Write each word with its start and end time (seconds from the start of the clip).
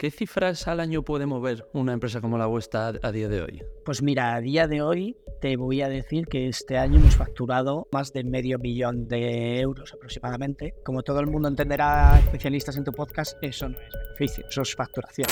¿Qué 0.00 0.10
cifras 0.10 0.66
al 0.66 0.80
año 0.80 1.02
puede 1.02 1.26
mover 1.26 1.68
una 1.74 1.92
empresa 1.92 2.22
como 2.22 2.38
la 2.38 2.46
vuestra 2.46 2.94
a 3.02 3.12
día 3.12 3.28
de 3.28 3.42
hoy? 3.42 3.62
Pues 3.84 4.00
mira, 4.00 4.34
a 4.34 4.40
día 4.40 4.66
de 4.66 4.80
hoy 4.80 5.18
te 5.42 5.58
voy 5.58 5.82
a 5.82 5.90
decir 5.90 6.26
que 6.26 6.48
este 6.48 6.78
año 6.78 6.98
hemos 6.98 7.16
facturado 7.16 7.86
más 7.92 8.14
de 8.14 8.24
medio 8.24 8.58
millón 8.58 9.08
de 9.08 9.60
euros 9.60 9.92
aproximadamente. 9.92 10.72
Como 10.86 11.02
todo 11.02 11.20
el 11.20 11.26
mundo 11.26 11.48
entenderá, 11.48 12.18
especialistas 12.18 12.78
en 12.78 12.84
tu 12.84 12.92
podcast, 12.92 13.36
eso 13.42 13.68
no 13.68 13.76
es 13.78 13.92
beneficio, 13.92 14.46
eso 14.48 14.62
es 14.62 14.74
facturación. 14.74 15.28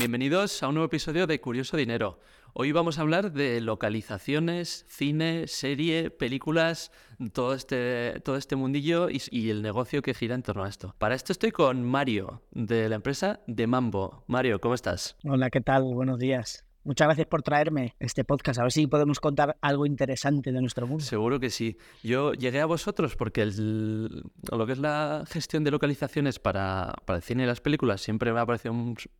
Bienvenidos 0.00 0.62
a 0.62 0.68
un 0.68 0.76
nuevo 0.76 0.86
episodio 0.86 1.26
de 1.26 1.42
Curioso 1.42 1.76
Dinero. 1.76 2.20
Hoy 2.54 2.72
vamos 2.72 2.96
a 2.96 3.02
hablar 3.02 3.32
de 3.32 3.60
localizaciones, 3.60 4.86
cine, 4.88 5.46
serie, 5.46 6.10
películas, 6.10 6.90
todo 7.34 7.52
este, 7.52 8.18
todo 8.24 8.36
este 8.36 8.56
mundillo 8.56 9.08
y, 9.10 9.50
el 9.50 9.60
negocio 9.60 10.00
que 10.00 10.14
gira 10.14 10.34
en 10.34 10.42
torno 10.42 10.64
a 10.64 10.70
esto. 10.70 10.94
Para 10.96 11.14
esto 11.14 11.32
estoy 11.32 11.50
con 11.50 11.84
Mario, 11.84 12.40
de 12.50 12.88
la 12.88 12.94
empresa 12.94 13.40
de 13.46 13.66
Mambo. 13.66 14.24
Mario, 14.26 14.58
¿cómo 14.58 14.72
estás? 14.72 15.18
Hola, 15.22 15.50
¿qué 15.50 15.60
tal? 15.60 15.82
Buenos 15.92 16.18
días. 16.18 16.64
Muchas 16.90 17.06
gracias 17.06 17.28
por 17.28 17.42
traerme 17.42 17.94
este 18.00 18.24
podcast. 18.24 18.58
A 18.58 18.62
ver 18.64 18.72
si 18.72 18.88
podemos 18.88 19.20
contar 19.20 19.56
algo 19.60 19.86
interesante 19.86 20.50
de 20.50 20.60
nuestro 20.60 20.88
mundo. 20.88 21.04
Seguro 21.04 21.38
que 21.38 21.48
sí. 21.48 21.76
Yo 22.02 22.32
llegué 22.32 22.60
a 22.60 22.66
vosotros 22.66 23.14
porque 23.14 23.46
lo 23.46 24.66
que 24.66 24.72
es 24.72 24.78
la 24.78 25.22
gestión 25.28 25.62
de 25.62 25.70
localizaciones 25.70 26.40
para, 26.40 26.96
para 27.04 27.18
el 27.18 27.22
cine 27.22 27.44
y 27.44 27.46
las 27.46 27.60
películas 27.60 28.00
siempre 28.00 28.32
me 28.32 28.40
ha 28.40 28.44
parecido 28.44 28.74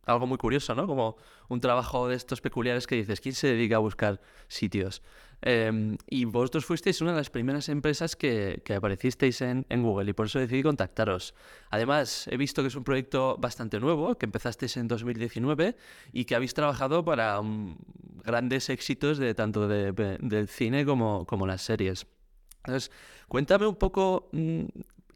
algo 0.05 0.27
muy 0.27 0.37
curioso, 0.37 0.75
¿no? 0.75 0.85
Como 0.85 1.15
un 1.51 1.59
trabajo 1.59 2.07
de 2.07 2.15
estos 2.15 2.39
peculiares 2.39 2.87
que 2.87 2.95
dices, 2.95 3.19
¿quién 3.19 3.35
se 3.35 3.47
dedica 3.47 3.75
a 3.75 3.79
buscar 3.79 4.21
sitios? 4.47 5.01
Em, 5.41 5.97
y 6.07 6.23
vosotros 6.23 6.65
fuisteis 6.65 7.01
una 7.01 7.11
de 7.11 7.17
las 7.17 7.29
primeras 7.29 7.67
empresas 7.67 8.15
que, 8.15 8.63
aparecisteis 8.73 9.41
en, 9.41 9.65
Google 9.69 10.11
y 10.11 10.13
por 10.13 10.27
eso 10.27 10.39
decidí 10.39 10.63
contactaros. 10.63 11.33
Además, 11.69 12.27
he 12.31 12.37
visto 12.37 12.61
que 12.61 12.69
es 12.69 12.75
un 12.75 12.85
proyecto 12.85 13.35
bastante 13.37 13.81
nuevo, 13.81 14.17
que 14.17 14.27
empezasteis 14.27 14.77
en 14.77 14.87
2019 14.87 15.75
y 16.13 16.23
que 16.23 16.35
habéis 16.35 16.53
trabajado 16.53 17.03
para 17.03 17.41
mm, 17.41 17.75
grandes 18.23 18.69
éxitos 18.69 19.17
de 19.17 19.35
tanto 19.35 19.67
del 19.67 20.47
cine 20.47 20.85
como, 20.85 21.25
como 21.25 21.45
las 21.45 21.63
series. 21.63 22.07
Entonces, 22.63 22.91
cuéntame 23.27 23.67
un 23.67 23.75
poco 23.75 24.29
mm, 24.31 24.63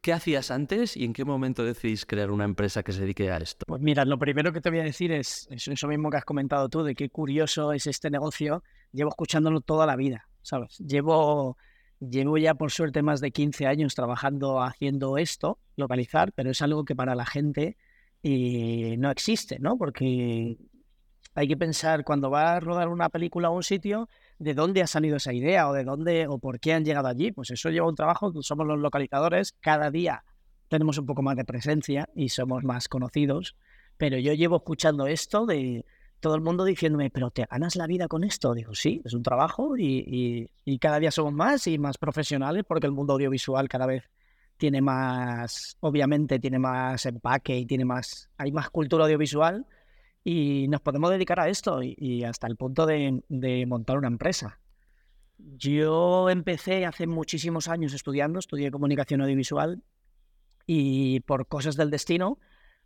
¿Qué 0.05 0.13
hacías 0.13 0.51
antes 0.51 0.95
y 0.95 1.03
en 1.03 1.13
qué 1.13 1.25
momento 1.25 1.65
decidís 1.65 2.05
crear 2.05 2.29
una 2.29 2.43
empresa 2.43 2.83
que 2.83 2.91
se 2.91 3.01
dedique 3.01 3.31
a 3.31 3.37
esto? 3.37 3.65
Pues 3.65 3.81
mira, 3.81 4.05
lo 4.05 4.19
primero 4.19 4.53
que 4.53 4.61
te 4.61 4.69
voy 4.69 4.77
a 4.77 4.83
decir 4.83 5.11
es 5.11 5.47
eso 5.49 5.87
mismo 5.87 6.11
que 6.11 6.17
has 6.17 6.25
comentado 6.25 6.69
tú, 6.69 6.83
de 6.83 6.93
qué 6.93 7.09
curioso 7.09 7.73
es 7.73 7.87
este 7.87 8.11
negocio. 8.11 8.63
Llevo 8.91 9.09
escuchándolo 9.09 9.61
toda 9.61 9.87
la 9.87 9.95
vida, 9.95 10.29
¿sabes? 10.43 10.77
Llevo, 10.77 11.57
llevo 11.99 12.37
ya 12.37 12.53
por 12.53 12.69
suerte 12.71 13.01
más 13.01 13.19
de 13.19 13.31
15 13.31 13.65
años 13.65 13.95
trabajando 13.95 14.61
haciendo 14.61 15.17
esto, 15.17 15.57
localizar, 15.75 16.33
pero 16.33 16.51
es 16.51 16.61
algo 16.61 16.85
que 16.85 16.95
para 16.95 17.15
la 17.15 17.25
gente 17.25 17.75
eh, 18.21 18.97
no 18.99 19.09
existe, 19.09 19.57
¿no? 19.57 19.75
Porque 19.75 20.55
hay 21.33 21.47
que 21.47 21.57
pensar 21.57 22.03
cuando 22.03 22.29
va 22.29 22.53
a 22.53 22.59
rodar 22.59 22.89
una 22.89 23.09
película 23.09 23.47
a 23.47 23.51
un 23.51 23.63
sitio, 23.63 24.07
de 24.39 24.53
dónde 24.53 24.81
ha 24.81 24.87
salido 24.87 25.17
esa 25.17 25.33
idea 25.33 25.69
o 25.69 25.73
de 25.73 25.83
dónde 25.83 26.27
o 26.27 26.37
por 26.37 26.59
qué 26.59 26.73
han 26.73 26.85
llegado 26.85 27.07
allí. 27.07 27.31
Pues 27.31 27.51
eso 27.51 27.69
lleva 27.69 27.87
un 27.87 27.95
trabajo, 27.95 28.31
somos 28.41 28.67
los 28.67 28.79
localizadores, 28.79 29.53
cada 29.59 29.91
día 29.91 30.23
tenemos 30.67 30.97
un 30.97 31.05
poco 31.05 31.21
más 31.21 31.35
de 31.35 31.45
presencia 31.45 32.09
y 32.15 32.29
somos 32.29 32.63
más 32.63 32.87
conocidos, 32.87 33.55
pero 33.97 34.17
yo 34.17 34.33
llevo 34.33 34.57
escuchando 34.57 35.07
esto 35.07 35.45
de 35.45 35.85
todo 36.19 36.35
el 36.35 36.41
mundo 36.41 36.65
diciéndome, 36.65 37.11
pero 37.11 37.29
¿te 37.29 37.45
ganas 37.45 37.75
la 37.75 37.87
vida 37.87 38.07
con 38.07 38.23
esto? 38.23 38.53
Digo, 38.53 38.73
sí, 38.73 39.01
es 39.05 39.13
un 39.13 39.21
trabajo 39.21 39.77
y, 39.77 40.49
y 40.65 40.79
cada 40.79 40.99
día 40.99 41.11
somos 41.11 41.33
más 41.33 41.67
y 41.67 41.77
más 41.77 41.97
profesionales 41.97 42.63
porque 42.67 42.87
el 42.87 42.93
mundo 42.93 43.13
audiovisual 43.13 43.69
cada 43.69 43.85
vez 43.85 44.09
tiene 44.57 44.81
más, 44.81 45.77
obviamente 45.81 46.39
tiene 46.39 46.59
más 46.59 47.05
empaque 47.05 47.57
y 47.57 47.65
tiene 47.65 47.85
más, 47.85 48.29
hay 48.37 48.51
más 48.51 48.69
cultura 48.69 49.05
audiovisual 49.05 49.65
y 50.27 50.67
nos 50.69 50.81
podemos 50.81 51.11
dedicar 51.11 51.39
a 51.39 51.49
esto 51.49 51.81
y, 51.83 52.23
hasta 52.23 52.47
el 52.47 52.57
punto 52.57 52.87
de, 52.87 53.65
montar 53.67 53.99
una 53.99 54.07
empresa. 54.07 54.59
Yo 55.37 56.29
empecé 56.31 56.85
hace 56.85 57.05
muchísimos 57.05 57.67
años 57.67 57.93
estudiando, 57.93 58.39
estudié 58.39 58.71
comunicación 58.71 59.21
audiovisual 59.21 59.83
y 60.65 61.19
por 61.21 61.47
cosas 61.47 61.75
del 61.75 61.91
destino 61.91 62.39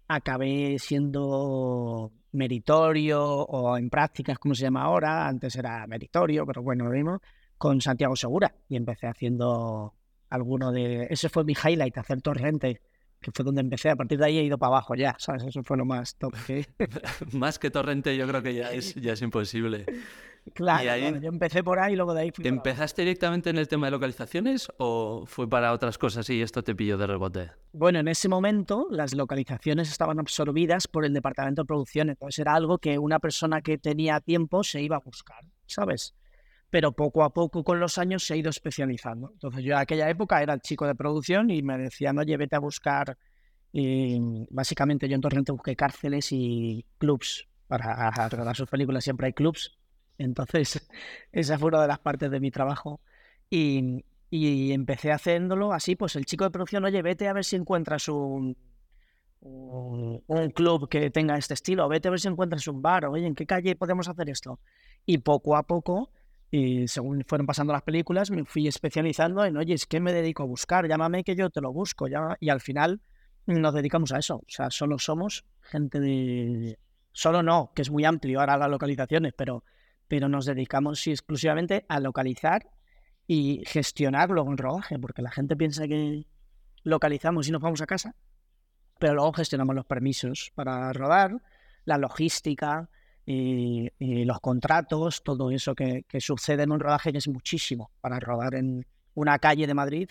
acabé 0.10 0.80
siendo 0.80 2.12
meritorio 2.34 3.24
o 3.24 3.78
en 3.78 3.90
prácticas, 3.90 4.38
como 4.38 4.54
se 4.54 4.64
llama 4.64 4.82
ahora, 4.84 5.26
antes 5.26 5.56
era 5.56 5.88
meritorio, 5.88 6.46
pero 6.46 6.62
bueno, 6.62 6.86
lo 6.86 6.92
mismo, 6.92 7.22
con 7.58 7.80
Santiago 7.80 8.18
Segura 8.18 8.54
y 8.68 8.76
empecé 8.76 9.08
haciendo 9.08 9.94
alguno 10.30 10.74
de... 10.74 11.08
Ese 11.10 11.30
fue 11.30 11.46
mi 11.46 11.54
highlight, 11.54 11.98
hacer 12.00 12.22
torrente 12.22 12.82
que 13.22 13.32
fue 13.32 13.44
donde 13.46 13.62
empecé. 13.62 13.90
A 13.90 13.96
partir 13.96 14.18
de 14.18 14.26
ahí 14.26 14.38
he 14.38 14.44
ido 14.44 14.58
para 14.58 14.70
abajo 14.70 14.96
ya, 14.96 15.16
¿sabes? 15.20 15.44
Eso 15.44 15.64
fue 15.64 15.78
lo 15.78 15.86
más 15.86 16.16
top 16.16 16.34
más 17.34 17.60
que 17.60 17.70
Torrente 17.70 18.16
yo 18.16 18.28
creo 18.28 18.42
que 18.42 18.54
ya 18.54 18.72
es, 18.72 18.96
ya 18.96 19.14
es 19.14 19.22
imposible. 19.22 19.86
Claro, 20.54 21.20
yo 21.20 21.30
empecé 21.30 21.64
por 21.64 21.80
ahí 21.80 21.94
y 21.94 21.96
luego 21.96 22.14
de 22.14 22.22
ahí 22.22 22.32
fui 22.32 22.44
¿Te 22.44 22.50
empezaste 22.50 23.04
directamente 23.04 23.50
en 23.50 23.58
el 23.58 23.68
tema 23.68 23.88
de 23.88 23.92
localizaciones 23.92 24.72
o 24.78 25.26
fue 25.28 25.50
para 25.50 25.74
otras 25.74 25.98
cosas 25.98 26.30
y 26.30 26.42
esto 26.42 26.64
te 26.64 26.74
pilló 26.74 26.98
de 26.98 27.06
rebote? 27.08 27.52
Bueno, 27.74 28.00
en 28.00 28.08
ese 28.08 28.30
momento 28.30 28.88
las 28.90 29.14
localizaciones 29.14 29.92
estaban 29.92 30.20
absorbidas 30.20 30.88
por 30.88 31.06
el 31.06 31.14
departamento 31.14 31.64
de 31.64 31.66
producción, 31.68 32.10
entonces 32.10 32.40
era 32.40 32.56
algo 32.56 32.78
que 32.78 32.98
una 32.98 33.20
persona 33.20 33.62
que 33.62 33.78
tenía 33.78 34.22
tiempo 34.22 34.64
se 34.64 34.82
iba 34.82 34.96
a 34.96 35.00
buscar, 35.00 35.44
¿sabes? 35.68 36.16
Pero 36.70 36.92
poco 36.92 37.24
a 37.24 37.34
poco 37.34 37.64
con 37.64 37.80
los 37.80 37.98
años 37.98 38.24
se 38.24 38.34
ha 38.34 38.38
ido 38.38 38.50
especializando. 38.50 39.32
Entonces 39.34 39.64
yo 39.64 39.74
en 39.74 39.80
aquella 39.80 40.10
época 40.10 40.42
era 40.42 40.54
el 40.54 40.62
chico 40.62 40.86
de 40.86 40.96
producción 40.96 41.50
y 41.50 41.62
me 41.64 41.78
decían, 41.78 42.18
oye, 42.20 42.38
vete 42.38 42.56
a 42.56 42.60
buscar, 42.60 43.18
y 43.72 44.20
básicamente 44.50 45.08
yo 45.08 45.16
en 45.16 45.22
Torrente 45.22 45.52
busqué 45.52 45.76
cárceles 45.76 46.32
y 46.32 46.86
clubs 46.98 47.48
para 47.68 48.10
rodar 48.30 48.56
sus 48.56 48.70
películas, 48.70 49.04
siempre 49.04 49.28
hay 49.28 49.34
clubs. 49.34 49.78
Entonces 50.18 50.88
esa 51.32 51.58
fue 51.58 51.70
una 51.70 51.82
de 51.82 51.88
las 51.88 52.00
partes 52.00 52.32
de 52.32 52.40
mi 52.40 52.52
trabajo 52.52 53.00
y, 53.50 54.04
y 54.30 54.72
empecé 54.72 55.12
haciéndolo 55.12 55.74
así, 55.74 55.96
pues 55.96 56.16
el 56.16 56.26
chico 56.26 56.44
de 56.44 56.52
producción, 56.52 56.84
oye, 56.84 57.02
vete 57.02 57.28
a 57.28 57.34
ver 57.34 57.46
si 57.46 57.56
encuentras 57.56 58.08
un, 58.10 58.58
un, 59.42 60.24
un, 60.26 60.50
club 60.52 60.90
que 60.90 61.10
tenga 61.12 61.38
este 61.38 61.54
estilo, 61.54 61.88
vete 61.88 62.08
a 62.08 62.12
ver 62.12 62.20
si 62.20 62.28
encuentras 62.28 62.68
un 62.68 62.82
bar, 62.82 63.06
oye, 63.06 63.26
¿en 63.26 63.36
qué 63.36 63.46
calle 63.46 63.76
podemos 63.76 64.08
hacer 64.08 64.30
esto? 64.30 64.60
Y 65.06 65.20
poco 65.20 65.56
a 65.56 65.64
poco 65.64 66.12
y 66.52 66.88
según 66.88 67.24
fueron 67.28 67.46
pasando 67.46 67.74
las 67.74 67.84
películas, 67.84 68.32
me 68.32 68.44
fui 68.44 68.68
especializando 68.68 69.46
en, 69.46 69.58
oye, 69.58 69.76
es 69.76 69.86
que 69.86 70.00
me 70.00 70.14
dedico 70.14 70.44
a 70.44 70.48
buscar, 70.48 70.88
llámame 70.88 71.24
que 71.24 71.36
yo 71.36 71.50
te 71.50 71.62
lo 71.62 71.72
busco. 71.72 72.08
Y 72.40 72.50
al 72.50 72.62
final 72.62 73.02
nos 73.46 73.74
dedicamos 73.74 74.12
a 74.12 74.20
eso. 74.20 74.38
O 74.38 74.46
sea, 74.48 74.70
solo 74.72 74.98
somos 74.98 75.46
gente 75.62 76.00
de... 76.00 76.80
Solo 77.12 77.44
no, 77.44 77.72
que 77.76 77.82
es 77.82 77.92
muy 77.92 78.06
amplio 78.06 78.40
ahora 78.40 78.58
las 78.58 78.70
localizaciones, 78.70 79.34
pero, 79.36 79.64
pero 80.08 80.30
nos 80.30 80.46
dedicamos 80.46 81.06
exclusivamente 81.06 81.86
a 81.88 82.00
localizar 82.00 82.68
y 83.28 83.64
gestionar 83.66 84.30
luego 84.30 84.52
el 84.52 84.58
rodaje, 84.58 84.98
porque 84.98 85.22
la 85.22 85.32
gente 85.32 85.56
piensa 85.56 85.88
que 85.88 86.26
localizamos 86.84 87.48
y 87.48 87.52
nos 87.52 87.62
vamos 87.62 87.82
a 87.82 87.86
casa, 87.86 88.16
pero 89.00 89.14
luego 89.14 89.34
gestionamos 89.34 89.76
los 89.76 89.86
permisos 89.86 90.52
para 90.56 90.94
rodar, 90.94 91.42
la 91.86 91.98
logística, 91.98 92.90
y, 93.32 94.26
los 94.26 94.40
contratos, 94.40 95.22
todo 95.24 95.52
eso 95.52 95.76
que, 95.76 96.04
sucede 96.20 96.64
en 96.64 96.72
un 96.72 96.80
rodaje 96.80 97.12
que 97.12 97.20
es 97.20 97.28
muchísimo. 97.28 97.92
Para 98.02 98.20
rodar 98.20 98.56
en 98.56 98.86
una 99.14 99.38
calle 99.38 99.68
de 99.68 99.74
Madrid 99.74 100.10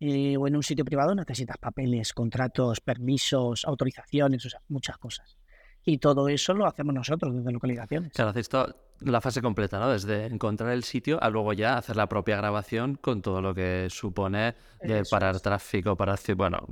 o 0.00 0.46
en 0.46 0.56
un 0.56 0.62
sitio 0.62 0.84
privado 0.84 1.14
necesitas 1.14 1.58
papeles, 1.58 2.12
contratos, 2.14 2.80
permisos, 2.80 3.64
autorizaciones, 3.66 4.46
o 4.46 4.50
sea, 4.50 4.60
muchas 4.68 4.96
cosas. 4.96 5.36
Y 5.84 5.98
todo 5.98 6.28
eso 6.28 6.54
lo 6.54 6.66
hacemos 6.66 6.94
nosotros 6.94 7.34
desde 7.34 7.52
localizaciones. 7.52 8.12
Claro, 8.12 8.30
hacéis 8.30 8.48
toda 8.48 8.74
la 9.00 9.20
fase 9.20 9.40
completa, 9.40 9.78
¿no? 9.78 9.90
Desde 9.90 10.26
encontrar 10.26 10.72
el 10.72 10.84
sitio 10.84 11.22
a 11.22 11.30
luego 11.30 11.52
ya 11.52 11.76
hacer 11.76 11.96
la 11.96 12.08
propia 12.08 12.36
grabación 12.36 12.96
con 12.96 13.22
todo 13.22 13.40
lo 13.40 13.54
que 13.54 13.88
supone 13.90 14.54
de 14.82 15.04
parar 15.04 15.40
tráfico, 15.40 15.96
parar... 15.96 16.18
Bueno, 16.36 16.66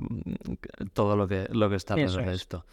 todo 0.92 1.16
lo 1.16 1.28
que, 1.28 1.47
lo 1.50 1.68
que 1.71 1.77
está 1.77 1.95
alrededor 1.95 2.27
de 2.27 2.34
esto. 2.34 2.65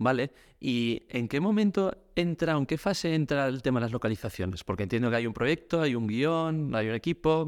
Vale, 0.00 0.32
¿y 0.58 1.02
en 1.10 1.28
qué 1.28 1.40
momento 1.40 1.94
entra, 2.16 2.56
en 2.56 2.64
qué 2.64 2.78
fase 2.78 3.14
entra 3.14 3.46
el 3.48 3.60
tema 3.60 3.80
de 3.80 3.84
las 3.84 3.92
localizaciones? 3.92 4.64
Porque 4.64 4.84
entiendo 4.84 5.10
que 5.10 5.16
hay 5.16 5.26
un 5.26 5.34
proyecto, 5.34 5.82
hay 5.82 5.94
un 5.94 6.06
guion, 6.06 6.74
hay 6.74 6.88
un 6.88 6.94
equipo. 6.94 7.46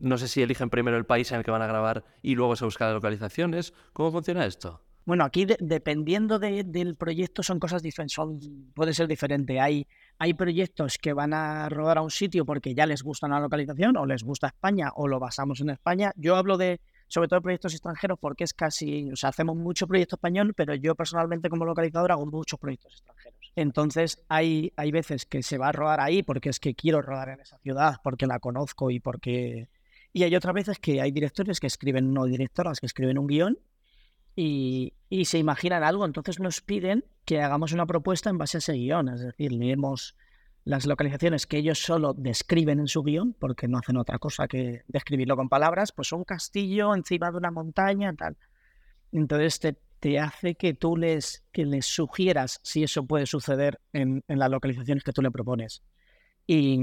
No 0.00 0.18
sé 0.18 0.26
si 0.26 0.42
eligen 0.42 0.68
primero 0.68 0.96
el 0.96 1.06
país 1.06 1.30
en 1.30 1.38
el 1.38 1.44
que 1.44 1.52
van 1.52 1.62
a 1.62 1.68
grabar 1.68 2.04
y 2.22 2.34
luego 2.34 2.56
se 2.56 2.64
buscan 2.64 2.88
las 2.88 2.96
localizaciones. 2.96 3.72
¿Cómo 3.92 4.10
funciona 4.10 4.46
esto? 4.46 4.82
Bueno, 5.04 5.24
aquí 5.24 5.46
dependiendo 5.60 6.40
del 6.40 6.96
proyecto 6.96 7.44
son 7.44 7.60
cosas 7.60 7.82
diferentes, 7.84 8.50
puede 8.74 8.92
ser 8.92 9.06
diferente. 9.06 9.60
Hay, 9.60 9.86
hay 10.18 10.34
proyectos 10.34 10.98
que 10.98 11.12
van 11.12 11.32
a 11.32 11.68
rodar 11.68 11.98
a 11.98 12.02
un 12.02 12.10
sitio 12.10 12.44
porque 12.44 12.74
ya 12.74 12.84
les 12.84 13.04
gusta 13.04 13.28
una 13.28 13.38
localización 13.38 13.96
o 13.96 14.06
les 14.06 14.24
gusta 14.24 14.48
España 14.48 14.90
o 14.96 15.06
lo 15.06 15.20
basamos 15.20 15.60
en 15.60 15.70
España. 15.70 16.12
Yo 16.16 16.34
hablo 16.34 16.58
de, 16.58 16.80
sobre 17.10 17.26
todo 17.26 17.42
proyectos 17.42 17.74
extranjeros, 17.74 18.18
porque 18.20 18.44
es 18.44 18.54
casi, 18.54 19.10
o 19.10 19.16
sea, 19.16 19.30
hacemos 19.30 19.56
mucho 19.56 19.88
proyecto 19.88 20.14
español, 20.14 20.54
pero 20.54 20.76
yo 20.76 20.94
personalmente 20.94 21.50
como 21.50 21.64
localizador 21.64 22.12
hago 22.12 22.24
muchos 22.24 22.58
proyectos 22.60 22.92
extranjeros. 22.92 23.52
Entonces, 23.56 24.24
hay, 24.28 24.72
hay 24.76 24.92
veces 24.92 25.26
que 25.26 25.42
se 25.42 25.58
va 25.58 25.70
a 25.70 25.72
rodar 25.72 26.00
ahí 26.00 26.22
porque 26.22 26.50
es 26.50 26.60
que 26.60 26.76
quiero 26.76 27.02
rodar 27.02 27.30
en 27.30 27.40
esa 27.40 27.58
ciudad, 27.58 27.96
porque 28.04 28.28
la 28.28 28.38
conozco 28.38 28.92
y 28.92 29.00
porque... 29.00 29.68
Y 30.12 30.22
hay 30.22 30.36
otras 30.36 30.54
veces 30.54 30.78
que 30.78 31.00
hay 31.00 31.10
directores 31.10 31.58
que 31.58 31.66
escriben, 31.66 32.14
no 32.14 32.26
directoras, 32.26 32.78
que 32.78 32.86
escriben 32.86 33.18
un 33.18 33.26
guion 33.26 33.58
y, 34.36 34.94
y 35.08 35.24
se 35.24 35.38
imaginan 35.38 35.82
algo. 35.82 36.04
Entonces 36.04 36.38
nos 36.38 36.60
piden 36.60 37.04
que 37.24 37.42
hagamos 37.42 37.72
una 37.72 37.86
propuesta 37.86 38.30
en 38.30 38.38
base 38.38 38.58
a 38.58 38.60
ese 38.60 38.74
guion. 38.74 39.08
Es 39.08 39.20
decir, 39.20 39.50
leemos 39.50 40.14
las 40.64 40.86
localizaciones 40.86 41.46
que 41.46 41.58
ellos 41.58 41.78
solo 41.78 42.14
describen 42.14 42.80
en 42.80 42.88
su 42.88 43.02
guion, 43.02 43.34
porque 43.38 43.68
no 43.68 43.78
hacen 43.78 43.96
otra 43.96 44.18
cosa 44.18 44.46
que 44.46 44.82
describirlo 44.88 45.36
con 45.36 45.48
palabras, 45.48 45.92
pues 45.92 46.12
un 46.12 46.24
castillo 46.24 46.94
encima 46.94 47.30
de 47.30 47.38
una 47.38 47.50
montaña, 47.50 48.14
tal. 48.14 48.36
Entonces 49.12 49.58
te, 49.58 49.76
te 49.98 50.18
hace 50.18 50.54
que 50.54 50.74
tú 50.74 50.96
les, 50.96 51.44
que 51.52 51.64
les 51.64 51.86
sugieras 51.86 52.60
si 52.62 52.82
eso 52.82 53.06
puede 53.06 53.26
suceder 53.26 53.80
en, 53.92 54.22
en 54.28 54.38
las 54.38 54.50
localizaciones 54.50 55.04
que 55.04 55.12
tú 55.12 55.22
le 55.22 55.30
propones. 55.30 55.82
Y, 56.46 56.78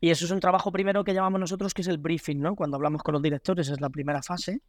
y 0.00 0.10
eso 0.10 0.24
es 0.24 0.30
un 0.30 0.40
trabajo 0.40 0.72
primero 0.72 1.04
que 1.04 1.14
llamamos 1.14 1.40
nosotros, 1.40 1.72
que 1.74 1.82
es 1.82 1.88
el 1.88 1.98
briefing, 1.98 2.40
¿no? 2.40 2.56
Cuando 2.56 2.76
hablamos 2.76 3.02
con 3.02 3.12
los 3.12 3.22
directores 3.22 3.68
es 3.68 3.80
la 3.80 3.88
primera 3.88 4.22
fase, 4.22 4.60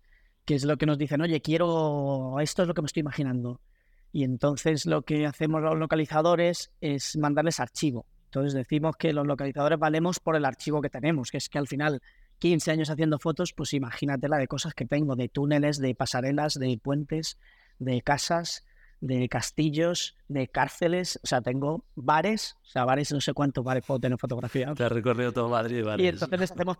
que 0.46 0.56
es 0.56 0.64
lo 0.64 0.78
que 0.78 0.86
nos 0.86 0.98
dicen, 0.98 1.22
oye, 1.22 1.42
quiero, 1.42 2.40
esto 2.40 2.62
es 2.62 2.68
lo 2.68 2.74
que 2.74 2.82
me 2.82 2.86
estoy 2.86 3.02
imaginando. 3.02 3.60
Y 4.14 4.24
entonces 4.24 4.86
lo 4.86 5.02
que 5.02 5.26
hacemos 5.26 5.62
los 5.62 5.78
localizadores 5.78 6.72
es 6.80 7.18
mandarles 7.18 7.60
archivo. 7.60 8.06
Entonces 8.26 8.54
decimos 8.54 8.96
que 8.96 9.12
los 9.12 9.26
localizadores 9.26 9.80
valemos 9.80 10.20
por 10.20 10.36
el 10.36 10.46
archivo 10.46 10.82
que 10.82 10.90
tenemos, 10.90 11.32
que 11.32 11.38
es 11.38 11.50
que 11.50 11.58
al 11.58 11.68
final 11.68 12.00
15 12.38 12.72
años 12.72 12.90
haciendo 12.92 13.18
fotos, 13.18 13.54
pues 13.54 13.74
imagínate 13.74 14.30
la 14.30 14.38
de 14.38 14.48
cosas 14.48 14.76
que 14.76 14.86
tengo, 14.86 15.16
de 15.16 15.30
túneles, 15.30 15.80
de 15.80 15.96
pasarelas, 15.96 16.54
de 16.54 16.80
puentes, 16.82 17.40
de 17.80 18.02
casas, 18.02 18.66
de 19.02 19.28
castillos, 19.30 20.16
de 20.28 20.48
cárceles, 20.48 21.20
o 21.24 21.28
sea, 21.28 21.42
tengo 21.42 21.84
bares, 21.96 22.56
o 22.64 22.68
sea, 22.68 22.86
bares, 22.86 23.12
no 23.12 23.20
sé 23.20 23.34
cuántos 23.34 23.64
bares 23.64 23.84
puedo 23.84 24.00
tener 24.00 24.20
fotografiados. 24.20 24.78
Te 24.78 24.84
has 24.84 24.92
recorrido 24.92 25.32
todo 25.32 25.50
Madrid 25.50 25.78
y 25.78 25.82
bares. 25.82 26.06
Y 26.06 26.08
entonces 26.08 26.40
les 26.40 26.52
hacemos, 26.52 26.78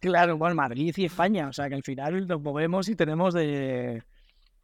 claro, 0.00 0.36
bueno, 0.36 0.56
Madrid 0.56 0.92
y 0.96 1.04
España, 1.04 1.48
o 1.48 1.52
sea, 1.52 1.68
que 1.68 1.76
al 1.76 1.84
final 1.84 2.26
nos 2.26 2.42
movemos 2.42 2.88
y 2.88 2.96
tenemos 2.96 3.34
de, 3.34 4.02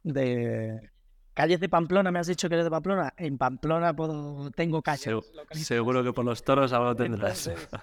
de 0.03 0.92
calles 1.33 1.59
de 1.59 1.69
Pamplona, 1.69 2.11
me 2.11 2.19
has 2.19 2.27
dicho 2.27 2.47
que 2.47 2.55
eres 2.55 2.65
de 2.65 2.71
Pamplona, 2.71 3.13
en 3.17 3.37
Pamplona 3.37 3.93
puedo, 3.95 4.51
tengo 4.51 4.81
calles. 4.81 5.01
Segu 5.01 5.23
seguro 5.51 6.03
que 6.03 6.13
por 6.13 6.25
los 6.25 6.43
toros 6.43 6.73
algo 6.73 6.95
tendrás. 6.95 7.47
Entonces, 7.47 7.79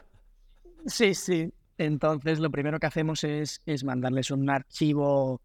sí, 0.87 1.15
sí, 1.15 1.53
entonces, 1.81 2.41
lo 2.41 2.51
primero 2.51 2.79
que 2.79 2.87
hacemos 2.87 3.25
es, 3.25 3.63
es, 3.65 3.85
mandarles 3.85 4.31
un 4.31 4.51
archivo 4.51 5.41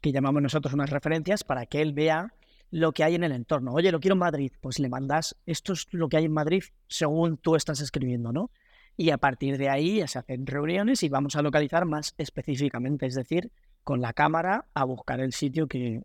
que 0.00 0.10
llamamos 0.10 0.42
nosotros 0.42 0.74
unas 0.74 0.90
referencias 0.90 1.44
para 1.44 1.66
que 1.66 1.80
él 1.80 1.92
vea 1.92 2.34
lo 2.72 2.90
que 2.90 3.04
hay 3.04 3.14
en 3.14 3.22
el 3.22 3.30
entorno. 3.30 3.72
Oye, 3.72 3.92
lo 3.92 4.00
quiero 4.00 4.14
en 4.14 4.18
Madrid. 4.18 4.52
Pues 4.60 4.80
le 4.80 4.88
mandas, 4.88 5.36
esto 5.46 5.74
es 5.74 5.86
lo 5.92 6.08
que 6.08 6.16
hay 6.16 6.24
en 6.24 6.32
Madrid 6.32 6.64
según 6.88 7.36
tú 7.36 7.54
estás 7.54 7.80
escribiendo, 7.80 8.32
¿no? 8.32 8.50
Y 8.96 9.10
a 9.10 9.18
partir 9.18 9.58
de 9.58 9.68
ahí 9.68 9.98
ya 9.98 10.08
se 10.08 10.18
hacen 10.18 10.44
reuniones 10.46 11.04
y 11.04 11.08
vamos 11.08 11.36
a 11.36 11.42
localizar 11.42 11.84
más 11.84 12.14
específicamente, 12.18 13.06
es 13.06 13.14
decir, 13.14 13.52
con 13.84 14.00
la 14.00 14.12
cámara 14.12 14.66
a 14.74 14.82
buscar 14.82 15.20
el 15.20 15.32
sitio 15.32 15.68
que, 15.68 16.02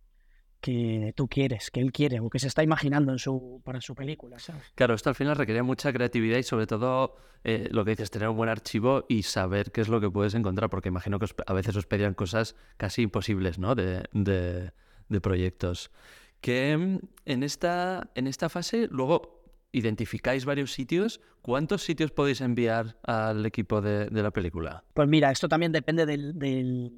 que 0.61 1.13
tú 1.15 1.27
quieres, 1.27 1.71
que 1.71 1.79
él 1.79 1.91
quiere 1.91 2.19
o 2.19 2.29
que 2.29 2.39
se 2.39 2.47
está 2.47 2.63
imaginando 2.63 3.11
en 3.11 3.19
su, 3.19 3.61
para 3.65 3.81
su 3.81 3.95
película. 3.95 4.39
¿sabes? 4.39 4.63
Claro, 4.75 4.93
esto 4.93 5.09
al 5.09 5.15
final 5.15 5.35
requería 5.35 5.63
mucha 5.63 5.91
creatividad 5.91 6.37
y 6.37 6.43
sobre 6.43 6.67
todo 6.67 7.15
eh, 7.43 7.67
lo 7.71 7.83
que 7.83 7.91
dices, 7.91 8.11
tener 8.11 8.29
un 8.29 8.37
buen 8.37 8.49
archivo 8.49 9.05
y 9.09 9.23
saber 9.23 9.71
qué 9.71 9.81
es 9.81 9.89
lo 9.89 9.99
que 9.99 10.09
puedes 10.09 10.35
encontrar, 10.35 10.69
porque 10.69 10.89
imagino 10.89 11.19
que 11.19 11.25
os, 11.25 11.35
a 11.45 11.53
veces 11.53 11.75
os 11.75 11.87
pedían 11.87 12.13
cosas 12.13 12.55
casi 12.77 13.01
imposibles 13.01 13.59
¿no? 13.59 13.75
de, 13.75 14.03
de, 14.13 14.71
de 15.09 15.21
proyectos. 15.21 15.91
Que 16.39 16.71
en 16.71 17.43
esta, 17.43 18.09
en 18.15 18.27
esta 18.27 18.49
fase 18.49 18.87
luego 18.89 19.41
identificáis 19.71 20.45
varios 20.45 20.71
sitios. 20.73 21.21
¿Cuántos 21.41 21.83
sitios 21.83 22.11
podéis 22.11 22.41
enviar 22.41 22.97
al 23.03 23.45
equipo 23.45 23.81
de, 23.81 24.07
de 24.07 24.23
la 24.23 24.31
película? 24.31 24.83
Pues 24.93 25.07
mira, 25.07 25.31
esto 25.31 25.47
también 25.47 25.71
depende 25.71 26.05
del, 26.05 26.37
del 26.37 26.93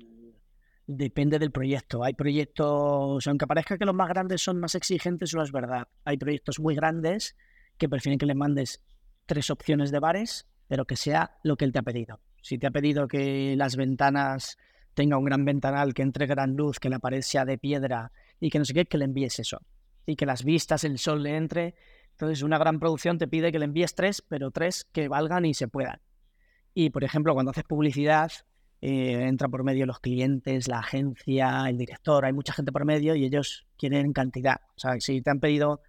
depende 0.88 1.40
del 1.40 1.52
proyecto. 1.52 2.04
Hay 2.04 2.14
proyectos, 2.14 3.26
aunque 3.28 3.48
parezca 3.48 3.78
que 3.78 3.86
los 3.86 3.96
más 3.96 4.10
grandes 4.10 4.42
son 4.42 4.60
más 4.60 4.76
exigentes, 4.76 5.34
no 5.34 5.44
es 5.44 5.52
verdad. 5.52 5.88
Hay 6.06 6.18
proyectos 6.18 6.60
muy 6.60 6.76
grandes 6.76 7.36
que 7.78 7.90
prefieren 7.90 8.20
que 8.20 8.26
les 8.26 8.36
mandes 8.36 8.84
tres 9.26 9.50
opciones 9.50 9.92
de 9.92 10.00
bares, 10.00 10.48
pero 10.68 10.86
que 10.86 10.96
sea 10.96 11.38
lo 11.44 11.56
que 11.56 11.66
él 11.66 11.72
te 11.72 11.80
ha 11.80 11.84
pedido. 11.84 12.20
Si 12.42 12.58
te 12.58 12.68
ha 12.68 12.72
pedido 12.72 13.08
que 13.08 13.56
las 13.56 13.76
ventanas 13.76 14.58
tenga 14.94 15.18
un 15.18 15.26
gran 15.26 15.46
ventanal, 15.46 15.94
que 15.94 16.02
entre 16.02 16.28
gran 16.28 16.56
luz, 16.56 16.80
que 16.80 16.90
la 16.90 17.00
pared 17.00 17.22
sea 17.22 17.46
de 17.46 17.58
piedra 17.58 18.12
y 18.40 18.50
que 18.50 18.60
no 18.60 18.66
sé 18.66 18.74
qué, 18.74 18.86
que 18.86 18.98
le 18.98 19.06
envíes 19.06 19.40
eso. 19.40 19.62
Y 20.06 20.16
que 20.16 20.26
las 20.26 20.44
vistas, 20.44 20.84
el 20.84 21.00
sol 21.00 21.24
le 21.24 21.38
entre. 21.38 21.76
Entonces, 22.12 22.44
una 22.44 22.58
gran 22.58 22.80
producción 22.80 23.18
te 23.18 23.28
pide 23.28 23.52
que 23.52 23.60
le 23.60 23.66
envíes 23.66 23.96
tres, 23.96 24.22
pero 24.22 24.52
tres 24.52 24.86
que 24.92 25.08
valgan 25.08 25.46
y 25.46 25.54
se 25.54 25.68
puedan. 25.68 26.02
Y, 26.74 26.90
por 26.90 27.04
ejemplo, 27.04 27.34
cuando 27.34 27.52
haces 27.52 27.64
publicidad, 27.64 28.32
eh, 28.86 29.28
entra 29.30 29.48
por 29.48 29.64
medio 29.64 29.86
los 29.86 30.02
clientes, 30.02 30.68
la 30.68 30.80
agencia, 30.80 31.70
el 31.70 31.78
director, 31.78 32.26
hay 32.26 32.34
mucha 32.34 32.52
gente 32.52 32.74
por 32.74 32.84
medio 32.84 33.16
y 33.16 33.24
ellos 33.24 33.66
quieren 33.78 34.12
cantidad. 34.12 34.58
O 34.76 34.80
sea, 34.80 35.00
si 35.00 35.22
te 35.22 35.30
han 35.30 35.40
pedido 35.40 35.80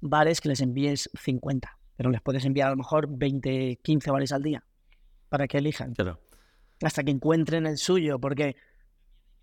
bares, 0.00 0.40
que 0.40 0.48
les 0.48 0.62
envíes 0.62 1.10
50, 1.22 1.76
pero 1.98 2.08
les 2.08 2.22
puedes 2.22 2.46
enviar 2.46 2.68
a 2.68 2.70
lo 2.70 2.78
mejor 2.78 3.08
20, 3.10 3.80
15 3.82 4.10
bares 4.10 4.32
al 4.32 4.42
día 4.42 4.64
para 5.28 5.46
que 5.46 5.58
elijan. 5.58 5.92
Claro. 5.92 6.18
Hasta 6.82 7.04
que 7.04 7.10
encuentren 7.10 7.66
el 7.66 7.76
suyo, 7.76 8.18
porque 8.18 8.56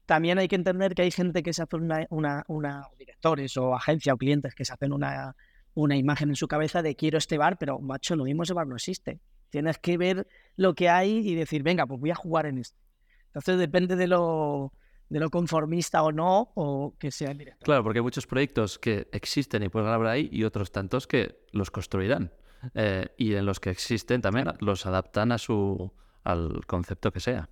también 0.07 0.39
hay 0.39 0.47
que 0.47 0.55
entender 0.55 0.95
que 0.95 1.03
hay 1.03 1.11
gente 1.11 1.43
que 1.43 1.53
se 1.53 1.61
hace 1.61 1.75
una, 1.75 2.07
una, 2.09 2.45
una 2.47 2.87
directores 2.97 3.57
o 3.57 3.75
agencia 3.75 4.15
o 4.15 4.17
clientes 4.17 4.55
que 4.55 4.65
se 4.65 4.73
hacen 4.73 4.91
una, 4.91 5.35
una 5.75 5.95
imagen 5.95 6.29
en 6.29 6.35
su 6.35 6.47
cabeza 6.47 6.81
de 6.81 6.95
quiero 6.95 7.19
este 7.19 7.37
bar, 7.37 7.59
pero 7.59 7.77
macho, 7.77 8.15
lo 8.15 8.23
mismo 8.23 8.41
ese 8.41 8.55
bar 8.55 8.65
no 8.65 8.75
existe. 8.75 9.19
Tienes 9.51 9.77
que 9.77 9.99
ver 9.99 10.27
lo 10.55 10.73
que 10.73 10.89
hay 10.89 11.19
y 11.19 11.35
decir, 11.35 11.61
venga, 11.61 11.85
pues 11.85 11.99
voy 11.99 12.09
a 12.09 12.15
jugar 12.15 12.47
en 12.47 12.57
esto. 12.57 12.86
Entonces 13.27 13.57
depende 13.57 13.95
de 13.95 14.07
lo, 14.07 14.73
de 15.09 15.19
lo 15.19 15.29
conformista 15.29 16.03
o 16.03 16.11
no, 16.11 16.51
o 16.55 16.95
que 16.97 17.11
sea 17.11 17.31
el 17.31 17.37
director. 17.37 17.63
Claro, 17.63 17.83
porque 17.83 17.99
hay 17.99 18.03
muchos 18.03 18.27
proyectos 18.27 18.79
que 18.79 19.07
existen 19.11 19.63
y 19.63 19.69
pueden 19.69 19.89
hablar 19.89 20.13
ahí 20.13 20.29
y 20.31 20.43
otros 20.43 20.71
tantos 20.71 21.07
que 21.07 21.39
los 21.51 21.71
construirán. 21.71 22.31
Eh, 22.73 23.07
y 23.17 23.35
en 23.35 23.45
los 23.45 23.59
que 23.59 23.69
existen 23.69 24.21
también 24.21 24.47
los 24.59 24.85
adaptan 24.85 25.31
a 25.31 25.37
su, 25.37 25.91
al 26.23 26.65
concepto 26.65 27.11
que 27.11 27.19
sea. 27.19 27.49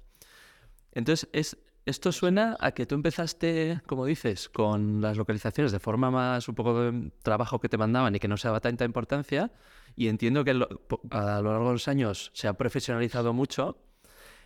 Entonces, 0.91 1.29
es, 1.31 1.57
esto 1.85 2.11
suena 2.11 2.57
a 2.59 2.71
que 2.71 2.85
tú 2.85 2.95
empezaste, 2.95 3.81
como 3.85 4.05
dices, 4.05 4.49
con 4.49 5.01
las 5.01 5.17
localizaciones 5.17 5.71
de 5.71 5.79
forma 5.79 6.09
más 6.09 6.47
un 6.49 6.55
poco 6.55 6.81
de 6.81 7.11
trabajo 7.21 7.59
que 7.59 7.69
te 7.69 7.77
mandaban 7.77 8.15
y 8.15 8.19
que 8.19 8.27
no 8.27 8.37
se 8.37 8.47
daba 8.47 8.59
tanta 8.59 8.85
importancia. 8.85 9.51
Y 9.95 10.07
entiendo 10.07 10.43
que 10.43 10.53
lo, 10.53 10.67
a 11.11 11.41
lo 11.41 11.51
largo 11.51 11.67
de 11.67 11.73
los 11.73 11.87
años 11.87 12.31
se 12.33 12.47
ha 12.47 12.53
profesionalizado 12.53 13.33
mucho 13.33 13.77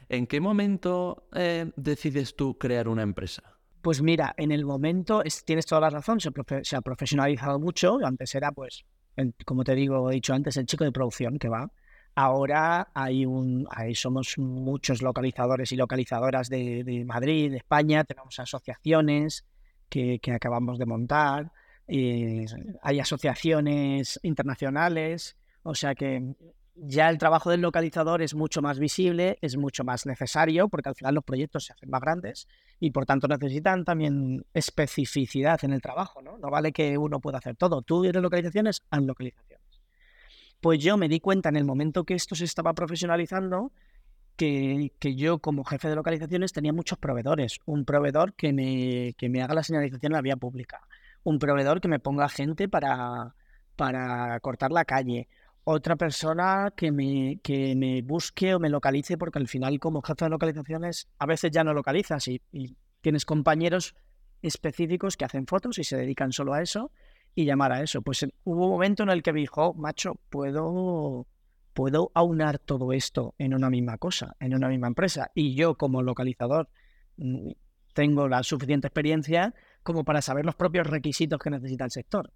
¿En 0.10 0.26
qué 0.26 0.42
momento 0.42 1.28
eh, 1.34 1.72
decides 1.76 2.36
tú 2.36 2.58
crear 2.58 2.88
una 2.88 3.04
empresa? 3.04 3.44
Pues 3.82 4.02
mira, 4.02 4.34
en 4.38 4.52
el 4.52 4.66
momento, 4.66 5.24
es, 5.24 5.46
tienes 5.46 5.66
toda 5.66 5.82
la 5.82 5.90
razón, 5.90 6.20
se, 6.20 6.32
profe 6.32 6.66
se, 6.66 6.76
ha 6.76 6.81
profesionalizado 6.81 7.60
mucho. 7.60 8.00
Antes 8.04 8.33
era, 8.36 8.52
pues, 8.52 8.83
el, 9.16 9.33
como 9.45 9.64
te 9.64 9.76
digo, 9.76 10.10
he 10.10 10.16
dicho 10.16 10.33
antes, 10.33 10.57
el 10.57 10.66
chico 10.66 10.83
de 10.83 10.92
producción 10.92 11.38
que 11.38 11.48
va. 11.48 11.72
Ahora 12.16 12.90
hay 12.94 13.26
un, 13.26 13.68
ahí 13.69 13.94
somos 13.94 14.38
muchos 14.40 15.02
localizadores 15.02 15.72
y 15.72 15.76
localizadoras 15.76 16.50
de, 16.50 16.83
de 16.83 17.06
Madrid, 17.06 17.52
de 17.52 17.57
España, 17.57 18.04
tenemos 18.04 18.38
asociaciones 18.40 19.45
que, 19.88 20.19
que 20.19 20.31
acabamos 20.33 20.80
de 20.80 20.86
montar, 20.86 21.52
eh, 21.88 22.45
hay 22.81 23.00
asociaciones 23.00 24.19
internacionales, 24.24 25.38
o 25.64 25.74
sea 25.74 25.95
que 25.95 26.36
ya 26.81 27.09
el 27.09 27.18
trabajo 27.18 27.50
del 27.50 27.62
localizador 27.62 28.21
es 28.21 28.36
mucho 28.36 28.62
más 28.62 28.80
visible, 28.80 29.38
es 29.42 29.57
mucho 29.57 29.83
más 29.83 30.06
necesario, 30.06 30.69
porque 30.69 30.90
al 30.90 30.95
final 30.95 31.16
los 31.16 31.24
proyectos 31.24 31.66
se 31.66 31.74
hacen 31.74 31.90
más 31.90 32.02
grandes 32.02 32.48
y 32.80 32.92
por 32.92 33.06
tanto 33.06 33.28
necesitan 33.28 33.83
también 33.83 34.45
especificidad 34.54 35.59
en 35.64 35.74
el 35.74 35.81
trabajo, 35.81 36.21
¿no? 36.21 36.38
No 36.38 36.50
vale 36.50 36.71
que 36.71 36.98
uno 36.98 37.19
pueda 37.19 37.40
hacer 37.40 37.56
todo. 37.56 37.81
Tú 37.81 38.06
eres 38.06 38.21
localizaciones, 38.21 38.83
haz 38.90 39.02
localizaciones. 39.04 39.81
Pues 40.62 40.80
yo 40.80 40.98
me 40.98 41.09
di 41.09 41.19
cuenta 41.19 41.50
en 41.50 41.56
el 41.56 41.66
momento 41.66 42.04
que 42.04 42.16
esto 42.16 42.36
se 42.36 42.45
estaba 42.45 42.74
profesionalizando 42.74 43.71
que, 44.36 44.94
que 45.00 45.16
yo 45.16 45.40
como 45.40 45.64
jefe 45.66 45.90
de 45.90 45.95
localizaciones 45.95 46.54
tenía 46.54 46.74
muchos 46.74 46.98
proveedores. 46.98 47.59
Un 47.66 47.86
proveedor 47.86 48.33
que 48.33 48.54
me, 48.54 49.14
que 49.18 49.30
me 49.30 49.42
haga 49.42 49.54
la 49.54 49.64
señalización 49.64 50.12
en 50.12 50.16
la 50.16 50.21
vía 50.21 50.38
pública. 50.38 50.81
Un 51.24 51.40
proveedor 51.40 51.81
que 51.81 51.88
me 51.88 52.00
ponga 52.00 52.30
gente 52.30 52.69
para, 52.69 53.36
para 53.76 54.40
cortar 54.40 54.71
la 54.71 54.86
calle 54.86 55.28
otra 55.71 55.95
persona 55.95 56.73
que 56.76 56.92
me, 56.92 57.40
que 57.44 57.76
me 57.76 58.02
busque 58.02 58.56
o 58.56 58.59
me 58.59 58.69
localice, 58.69 59.19
porque 59.19 59.38
al 59.38 59.47
final 59.47 59.80
como 59.80 60.02
jefe 60.02 60.26
de 60.26 60.31
localizaciones 60.31 61.07
a 61.19 61.28
veces 61.28 61.52
ya 61.52 61.64
no 61.64 61.73
localizas 61.73 62.28
y, 62.28 62.42
tienes 63.02 63.23
compañeros 63.23 63.95
específicos 64.42 65.16
que 65.16 65.23
hacen 65.23 65.47
fotos 65.47 65.78
y 65.78 65.85
se 65.85 65.95
dedican 65.95 66.33
solo 66.33 66.54
a 66.54 66.61
eso 66.61 66.92
y 67.33 67.45
llamar 67.45 67.71
a 67.71 67.81
eso. 67.81 68.02
Pues 68.02 68.26
hubo 68.44 68.66
un 68.66 68.71
momento 68.71 69.04
en 69.04 69.09
el 69.09 69.23
que 69.23 69.31
me 69.31 69.40
dijo, 69.40 69.73
macho, 69.76 70.19
puedo, 70.30 71.28
puedo 71.73 72.11
aunar 72.14 72.59
todo 72.59 72.92
esto 72.92 73.35
en 73.38 73.54
una 73.54 73.69
misma 73.69 73.97
cosa, 73.97 74.35
en 74.40 74.56
una 74.56 74.68
misma 74.68 74.88
empresa. 74.88 75.31
Y 75.33 75.56
yo 75.56 75.76
como 75.76 76.02
localizador 76.02 76.68
mm, 77.18 77.52
tengo 77.94 78.28
la 78.28 78.44
suficiente 78.44 78.88
experiencia 78.88 79.54
como 79.83 80.04
para 80.04 80.21
saber 80.21 80.45
los 80.45 80.56
propios 80.56 80.88
requisitos 80.88 81.40
que 81.40 81.52
necesita 81.52 81.85
el 81.85 81.92
sector. 81.92 82.33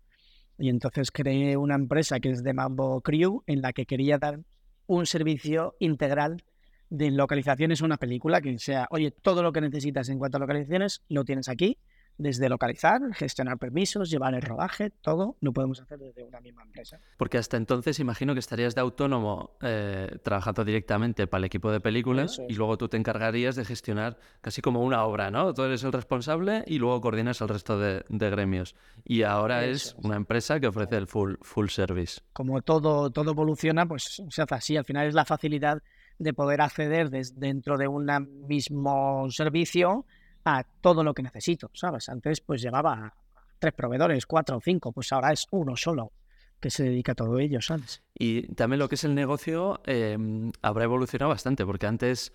Y 0.57 0.69
entonces 0.69 1.12
creé 1.12 1.57
una 1.57 1.75
empresa 1.75 2.19
que 2.19 2.29
es 2.29 2.43
de 2.43 2.53
Mambo 2.53 3.01
Crew, 3.01 3.43
en 3.48 3.62
la 3.62 3.74
que 3.74 3.86
quería 3.86 4.17
dar 4.17 4.39
un 4.86 5.05
servicio 5.05 5.75
integral 5.79 6.43
de 6.89 7.10
localizaciones 7.10 7.81
a 7.81 7.86
una 7.86 7.98
película, 7.98 8.41
que 8.41 8.57
sea, 8.60 8.88
oye, 8.91 9.12
todo 9.12 9.41
lo 9.41 9.51
que 9.51 9.62
necesitas 9.62 10.10
en 10.10 10.19
cuanto 10.19 10.38
a 10.38 10.39
localizaciones 10.39 11.01
lo 11.10 11.25
tienes 11.25 11.50
aquí, 11.50 11.79
desde 12.17 12.50
localizar, 12.50 13.01
gestionar 13.13 13.58
permisos, 13.58 14.10
llevar 14.10 14.34
el 14.34 14.41
rodaje, 14.41 14.89
todo 14.89 15.36
lo 15.41 15.51
podemos 15.51 15.82
hacer 15.82 16.00
desde 16.00 16.24
una 16.24 16.39
misma 16.39 16.63
empresa. 16.63 17.00
Porque 17.17 17.38
hasta 17.38 17.58
entonces 17.58 18.00
imagino 18.00 18.34
que 18.34 18.39
estarías 18.39 18.75
de 18.75 18.82
autónomo 18.82 19.58
eh, 19.62 20.17
trabajando 20.24 20.63
directamente 20.63 21.27
para 21.27 21.39
el 21.39 21.46
equipo 21.46 21.72
de 21.72 21.79
películas 21.79 22.41
y 22.48 22.53
luego 22.53 22.77
tú 22.77 22.88
te 22.88 22.98
encargarías 22.98 23.55
de 23.55 23.65
gestionar 23.65 24.17
casi 24.41 24.62
como 24.62 24.84
una 24.84 25.03
obra, 25.03 25.32
¿no? 25.32 25.53
Tú 25.53 25.63
eres 25.63 25.84
el 25.84 25.91
responsable 25.91 26.63
y 26.67 26.77
luego 26.77 27.01
coordinas 27.01 27.41
el 27.41 27.50
resto 27.50 27.79
de, 27.79 28.03
gremios. 28.10 28.75
Y 29.03 29.24
ahora 29.24 29.65
es 29.65 29.96
una 30.01 30.15
empresa 30.15 30.60
que 30.60 30.67
ofrece 30.67 30.96
el 30.96 31.08
full, 31.08 31.36
full 31.41 31.67
service. 31.67 32.22
Como 32.32 32.62
todo, 32.62 33.10
todo 33.12 33.32
evoluciona, 33.32 33.86
pues 33.86 34.22
se 34.29 34.41
hace 34.41 34.55
así. 34.55 34.77
Al 34.77 34.86
final 34.86 35.08
es 35.08 35.13
la 35.13 35.25
facilidad 35.25 35.82
de 36.20 36.34
poder 36.34 36.62
acceder 36.62 37.10
dentro 37.10 37.77
de 37.77 37.88
un 37.88 38.08
mismo 38.48 39.29
servicio 39.29 40.05
a 40.45 40.63
todo 40.63 41.03
lo 41.03 41.13
que 41.13 41.23
necesito, 41.23 41.69
¿sabes? 41.73 42.09
Antes 42.09 42.41
pues 42.41 42.62
llevaba 42.62 43.13
tres 43.59 43.73
proveedores, 43.73 44.25
cuatro 44.25 44.57
o 44.57 44.62
cinco, 44.62 44.91
pues 44.91 45.12
ahora 45.13 45.31
es 45.31 45.47
uno 45.51 45.75
solo 45.75 46.12
que 46.59 46.69
se 46.69 46.83
dedica 46.83 47.12
a 47.12 47.15
todo 47.15 47.39
ello, 47.39 47.62
¿sabes? 47.62 48.01
Y 48.13 48.53
también 48.55 48.79
lo 48.79 48.88
que 48.88 48.95
es 48.95 49.03
el 49.03 49.15
negocio 49.15 49.81
em, 49.85 50.51
habrá 50.62 50.85
evolucionado 50.85 51.29
bastante, 51.29 51.65
porque 51.65 51.88
antes, 51.88 52.31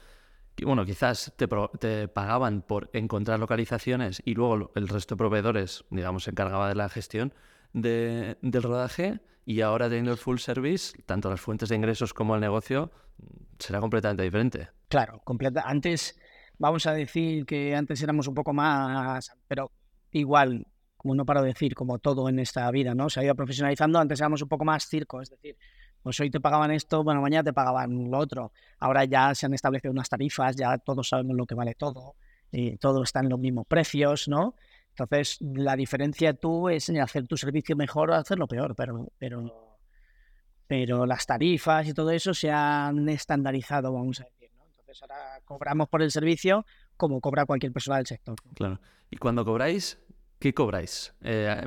bueno, 0.63 0.85
quizás 0.85 1.33
te, 1.37 1.49
te, 1.79 2.09
pagaban 2.09 2.63
por 2.63 2.91
encontrar 2.93 3.41
localizaciones 3.41 4.21
y 4.25 4.35
luego 4.35 4.71
el 4.75 4.89
resto 4.89 5.15
de 5.15 5.19
proveedores, 5.19 5.85
digamos, 5.91 6.25
se 6.25 6.31
encargaba 6.31 6.69
de 6.69 6.75
la 6.75 6.89
gestión 6.91 7.33
de, 7.73 8.37
del 8.43 8.63
rodaje 8.63 9.21
y 9.47 9.63
ahora 9.63 9.89
teniendo 9.89 10.13
el 10.13 10.19
full 10.19 10.37
service, 10.37 11.03
tanto 11.07 11.31
las 11.31 11.41
fuentes 11.41 11.71
de 11.71 11.77
ingresos 11.77 12.13
como 12.13 12.35
el 12.35 12.41
negocio 12.43 12.91
será 13.59 13.81
completamente 13.81 14.23
diferente. 14.23 14.69
Claro, 14.89 15.23
completa. 15.25 15.63
Antes 15.67 16.19
vamos 16.59 16.87
a 16.87 16.93
decir 16.93 17.47
que 17.47 17.75
antes 17.75 18.03
éramos 18.03 18.29
un 18.29 18.35
poco 18.35 18.53
más, 18.53 19.33
pero 19.47 19.71
igual, 20.13 20.67
como 20.97 21.15
no 21.15 21.25
paro 21.25 21.43
de 21.43 21.49
decir, 21.49 21.75
como 21.75 21.99
todo 21.99 22.29
en 22.29 22.39
esta 22.39 22.71
vida, 22.71 22.95
¿no? 22.95 23.09
Se 23.09 23.21
ha 23.21 23.25
ido 23.25 23.35
profesionalizando, 23.35 23.99
antes 23.99 24.21
éramos 24.21 24.43
un 24.43 24.49
poco 24.49 24.65
más 24.65 24.87
circo, 24.89 25.23
es 25.23 25.31
decir, 25.31 25.57
pues 26.03 26.19
hoy 26.21 26.31
te 26.31 26.41
pagaban 26.41 26.71
esto, 26.71 27.03
bueno, 27.05 27.21
mañana 27.21 27.45
te 27.45 27.53
pagaban 27.53 28.11
lo 28.11 28.19
otro. 28.19 28.53
Ahora 28.79 29.05
ya 29.05 29.35
se 29.35 29.47
han 29.47 29.55
establecido 29.55 29.93
unas 29.93 30.09
tarifas, 30.09 30.57
ya 30.57 30.79
todos 30.79 31.09
sabemos 31.09 31.37
lo 31.37 31.47
que 31.47 31.55
vale 31.55 31.75
todo, 31.75 32.17
y 32.51 32.77
todo 32.79 33.03
está 33.03 33.21
en 33.21 33.29
los 33.29 33.39
mismos 33.39 33.67
precios, 33.67 34.29
¿no? 34.29 34.55
Entonces, 34.91 35.39
la 35.41 35.77
diferencia 35.77 36.35
tú 36.35 36.69
es 36.69 36.89
en 36.89 37.01
hacer 37.01 37.27
tu 37.29 37.37
servicio 37.37 37.77
mejor 37.77 38.11
o 38.11 38.15
hacerlo 38.15 38.49
peor, 38.49 38.75
pero, 38.75 39.13
pero, 39.19 39.79
pero 40.67 41.07
las 41.07 41.25
tarifas 41.25 41.87
y 41.87 41.95
todo 41.95 42.11
eso 42.11 42.35
se 42.35 42.51
han 42.51 43.09
estandarizado, 43.09 43.93
vamos 43.93 44.21
a 44.21 44.25
decir 44.25 44.38
ahora 45.03 45.41
cobramos 45.45 45.89
por 45.89 46.03
el 46.03 46.11
servicio 46.11 46.65
como 46.97 47.21
cobra 47.21 47.47
cualquier 47.47 47.73
persona 47.73 47.99
del 47.99 48.07
sector. 48.07 48.37
Claro. 48.55 48.81
Y 49.11 49.17
cuando 49.17 49.45
cobráis, 49.45 49.99
¿qué 50.39 50.55
cobráis? 50.55 51.15
Eh, 51.23 51.67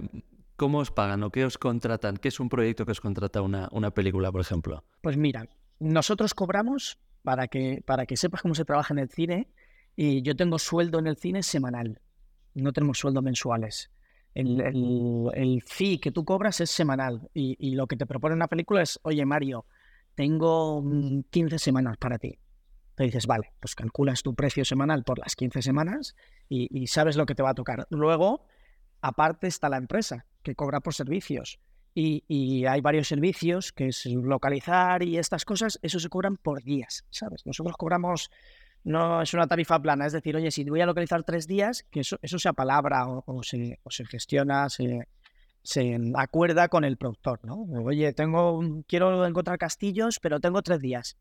¿Cómo 0.56 0.80
os 0.80 0.92
pagan 0.92 1.24
o 1.24 1.32
qué 1.32 1.46
os 1.46 1.58
contratan? 1.58 2.18
¿Qué 2.18 2.28
es 2.28 2.40
un 2.40 2.50
proyecto 2.50 2.86
que 2.86 2.92
os 2.92 3.02
contrata 3.02 3.42
una, 3.42 3.68
una 3.72 3.92
película, 3.92 4.32
por 4.32 4.42
ejemplo? 4.42 4.84
Pues 5.02 5.18
mira, 5.18 5.48
nosotros 5.80 6.34
cobramos, 6.34 7.00
para 7.24 7.48
que, 7.48 7.82
para 7.86 8.06
que 8.06 8.18
sepas 8.18 8.42
cómo 8.42 8.56
se 8.56 8.66
trabaja 8.66 8.94
en 8.94 9.00
el 9.00 9.10
cine, 9.10 9.48
y 9.96 10.22
yo 10.22 10.36
tengo 10.36 10.60
sueldo 10.60 11.00
en 11.00 11.08
el 11.08 11.18
cine 11.18 11.44
semanal, 11.44 12.00
no 12.54 12.74
tenemos 12.74 13.00
sueldos 13.00 13.24
mensuales. 13.24 13.92
El, 14.34 14.62
el, 15.34 15.62
fee 15.66 16.00
que 16.00 16.12
tú 16.12 16.24
cobras 16.24 16.62
es 16.62 16.70
semanal 16.70 17.30
y, 17.34 17.58
y, 17.60 17.76
lo 17.76 17.86
que 17.86 17.98
te 17.98 18.06
propone 18.06 18.34
una 18.34 18.48
película 18.48 18.82
es, 18.82 18.98
oye 19.04 19.26
Mario, 19.26 19.66
tengo 20.16 20.82
15 21.32 21.60
semanas 21.60 21.98
para 21.98 22.18
ti 22.18 22.40
dices, 23.06 23.28
vale, 23.28 23.54
pues 23.60 23.76
calculas 23.76 24.24
tu 24.24 24.36
precio 24.36 24.66
semanal 24.66 25.04
por 25.04 25.20
las 25.20 25.36
15 25.36 25.62
semanas 25.62 26.16
y, 26.50 26.88
sabes 26.88 27.16
lo 27.16 27.26
que 27.26 27.36
te 27.36 27.44
va 27.44 27.52
a 27.52 27.56
tocar. 27.56 27.88
Luego, 27.90 28.46
aparte 29.02 29.48
está 29.48 29.70
la 29.70 29.78
empresa 29.78 30.26
que 30.44 30.56
cobra 30.56 30.82
por 30.82 30.94
servicios. 30.94 31.60
Y, 31.94 32.66
hay 32.66 32.82
varios 32.82 33.08
servicios 33.08 33.72
que 33.72 33.88
es 33.88 34.06
localizar 34.06 35.04
y 35.04 35.18
estas 35.18 35.46
cosas, 35.46 35.80
eso 35.82 36.00
se 36.00 36.10
cobran 36.10 36.38
por 36.38 36.64
días, 36.64 37.06
¿sabes? 37.10 37.46
Nosotros 37.46 37.76
cobramos, 37.78 38.30
no 38.84 39.22
es 39.22 39.34
una 39.34 39.48
tarifa 39.48 39.82
plana, 39.82 40.06
es 40.06 40.14
decir, 40.14 40.36
oye, 40.36 40.52
si 40.52 40.64
voy 40.64 40.82
a 40.82 40.86
localizar 40.86 41.24
tres 41.24 41.48
días, 41.48 41.86
que 41.92 42.02
eso, 42.02 42.18
eso 42.22 42.40
se 42.40 42.50
apalabra 42.50 43.08
o, 43.08 43.24
o, 43.26 43.44
se, 43.44 43.80
o 43.84 43.92
se 43.92 44.06
gestiona, 44.06 44.70
se, 44.70 45.08
se 45.64 45.98
acuerda 46.16 46.70
con 46.70 46.84
el 46.84 46.98
productor, 46.98 47.40
¿no? 47.44 47.64
Oye, 47.84 48.14
tengo, 48.14 48.62
quiero 48.88 49.26
encontrar 49.26 49.58
castillos, 49.58 50.20
pero 50.20 50.40
tengo 50.40 50.62
tres 50.62 50.80
días 50.80 51.18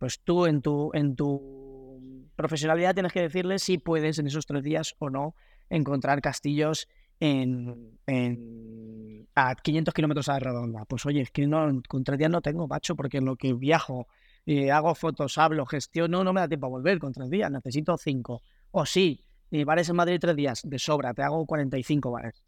pues 0.00 0.18
tú 0.24 0.46
en 0.46 0.62
tu, 0.62 0.90
en 0.94 1.14
tu 1.14 2.30
profesionalidad 2.34 2.94
tienes 2.94 3.12
que 3.12 3.20
decirle 3.20 3.58
si 3.58 3.76
puedes 3.76 4.18
en 4.18 4.26
esos 4.26 4.46
tres 4.46 4.62
días 4.62 4.94
o 4.98 5.10
no 5.10 5.34
encontrar 5.68 6.22
castillos 6.22 6.88
en, 7.20 7.98
a 9.34 9.54
500 9.54 9.92
kilómetros 9.92 10.30
a 10.30 10.32
la 10.32 10.38
redonda. 10.38 10.86
Pues 10.86 11.04
oye, 11.04 11.20
es 11.20 11.30
que 11.30 11.46
no, 11.46 11.82
con 11.86 12.02
tres 12.02 12.18
días 12.18 12.30
no 12.30 12.40
tengo, 12.40 12.66
macho, 12.66 12.96
porque 12.96 13.18
en 13.18 13.26
lo 13.26 13.36
que 13.36 13.52
viajo, 13.52 14.06
y 14.46 14.70
hago 14.70 14.94
fotos, 14.94 15.36
hablo, 15.36 15.66
gestiono, 15.66 16.24
no 16.24 16.32
me 16.32 16.40
da 16.40 16.48
tiempo 16.48 16.68
a 16.68 16.70
volver 16.70 16.98
con 16.98 17.12
tres 17.12 17.28
días, 17.28 17.50
necesito 17.50 17.98
cinco. 17.98 18.40
O 18.70 18.86
sí, 18.86 19.22
y 19.50 19.64
bares 19.64 19.90
en 19.90 19.96
Madrid 19.96 20.16
tres 20.18 20.34
días, 20.34 20.62
de 20.64 20.78
sobra, 20.78 21.12
te 21.12 21.22
hago 21.22 21.44
45 21.44 22.10
bares. 22.10 22.42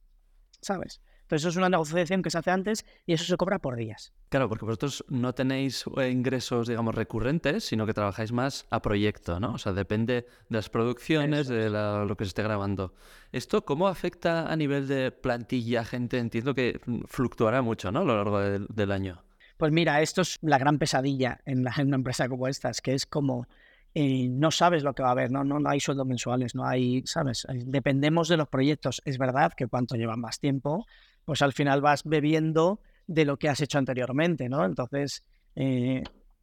¿Sabes? 0.62 1.02
Eso 1.36 1.48
es 1.48 1.56
una 1.56 1.68
negociación 1.68 2.22
que 2.22 2.30
se 2.30 2.38
hace 2.38 2.50
antes 2.50 2.84
y 3.06 3.12
eso 3.12 3.24
se 3.24 3.36
cobra 3.36 3.58
por 3.58 3.76
días. 3.76 4.12
Claro, 4.28 4.48
porque 4.48 4.64
vosotros 4.64 5.04
no 5.08 5.34
tenéis 5.34 5.84
eh, 5.96 6.10
ingresos, 6.10 6.68
digamos, 6.68 6.94
recurrentes, 6.94 7.64
sino 7.64 7.86
que 7.86 7.94
trabajáis 7.94 8.32
más 8.32 8.66
a 8.70 8.82
proyecto, 8.82 9.40
¿no? 9.40 9.54
O 9.54 9.58
sea, 9.58 9.72
depende 9.72 10.26
de 10.48 10.56
las 10.56 10.68
producciones, 10.68 11.48
de 11.48 11.70
lo 11.70 12.16
que 12.16 12.24
se 12.24 12.28
esté 12.28 12.42
grabando. 12.42 12.94
¿Esto 13.32 13.64
cómo 13.64 13.88
afecta 13.88 14.50
a 14.50 14.56
nivel 14.56 14.88
de 14.88 15.10
plantilla, 15.10 15.84
gente? 15.84 16.18
Entiendo 16.18 16.54
que 16.54 16.80
fluctuará 17.06 17.62
mucho, 17.62 17.92
¿no? 17.92 18.00
A 18.00 18.04
lo 18.04 18.16
largo 18.16 18.40
del 18.40 18.92
año. 18.92 19.22
Pues 19.56 19.70
mira, 19.70 20.00
esto 20.00 20.22
es 20.22 20.38
la 20.42 20.58
gran 20.58 20.78
pesadilla 20.78 21.40
en, 21.44 21.62
la, 21.62 21.72
en 21.76 21.86
una 21.88 21.96
empresa 21.96 22.28
como 22.28 22.48
esta, 22.48 22.72
que 22.82 22.94
es 22.94 23.06
como 23.06 23.46
eh, 23.94 24.28
no 24.28 24.50
sabes 24.50 24.82
lo 24.82 24.94
que 24.94 25.02
va 25.02 25.10
a 25.10 25.12
haber, 25.12 25.30
¿no? 25.30 25.44
No, 25.44 25.60
no 25.60 25.68
hay 25.68 25.80
sueldos 25.80 26.06
mensuales, 26.06 26.54
no 26.54 26.66
hay, 26.66 27.02
¿sabes? 27.06 27.46
Dependemos 27.66 28.28
de 28.28 28.38
los 28.38 28.48
proyectos. 28.48 29.02
Es 29.04 29.18
verdad 29.18 29.52
que 29.54 29.66
cuanto 29.66 29.96
llevan 29.96 30.20
más 30.20 30.38
tiempo, 30.38 30.86
pues 31.24 31.42
al 31.42 31.52
final 31.52 31.80
vas 31.82 32.02
bebiendo 32.04 32.80
de 33.06 33.24
lo 33.24 33.38
que 33.38 33.48
has 33.48 33.60
hecho 33.60 33.78
anteriormente, 33.78 34.48
¿no? 34.48 34.64
Entonces, 34.64 35.24
eh, 35.56 36.02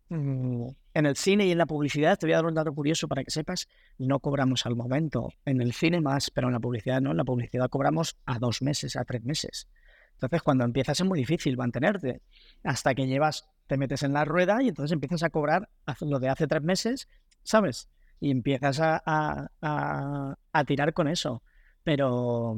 mm, 0.10 0.68
en 0.94 1.06
el 1.06 1.16
cine 1.16 1.48
y 1.48 1.52
en 1.52 1.58
la 1.58 1.66
publicidad, 1.66 2.20
te 2.20 2.28
voy 2.28 2.34
a 2.34 2.38
dar 2.38 2.46
un 2.46 2.54
dato 2.54 2.74
curioso 2.74 3.08
para 3.08 3.24
que 3.24 3.32
sepas, 3.32 3.68
no 3.98 4.20
cobramos 4.20 4.66
al 4.66 4.76
momento. 4.76 5.30
En 5.46 5.62
el 5.62 5.74
cine 5.74 6.02
más, 6.02 6.30
pero 6.30 6.48
en 6.48 6.54
la 6.54 6.60
publicidad 6.60 7.02
no. 7.02 7.12
En 7.12 7.18
la 7.18 7.24
publicidad 7.24 7.70
cobramos 7.70 8.18
a 8.26 8.38
dos 8.38 8.62
meses, 8.62 8.96
a 8.96 9.06
tres 9.06 9.24
meses. 9.24 9.68
Entonces, 10.14 10.42
cuando 10.44 10.66
empiezas 10.66 11.00
es 11.00 11.06
muy 11.06 11.18
difícil 11.20 11.56
mantenerte. 11.58 12.22
Hasta 12.64 12.94
que 12.94 13.08
llevas, 13.08 13.48
te 13.68 13.78
metes 13.78 14.04
en 14.04 14.14
la 14.14 14.26
rueda 14.26 14.62
y 14.62 14.68
entonces 14.68 14.92
empiezas 14.92 15.24
a 15.24 15.30
cobrar 15.30 15.70
lo 16.02 16.20
de 16.20 16.28
hace 16.28 16.46
tres 16.46 16.62
meses, 16.62 17.08
¿sabes? 17.44 17.90
Y 18.20 18.32
empiezas 18.32 18.80
a, 18.82 20.38
tirar 20.68 20.94
con 20.94 21.08
eso. 21.08 21.44
Pero, 21.84 22.58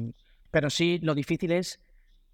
pero 0.50 0.70
sí, 0.70 0.98
lo 1.02 1.14
difícil 1.14 1.52
es 1.52 1.80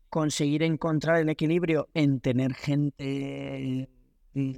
conseguir 0.08 0.62
encontrar 0.62 1.18
el 1.18 1.28
equilibrio 1.28 1.88
en 1.94 2.20
tener 2.20 2.54
gente 2.54 3.88
mm, 4.32 4.52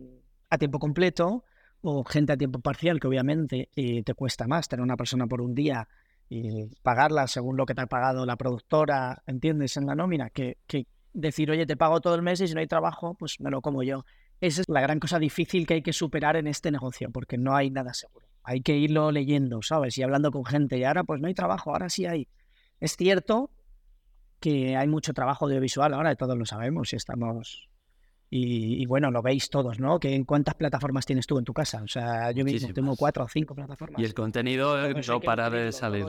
a 0.51 0.59
tiempo 0.59 0.79
completo 0.79 1.45
o 1.83 2.05
gente 2.05 2.33
a 2.33 2.37
tiempo 2.37 2.61
parcial, 2.61 3.01
que 3.01 3.09
obviamente 3.09 3.71
eh, 3.75 4.03
te 4.03 4.15
cuesta 4.15 4.47
más 4.47 4.69
tener 4.69 4.83
una 4.83 4.97
persona 4.97 5.27
por 5.27 5.41
un 5.41 5.55
día 5.55 5.89
y 6.29 6.67
pagarla 6.83 7.27
según 7.27 7.57
lo 7.57 7.67
que 7.67 7.75
te 7.75 7.81
ha 7.81 7.87
pagado 7.87 8.25
la 8.25 8.37
productora, 8.37 9.23
¿entiendes? 9.27 9.77
En 9.77 9.87
la 9.87 9.97
nómina, 9.97 10.31
que, 10.31 10.59
que 10.67 10.87
decir, 11.13 11.51
oye, 11.51 11.67
te 11.67 11.77
pago 11.77 12.01
todo 12.01 12.15
el 12.15 12.23
mes 12.23 12.41
y 12.41 12.47
si 12.47 12.55
no 12.55 12.61
hay 12.61 12.67
trabajo, 12.67 13.15
pues 13.15 13.41
me 13.41 13.51
lo 13.51 13.61
como 13.61 13.83
yo. 13.83 14.05
Esa 14.41 14.63
es 14.63 14.69
la 14.69 14.81
gran 14.81 15.01
cosa 15.01 15.19
difícil 15.19 15.67
que 15.67 15.75
hay 15.75 15.83
que 15.83 15.93
superar 15.93 16.37
en 16.37 16.47
este 16.47 16.71
negocio, 16.71 17.11
porque 17.11 17.37
no 17.37 17.55
hay 17.55 17.71
nada 17.71 17.93
seguro. 17.93 18.27
Hay 18.43 18.63
que 18.63 18.77
irlo 18.77 19.13
leyendo, 19.13 19.61
¿sabes? 19.63 19.99
Y 19.99 20.03
hablando 20.03 20.31
con 20.31 20.45
gente. 20.45 20.79
Y 20.79 20.85
ahora, 20.85 21.05
pues 21.05 21.21
no 21.21 21.29
hay 21.29 21.35
trabajo, 21.35 21.73
ahora 21.73 21.91
sí 21.91 22.07
hay. 22.07 22.27
Es 22.81 22.97
cierto 22.97 23.51
que 24.41 24.77
hay 24.77 24.89
mucho 24.89 25.13
trabajo 25.13 25.45
audiovisual 25.45 25.93
ahora, 25.93 26.15
todos 26.17 26.37
lo 26.37 26.47
sabemos 26.47 26.93
y 26.93 26.97
estamos... 26.97 27.67
Y, 28.33 28.87
bueno, 28.87 29.11
lo 29.11 29.23
veis 29.23 29.51
todos, 29.51 29.81
¿no? 29.81 29.99
Que 29.99 30.15
¿En 30.15 30.25
cuántas 30.25 30.55
plataformas 30.55 31.05
tienes 31.05 31.27
tú 31.27 31.37
en 31.39 31.45
tu 31.45 31.53
casa? 31.53 31.83
O 31.83 31.89
sea, 31.89 32.31
yo 32.31 32.45
mismo 32.45 32.73
tengo 32.73 32.95
cuatro 32.95 33.25
o 33.25 33.29
cinco 33.29 33.57
plataformas. 33.57 34.01
Y 34.01 34.05
el 34.05 34.15
contenido 34.15 34.77
no 34.89 35.21
para 35.21 35.51
de 35.51 35.73
salir. 35.73 36.07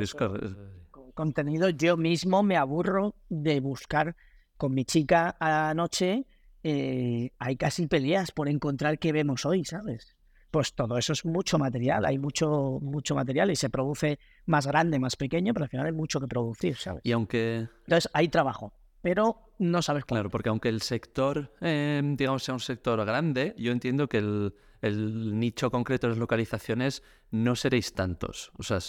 Contenido, 1.15 1.69
yo 1.69 1.97
mismo 1.97 2.43
me 2.43 2.57
aburro 2.57 3.15
de 3.27 3.59
buscar 3.59 4.15
con 4.55 4.75
mi 4.75 4.85
chica 4.85 5.35
anoche. 5.39 6.27
Eh, 6.63 7.31
hay 7.39 7.57
casi 7.57 7.87
peleas 7.87 8.31
por 8.31 8.47
encontrar 8.49 8.99
qué 8.99 9.11
vemos 9.11 9.45
hoy, 9.45 9.65
¿sabes? 9.65 10.15
pues 10.51 10.73
todo 10.73 10.97
eso 10.97 11.13
es 11.13 11.25
mucho 11.25 11.57
material, 11.57 12.05
hay 12.05 12.19
mucho, 12.19 12.77
mucho 12.81 13.15
material 13.15 13.49
y 13.51 13.55
se 13.55 13.69
produce 13.69 14.19
más 14.45 14.67
grande, 14.67 14.99
más 14.99 15.15
pequeño, 15.15 15.53
pero 15.53 15.63
al 15.63 15.69
final 15.69 15.85
hay 15.85 15.93
mucho 15.93 16.19
que 16.19 16.27
producir, 16.27 16.75
¿sabes? 16.75 17.01
Y 17.05 17.13
aunque... 17.13 17.69
Entonces 17.85 18.09
hay 18.13 18.27
trabajo, 18.27 18.73
pero 19.01 19.53
no 19.57 19.81
sabes 19.81 20.05
Claro, 20.05 20.29
porque 20.29 20.49
aunque 20.49 20.69
el 20.69 20.81
sector, 20.81 21.53
em, 21.61 22.17
digamos, 22.17 22.43
sea 22.43 22.53
un 22.53 22.59
sector 22.59 23.03
grande, 23.05 23.55
yo 23.57 23.71
entiendo 23.71 24.09
que 24.09 24.17
el, 24.17 24.53
el, 24.81 25.39
nicho 25.39 25.71
concreto 25.71 26.07
de 26.07 26.11
las 26.11 26.19
localizaciones 26.19 27.01
no 27.31 27.55
seréis 27.55 27.93
tantos. 27.93 28.51
O 28.57 28.63
sea, 28.63 28.79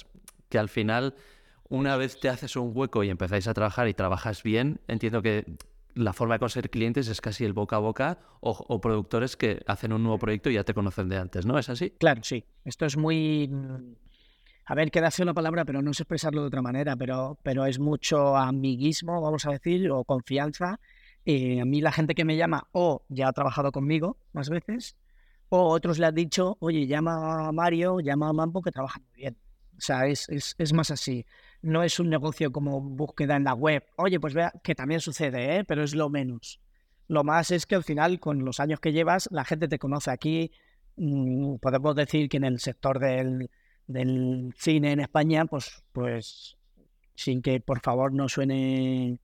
que 0.49 0.59
al 0.59 0.69
final 0.69 1.15
una 1.69 1.97
vez 1.97 2.19
te 2.19 2.29
haces 2.29 2.57
un 2.57 2.73
hueco 2.75 3.05
y 3.05 3.09
empezáis 3.09 3.47
a 3.47 3.55
trabajar 3.55 3.89
y 3.89 3.95
trabajas 3.95 4.43
bien, 4.43 4.81
entiendo 4.89 5.23
que 5.23 5.57
la 5.95 6.13
forma 6.13 6.35
de 6.35 6.41
conseguir 6.41 6.71
clientes 6.71 7.09
es 7.09 7.21
casi 7.21 7.45
el 7.45 7.53
boca 7.53 7.77
a 7.77 7.79
boca 7.79 8.19
o, 8.41 8.81
productores 8.81 9.37
que 9.37 9.63
hacen 9.67 9.93
un 9.93 10.03
nuevo 10.03 10.19
proyecto 10.19 10.51
y 10.51 10.55
ya 10.55 10.65
te 10.65 10.75
conocen 10.75 11.09
de 11.09 11.19
antes, 11.19 11.47
¿no? 11.47 11.59
¿Es 11.59 11.69
así? 11.69 11.91
Claro, 11.91 12.23
sí. 12.25 12.45
Esto 12.65 12.87
es 12.87 12.97
muy... 12.97 13.51
A 14.65 14.75
ver, 14.75 14.91
queda 14.91 15.11
feo 15.11 15.27
la 15.27 15.35
palabra, 15.35 15.65
pero 15.65 15.83
no 15.83 15.93
sé 15.93 16.05
expresarlo 16.05 16.43
de 16.43 16.47
otra 16.47 16.63
manera, 16.63 16.97
pero, 16.97 17.39
pero 17.43 17.67
es 17.67 17.79
mucho 17.79 18.37
amiguismo, 18.37 19.21
vamos 19.21 19.45
a 19.47 19.51
decir, 19.51 19.91
o 19.91 20.05
confianza. 20.05 20.79
Eh, 21.25 21.61
a 21.61 21.65
mí 21.65 21.81
la 21.81 21.93
gente 21.93 22.15
que 22.15 22.25
me 22.25 22.37
llama 22.37 22.69
o 22.73 23.05
ya 23.09 23.29
ha 23.29 23.33
trabajado 23.33 23.73
conmigo 23.73 24.17
más 24.33 24.49
veces, 24.49 24.97
o 25.49 25.69
otros 25.69 25.99
le 25.99 26.07
han 26.07 26.15
dicho, 26.15 26.57
oye, 26.61 26.87
llama 26.87 27.49
a 27.49 27.53
Mario, 27.53 28.01
llama 28.01 28.29
a 28.29 28.33
Mambo, 28.33 28.63
que 28.63 28.71
trabaja 28.71 29.01
muy 29.01 29.13
bien. 29.15 29.37
O 29.77 29.81
sea, 29.81 30.07
es, 30.07 30.29
es, 30.29 30.55
es 30.59 30.73
más 30.73 30.91
así 30.91 31.25
no 31.63 31.83
es 31.83 31.99
un 32.01 32.11
negocio 32.11 32.51
como 32.51 32.81
búsqueda 32.81 33.37
en 33.37 33.45
la 33.45 33.55
web. 33.55 33.85
Oye, 33.97 34.21
pues 34.21 34.35
vea 34.35 34.53
que 34.63 34.75
también 34.75 35.01
sucede, 35.01 35.59
¿eh? 35.59 35.65
pero 35.65 35.83
es 35.83 35.95
lo 35.95 36.11
menos. 36.11 36.61
Lo 37.07 37.25
más 37.25 37.51
es 37.51 37.67
que 37.67 37.77
al 37.77 37.85
final, 37.85 38.21
con 38.21 38.45
los 38.45 38.61
años 38.61 38.81
que 38.81 38.93
llevas, 38.93 39.29
la 39.31 39.45
gente 39.45 39.69
te 39.69 39.79
conoce 39.79 40.11
aquí. 40.11 40.51
Mm, 40.97 41.57
podemos 41.57 41.95
decir 41.95 42.29
que 42.29 42.37
en 42.37 42.45
el 42.45 42.59
sector 42.59 42.99
del, 42.99 43.49
cine 44.57 44.93
en 44.93 45.01
España, 45.01 45.45
pues, 45.47 45.85
pues 45.93 46.57
sin 47.15 47.43
que 47.43 47.61
por 47.61 47.81
favor 47.81 48.13
no 48.13 48.29
suene 48.29 49.19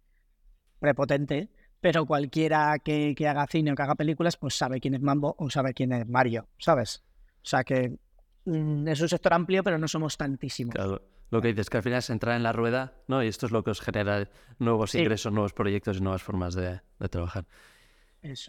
prepotente, 0.79 1.51
pero 1.81 2.07
cualquiera 2.07 2.79
que, 2.79 3.15
haga 3.29 3.47
cine 3.47 3.73
o 3.73 3.75
que 3.75 3.83
haga 3.83 3.95
películas, 3.95 4.37
pues 4.37 4.55
sabe 4.55 4.81
quién 4.81 4.95
es 4.95 5.01
Mambo 5.01 5.35
o 5.39 5.51
sabe 5.51 5.75
quién 5.75 5.93
es 5.93 6.07
Mario, 6.07 6.49
¿sabes? 6.59 7.03
O 7.43 7.47
sea 7.49 7.65
que 7.65 7.99
mm, 8.45 8.87
es 8.89 9.01
un 9.01 9.09
sector 9.09 9.33
amplio, 9.35 9.65
pero 9.65 9.79
no 9.79 9.89
somos 9.89 10.17
tantísimos. 10.17 10.75
Claro 10.75 11.18
lo 11.31 11.43
que 11.43 11.49
dices, 11.49 11.69
que 11.71 11.77
al 11.77 11.83
final 11.83 11.99
es 11.99 12.11
entrar 12.11 12.37
en 12.37 12.43
la 12.43 12.53
rueda, 12.53 12.95
¿no? 13.07 13.23
Y 13.23 13.29
esto 13.29 13.47
es 13.47 13.53
lo 13.53 13.63
que 13.63 13.71
os 13.71 13.81
genera 13.81 14.29
nuevos 14.59 14.95
ingresos, 14.95 15.33
nuevos 15.33 15.53
proyectos 15.53 15.99
y 15.99 16.01
nuevas 16.01 16.23
formas 16.23 16.55
de, 16.55 16.81
trabajar. 17.11 17.45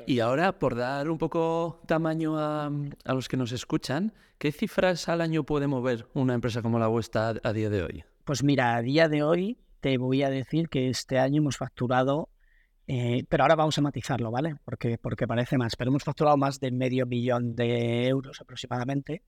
Y 0.07 0.19
ahora, 0.19 0.57
por 0.57 0.75
dar 0.75 1.09
un 1.09 1.17
poco 1.17 1.81
tamaño 1.85 2.39
a, 2.39 2.71
los 3.05 3.27
que 3.27 3.37
nos 3.37 3.51
escuchan, 3.51 4.13
¿qué 4.37 4.51
cifras 4.51 5.09
al 5.09 5.21
año 5.21 5.43
puede 5.43 5.67
mover 5.67 6.07
una 6.13 6.33
empresa 6.33 6.61
como 6.61 6.79
la 6.79 6.87
vuestra 6.87 7.35
a, 7.43 7.53
día 7.53 7.69
de 7.69 7.83
hoy? 7.83 8.03
Pues 8.23 8.43
mira, 8.43 8.75
a 8.75 8.81
día 8.81 9.07
de 9.09 9.23
hoy 9.23 9.57
te 9.79 9.97
voy 9.97 10.23
a 10.23 10.29
decir 10.29 10.69
que 10.69 10.89
este 10.89 11.19
año 11.19 11.41
hemos 11.41 11.57
facturado, 11.57 12.29
eh, 12.87 13.25
pero 13.29 13.43
ahora 13.43 13.55
vamos 13.55 13.77
a 13.77 13.81
matizarlo, 13.81 14.31
¿vale? 14.31 14.55
Porque, 14.65 14.97
porque 14.97 15.27
parece 15.27 15.57
más, 15.57 15.75
pero 15.75 15.91
hemos 15.91 16.03
facturado 16.03 16.37
más 16.37 16.59
de 16.59 16.71
medio 16.71 17.05
millón 17.05 17.55
de 17.55 18.07
euros 18.07 18.41
aproximadamente 18.41 19.21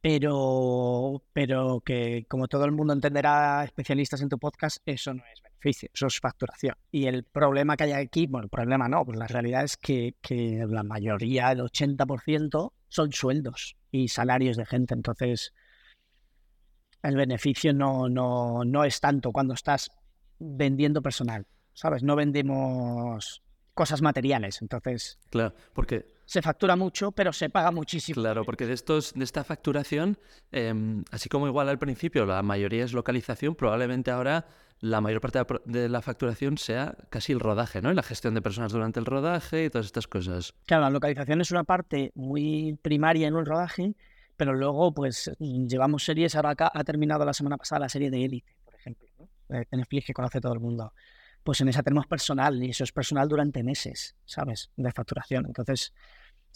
pero, 0.00 1.22
pero 1.32 1.80
que 1.80 2.26
como 2.28 2.48
todo 2.48 2.64
el 2.64 2.72
mundo 2.72 2.92
entenderá, 2.92 3.64
especialistas 3.64 4.20
en 4.22 4.28
tu 4.28 4.38
podcast, 4.38 4.78
eso 4.86 5.12
no 5.14 5.22
es 5.32 5.42
beneficio, 5.42 5.88
eso 5.92 6.06
es 6.06 6.20
facturación. 6.20 6.76
Y 6.90 7.06
el 7.06 7.24
problema 7.24 7.76
que 7.76 7.84
hay 7.84 7.92
aquí, 7.92 8.26
bueno, 8.26 8.44
el 8.44 8.50
problema 8.50 8.88
no, 8.88 9.04
pues 9.04 9.18
la 9.18 9.26
realidad 9.26 9.64
es 9.64 9.76
que, 9.76 10.14
que 10.20 10.64
la 10.68 10.82
mayoría, 10.82 11.52
el 11.52 11.60
80%, 11.60 12.72
son 12.88 13.12
sueldos 13.12 13.76
y 13.90 14.08
salarios 14.08 14.56
de 14.56 14.66
gente. 14.66 14.94
Entonces, 14.94 15.52
el 17.02 17.16
beneficio 17.16 17.72
no, 17.72 18.08
no, 18.08 18.64
no 18.64 18.84
es 18.84 19.00
tanto 19.00 19.32
cuando 19.32 19.54
estás 19.54 19.90
vendiendo 20.38 21.02
personal, 21.02 21.46
¿sabes? 21.72 22.02
No 22.02 22.16
vendemos 22.16 23.42
cosas 23.74 24.02
materiales, 24.02 24.62
entonces... 24.62 25.18
Claro, 25.30 25.54
porque 25.72 26.15
se 26.26 26.42
factura 26.42 26.76
mucho, 26.76 27.12
pero 27.12 27.32
se 27.32 27.48
paga 27.48 27.70
muchísimo. 27.70 28.20
Claro, 28.20 28.44
porque 28.44 28.66
de 28.66 28.74
estos, 28.74 29.14
de 29.14 29.24
esta 29.24 29.44
facturación, 29.44 30.18
em, 30.52 31.04
así 31.10 31.28
como 31.28 31.46
igual 31.46 31.68
al 31.68 31.78
principio 31.78 32.26
la 32.26 32.42
mayoría 32.42 32.84
es 32.84 32.92
localización, 32.92 33.54
probablemente 33.54 34.10
ahora 34.10 34.46
la 34.80 35.00
mayor 35.00 35.20
parte 35.20 35.40
de 35.64 35.88
la 35.88 36.02
facturación 36.02 36.58
sea 36.58 36.96
casi 37.08 37.32
el 37.32 37.40
rodaje, 37.40 37.80
¿no? 37.80 37.90
Y 37.90 37.94
la 37.94 38.02
gestión 38.02 38.34
de 38.34 38.42
personas 38.42 38.72
durante 38.72 39.00
el 39.00 39.06
rodaje 39.06 39.64
y 39.64 39.70
todas 39.70 39.86
estas 39.86 40.06
cosas. 40.06 40.52
Claro, 40.66 40.82
la 40.82 40.90
localización 40.90 41.40
es 41.40 41.50
una 41.50 41.64
parte 41.64 42.12
muy 42.14 42.78
primaria 42.82 43.28
en 43.28 43.34
un 43.34 43.46
rodaje, 43.46 43.94
pero 44.36 44.52
luego, 44.52 44.92
pues, 44.92 45.30
llevamos 45.38 46.04
series. 46.04 46.34
Ahora 46.34 46.50
acá 46.50 46.70
ha 46.74 46.84
terminado 46.84 47.24
la 47.24 47.32
semana 47.32 47.56
pasada 47.56 47.80
la 47.80 47.88
serie 47.88 48.10
de 48.10 48.24
Élite, 48.24 48.54
por 48.64 48.74
ejemplo, 48.74 49.08
¿no? 49.18 49.28
de 49.48 49.66
Netflix 49.70 50.06
que 50.06 50.12
conoce 50.12 50.40
todo 50.40 50.52
el 50.52 50.60
mundo. 50.60 50.92
Pues 51.46 51.62
en 51.62 51.68
esa 51.68 51.82
tenemos 51.82 52.06
personal 52.06 52.62
y 52.62 52.70
eso 52.70 52.84
es 52.84 52.92
personal 52.92 53.28
durante 53.28 53.62
meses, 53.62 54.16
¿sabes? 54.26 54.70
De 54.76 54.92
facturación. 54.92 55.46
Entonces, 55.46 55.94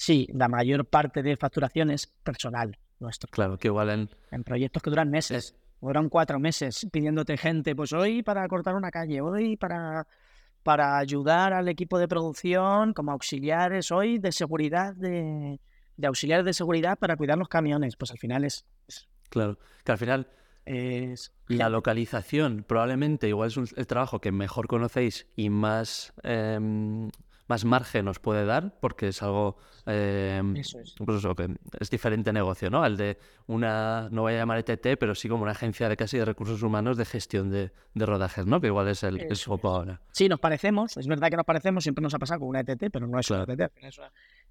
Sí, 0.00 0.26
la 0.32 0.48
mayor 0.48 0.86
parte 0.86 1.22
de 1.22 1.36
facturación 1.36 1.90
es 1.90 2.06
personal 2.06 2.78
nuestro. 3.00 3.30
Claro, 3.30 3.58
que 3.58 3.68
igual 3.68 3.90
en... 3.90 4.10
En 4.30 4.44
proyectos 4.44 4.82
que 4.82 4.88
duran 4.88 5.10
meses, 5.10 5.54
duran 5.78 6.08
cuatro 6.08 6.40
meses, 6.40 6.86
pidiéndote 6.90 7.36
gente, 7.36 7.76
pues 7.76 7.92
hoy 7.92 8.22
para 8.22 8.48
cortar 8.48 8.76
una 8.76 8.90
calle, 8.90 9.20
hoy 9.20 9.58
para, 9.58 10.06
para 10.62 10.96
ayudar 10.96 11.52
al 11.52 11.68
equipo 11.68 11.98
de 11.98 12.08
producción 12.08 12.94
como 12.94 13.12
auxiliares, 13.12 13.90
hoy 13.90 14.18
de 14.18 14.32
seguridad, 14.32 14.94
de, 14.94 15.60
de 15.98 16.06
auxiliares 16.06 16.46
de 16.46 16.54
seguridad 16.54 16.98
para 16.98 17.14
cuidar 17.18 17.36
los 17.36 17.48
camiones. 17.48 17.94
Pues 17.96 18.10
al 18.10 18.18
final 18.18 18.44
es... 18.44 18.64
claro, 19.28 19.58
que 19.84 19.92
al 19.92 19.98
final... 19.98 20.26
Es... 20.70 21.32
La 21.48 21.68
localización 21.68 22.64
probablemente 22.66 23.26
igual 23.26 23.48
es 23.48 23.56
el 23.76 23.86
trabajo 23.88 24.20
que 24.20 24.30
mejor 24.30 24.68
conocéis 24.68 25.26
y 25.34 25.50
más... 25.50 26.12
Em, 26.22 27.10
más 27.48 27.64
margen 27.64 28.06
os 28.06 28.20
puede 28.20 28.44
dar, 28.44 28.78
porque 28.78 29.08
es 29.08 29.24
algo 29.24 29.56
eh, 29.84 30.40
es. 30.54 30.76
Pues 31.04 31.26
que 31.36 31.56
es 31.80 31.90
diferente 31.90 32.32
negocio, 32.32 32.70
¿no? 32.70 32.84
Al 32.84 32.96
de 32.96 33.18
una, 33.48 34.08
no 34.12 34.22
voy 34.22 34.34
a 34.34 34.36
llamar 34.36 34.58
ETT, 34.58 34.96
pero 34.98 35.16
sí 35.16 35.28
como 35.28 35.42
una 35.42 35.50
agencia 35.50 35.88
de 35.88 35.96
casi 35.96 36.16
de 36.16 36.24
recursos 36.24 36.62
humanos 36.62 36.96
de 36.96 37.04
gestión 37.04 37.50
de, 37.50 37.72
rodajes, 37.96 38.46
¿no? 38.46 38.60
Que 38.60 38.68
igual 38.68 38.86
es 38.86 39.02
el, 39.02 39.20
el 39.20 39.36
ahora. 39.64 40.00
Sí, 40.12 40.28
nos 40.28 40.38
parecemos, 40.38 40.96
es 40.96 41.08
verdad 41.08 41.28
que 41.28 41.36
nos 41.36 41.44
parecemos, 41.44 41.82
siempre 41.82 42.02
nos 42.02 42.14
ha 42.14 42.20
pasado 42.20 42.38
con 42.38 42.50
una 42.50 42.60
ETT, 42.60 42.84
pero 42.92 43.08
no 43.08 43.18
es 43.18 43.28
una 43.30 43.42
ETT, 43.42 43.72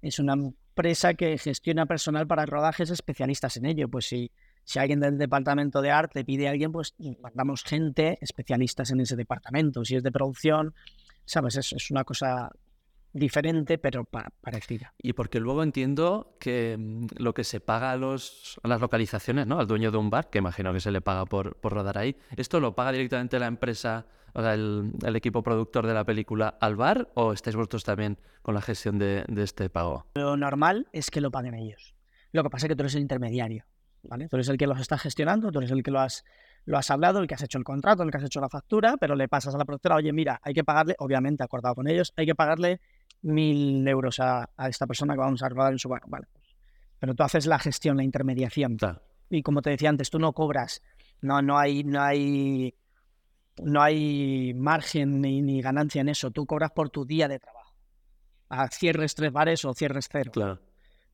es 0.02 0.18
una, 0.18 0.34
empresa 0.34 1.14
que 1.14 1.38
gestiona 1.38 1.86
personal 1.86 2.26
para 2.26 2.46
rodajes 2.46 2.90
especialistas 2.90 3.56
en 3.56 3.66
ello. 3.66 3.88
Pues 3.88 4.06
si, 4.06 4.30
si 4.64 4.78
alguien 4.78 5.00
del 5.00 5.18
departamento 5.18 5.82
de 5.82 5.90
arte 5.90 6.24
pide 6.24 6.48
a 6.48 6.50
alguien, 6.52 6.72
pues 6.72 6.94
mandamos 7.22 7.64
gente 7.64 8.18
especialistas 8.20 8.90
en 8.90 9.00
ese 9.00 9.16
departamento. 9.16 9.84
Si 9.84 9.96
es 9.96 10.02
de 10.02 10.12
producción, 10.12 10.74
¿sabes? 11.24 11.56
Es, 11.56 11.72
es 11.72 11.90
una 11.90 12.04
cosa 12.04 12.50
diferente, 13.12 13.78
pero 13.78 14.04
parecida. 14.04 14.94
Y 14.98 15.12
porque 15.12 15.40
luego 15.40 15.62
entiendo 15.62 16.36
que 16.38 16.76
mm, 16.78 17.06
lo 17.16 17.34
que 17.34 17.44
se 17.44 17.60
paga 17.60 17.92
a, 17.92 17.96
los, 17.96 18.60
las 18.62 18.80
localizaciones, 18.80 19.46
¿no? 19.46 19.58
Al 19.58 19.66
dueño 19.66 19.90
de 19.90 19.98
un 19.98 20.10
bar, 20.10 20.30
que 20.30 20.38
imagino 20.38 20.72
que 20.72 20.80
se 20.80 20.90
le 20.90 21.00
paga 21.00 21.26
por, 21.26 21.56
por 21.56 21.72
rodar 21.72 21.98
ahí, 21.98 22.16
¿esto 22.36 22.60
lo 22.60 22.74
paga 22.74 22.92
directamente 22.92 23.38
la 23.38 23.46
empresa, 23.46 24.06
o 24.32 24.42
sea, 24.42 24.54
el, 24.54 24.92
equipo 25.14 25.42
productor 25.42 25.86
de 25.86 25.94
la 25.94 26.04
película 26.04 26.56
al 26.60 26.76
bar 26.76 27.10
o 27.14 27.32
estáis 27.32 27.56
vosotros 27.56 27.84
también 27.84 28.18
con 28.42 28.54
la 28.54 28.62
gestión 28.62 28.98
de, 28.98 29.24
este 29.36 29.70
pago? 29.70 30.06
Lo 30.14 30.36
normal 30.36 30.88
es 30.92 31.10
que 31.10 31.20
lo 31.20 31.30
paguen 31.30 31.54
ellos. 31.54 31.94
Lo 32.32 32.42
que 32.42 32.50
pasa 32.50 32.66
es 32.66 32.68
que 32.68 32.76
tú 32.76 32.82
eres 32.82 32.94
el 32.94 33.02
intermediario, 33.02 33.64
¿vale? 34.02 34.28
Tú 34.28 34.36
eres 34.36 34.48
el 34.48 34.56
que 34.56 34.66
los 34.66 34.80
está 34.80 34.98
gestionando, 34.98 35.50
tú 35.50 35.58
eres 35.58 35.70
el 35.70 35.82
que 35.82 35.90
lo 35.90 36.00
has 36.00 36.24
lo 36.66 36.78
has 36.78 36.90
hablado, 36.90 37.20
el 37.20 37.26
que 37.26 37.34
has 37.34 37.42
hecho 37.42 37.58
el 37.58 37.64
contrato, 37.64 38.02
el 38.02 38.10
que 38.10 38.18
has 38.18 38.24
hecho 38.24 38.40
la 38.40 38.48
factura, 38.48 38.96
pero 38.98 39.14
le 39.14 39.28
pasas 39.28 39.54
a 39.54 39.58
la 39.58 39.64
productora, 39.64 39.96
oye, 39.96 40.12
mira, 40.12 40.40
hay 40.42 40.54
que 40.54 40.64
pagarle, 40.64 40.94
obviamente 40.98 41.42
acordado 41.42 41.74
con 41.74 41.88
ellos, 41.88 42.12
hay 42.16 42.26
que 42.26 42.34
pagarle 42.34 42.80
mil 43.22 43.86
euros 43.86 44.20
a, 44.20 44.48
esta 44.68 44.86
persona 44.86 45.14
que 45.14 45.20
vamos 45.20 45.42
a 45.42 45.48
rodar 45.48 45.72
en 45.72 45.78
su 45.78 45.88
barco. 45.88 46.08
Vale. 46.10 46.26
Pero 46.98 47.14
tú 47.14 47.22
haces 47.22 47.46
la 47.46 47.58
gestión, 47.58 47.96
la 47.96 48.04
intermediación. 48.04 48.76
Y 49.30 49.42
como 49.42 49.62
te 49.62 49.70
decía 49.70 49.88
antes, 49.88 50.10
tú 50.10 50.18
no 50.18 50.32
cobras. 50.32 50.82
No, 51.22 51.40
no 51.42 51.58
hay, 51.58 51.84
no 51.84 52.02
hay, 52.02 52.74
no 53.62 53.82
hay 53.82 54.52
margen 54.54 55.20
ni, 55.20 55.62
ganancia 55.62 56.00
en 56.00 56.10
eso. 56.10 56.30
Tú 56.30 56.46
cobras 56.46 56.72
por 56.72 56.90
tu 56.90 57.04
día 57.04 57.28
de 57.28 57.38
trabajo. 57.38 57.74
A 58.48 58.68
cierres 58.68 59.14
tres 59.14 59.32
bares 59.32 59.64
o 59.64 59.72
cierres 59.74 60.08
cero. 60.10 60.32
Claro. 60.32 60.60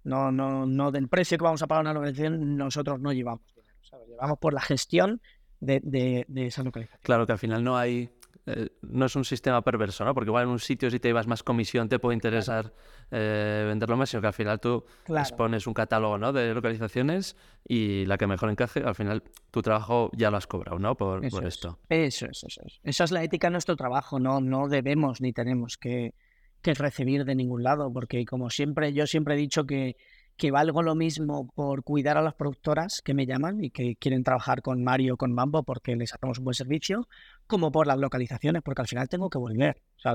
No, 0.07 0.31
no, 0.31 0.66
no 0.66 0.92
del 0.92 1.09
precio 1.09 1.37
que 1.37 1.45
vamos 1.45 1.62
a 1.62 1.66
pagar 1.66 1.83
una 1.83 1.92
localización, 1.92 2.57
nosotros 2.57 3.01
no 3.01 3.12
llevamos 3.12 3.42
Llevamos 4.09 4.38
por 4.38 4.55
la 4.55 4.61
gestión 4.61 5.21
de, 5.61 5.81
de, 5.83 6.25
de 6.29 6.47
esa 6.47 6.62
localización. 6.62 7.01
Claro 7.03 7.27
que 7.27 7.33
al 7.33 7.38
final 7.38 7.62
no 7.62 7.77
hay 7.77 8.11
eh, 8.49 8.69
no 8.83 9.07
es 9.07 9.16
un 9.16 9.25
sistema 9.25 9.62
perverso, 9.62 10.05
¿no? 10.05 10.14
Porque 10.14 10.29
igual 10.29 10.45
en 10.45 10.51
un 10.51 10.61
sitio 10.61 10.88
si 10.88 11.01
te 11.01 11.09
llevas 11.09 11.27
más 11.27 11.42
comisión 11.42 11.88
te 11.88 11.99
puede 11.99 12.14
interesar 12.14 12.73
eh, 13.11 13.64
venderlo 13.66 13.97
más, 13.97 14.11
sino 14.11 14.21
que 14.21 14.29
al 14.29 14.33
final 14.33 14.61
tú 14.61 14.85
expones 15.09 15.66
un 15.66 15.75
catálogo 15.75 16.16
¿no? 16.16 16.33
de 16.33 16.55
localizaciones 16.55 17.37
y 17.66 18.07
la 18.07 18.16
que 18.16 18.29
mejor 18.29 18.51
encaje, 18.51 18.85
al 18.85 18.95
final 18.95 19.25
tu 19.51 19.62
trabajo 19.62 20.11
ya 20.14 20.31
lo 20.31 20.37
has 20.37 20.47
cobrado, 20.47 20.79
¿no? 20.79 20.97
Por, 20.97 21.25
esto. 21.45 21.81
Eso 21.88 22.27
es, 22.27 22.45
eso 22.45 22.62
es. 22.64 22.81
Esa 22.85 23.05
es 23.05 23.11
la 23.11 23.25
ética 23.25 23.49
de 23.49 23.53
nuestro 23.53 23.75
trabajo, 23.75 24.21
no, 24.21 24.40
no 24.40 24.69
debemos 24.69 25.21
ni 25.21 25.33
tenemos 25.33 25.77
que, 25.77 26.14
que 26.62 26.75
recibir 26.75 27.25
de 27.25 27.35
ningún 27.35 27.62
lado, 27.62 27.92
porque 27.92 28.25
como 28.25 28.51
siempre, 28.51 28.92
yo 28.92 29.07
siempre 29.07 29.35
he 29.35 29.38
dicho 29.38 29.66
que 29.66 29.97
que 30.37 30.51
valgo 30.51 30.83
lo 30.83 30.95
mismo 30.95 31.51
por 31.55 31.83
cuidar 31.83 32.19
a 32.19 32.23
las 32.23 32.35
productoras 32.35 33.01
que 33.03 33.14
me 33.14 33.27
llaman 33.27 33.64
y 33.64 33.71
que 33.71 33.97
quieren 33.97 34.23
trabajar 34.23 34.61
con 34.61 34.85
Mario 34.85 35.16
con 35.16 35.33
Mambo 35.33 35.62
porque 35.62 35.97
les 35.97 36.12
hacemos 36.12 36.38
un 36.38 36.45
buen 36.45 36.55
servicio, 36.55 37.09
como 37.47 37.73
por 37.73 37.87
las 37.87 37.99
localizaciones, 37.99 38.62
porque 38.62 38.83
al 38.83 38.88
final 38.88 39.09
tengo 39.09 39.31
que 39.31 39.38
volver. 39.38 39.81
O 39.97 40.01
sea, 40.01 40.14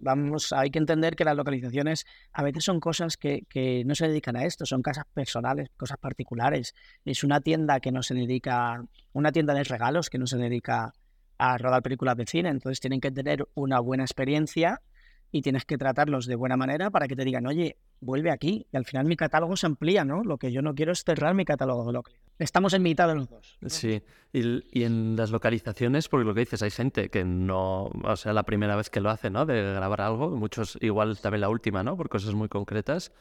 vamos, 0.00 0.52
hay 0.52 0.70
que 0.70 0.78
entender 0.78 1.16
que 1.16 1.24
las 1.24 1.36
localizaciones 1.36 2.06
a 2.32 2.42
veces 2.42 2.64
son 2.64 2.80
cosas 2.80 3.18
que, 3.18 3.42
que 3.48 3.84
no 3.84 3.94
se 3.94 4.08
dedican 4.08 4.36
a 4.36 4.44
esto, 4.44 4.64
son 4.64 4.80
casas 4.80 5.04
personales, 5.12 5.68
cosas 5.76 5.98
particulares. 5.98 6.74
Es 7.04 7.22
una 7.22 7.40
tienda 7.40 7.80
que 7.80 7.92
no 7.92 8.02
se 8.02 8.14
dedica, 8.14 8.82
una 9.12 9.32
tienda 9.32 9.52
de 9.52 9.64
regalos 9.64 10.08
que 10.08 10.18
no 10.18 10.26
se 10.26 10.38
dedica 10.38 10.94
a 11.36 11.58
rodar 11.58 11.82
películas 11.82 12.16
de 12.16 12.26
cine, 12.26 12.48
entonces 12.48 12.80
tienen 12.80 13.00
que 13.00 13.10
tener 13.10 13.46
una 13.54 13.80
buena 13.80 14.02
experiencia 14.02 14.80
y 15.30 15.42
tienes 15.42 15.64
que 15.64 15.76
tratarlos 15.76 16.26
de 16.26 16.34
buena 16.34 16.56
manera 16.56 16.90
para 16.90 17.06
que 17.06 17.14
te 17.14 17.24
digan, 17.24 17.46
oye, 17.46 17.76
vuelve 18.00 18.30
aquí. 18.30 18.66
Y 18.72 18.76
al 18.76 18.84
final 18.84 19.06
mi 19.06 19.16
catálogo 19.16 19.56
se 19.56 19.66
amplía, 19.66 20.04
¿no? 20.04 20.24
Lo 20.24 20.38
que 20.38 20.52
yo 20.52 20.62
no 20.62 20.74
quiero 20.74 20.92
es 20.92 21.04
cerrar 21.04 21.34
mi 21.34 21.44
catálogo 21.44 21.90
de. 21.90 22.00
Estamos 22.38 22.72
en 22.72 22.82
mitad 22.82 23.08
de 23.08 23.14
los 23.16 23.28
dos. 23.28 23.58
Sí, 23.66 24.02
y, 24.32 24.82
en 24.82 25.16
las 25.16 25.30
localizaciones, 25.30 26.08
porque 26.08 26.24
lo 26.24 26.34
que 26.34 26.40
dices, 26.40 26.62
hay 26.62 26.70
gente 26.70 27.10
que 27.10 27.24
no, 27.24 27.84
o 27.86 28.16
sea, 28.16 28.32
la 28.32 28.44
primera 28.44 28.76
vez 28.76 28.90
que 28.90 29.00
lo 29.00 29.10
hace, 29.10 29.28
¿no? 29.28 29.44
De 29.44 29.74
grabar 29.74 30.00
algo, 30.00 30.30
muchos 30.30 30.78
igual 30.80 31.18
también 31.18 31.42
la 31.42 31.48
última, 31.48 31.82
¿no? 31.82 31.96
Por 31.96 32.08
cosas 32.08 32.34
muy 32.34 32.48
concretas. 32.48 33.12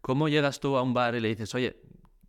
¿Cómo 0.00 0.28
llegas 0.28 0.60
tú 0.60 0.76
a 0.76 0.82
un 0.82 0.92
bar 0.92 1.14
y 1.14 1.20
le 1.20 1.28
dices, 1.28 1.54
oye, 1.54 1.76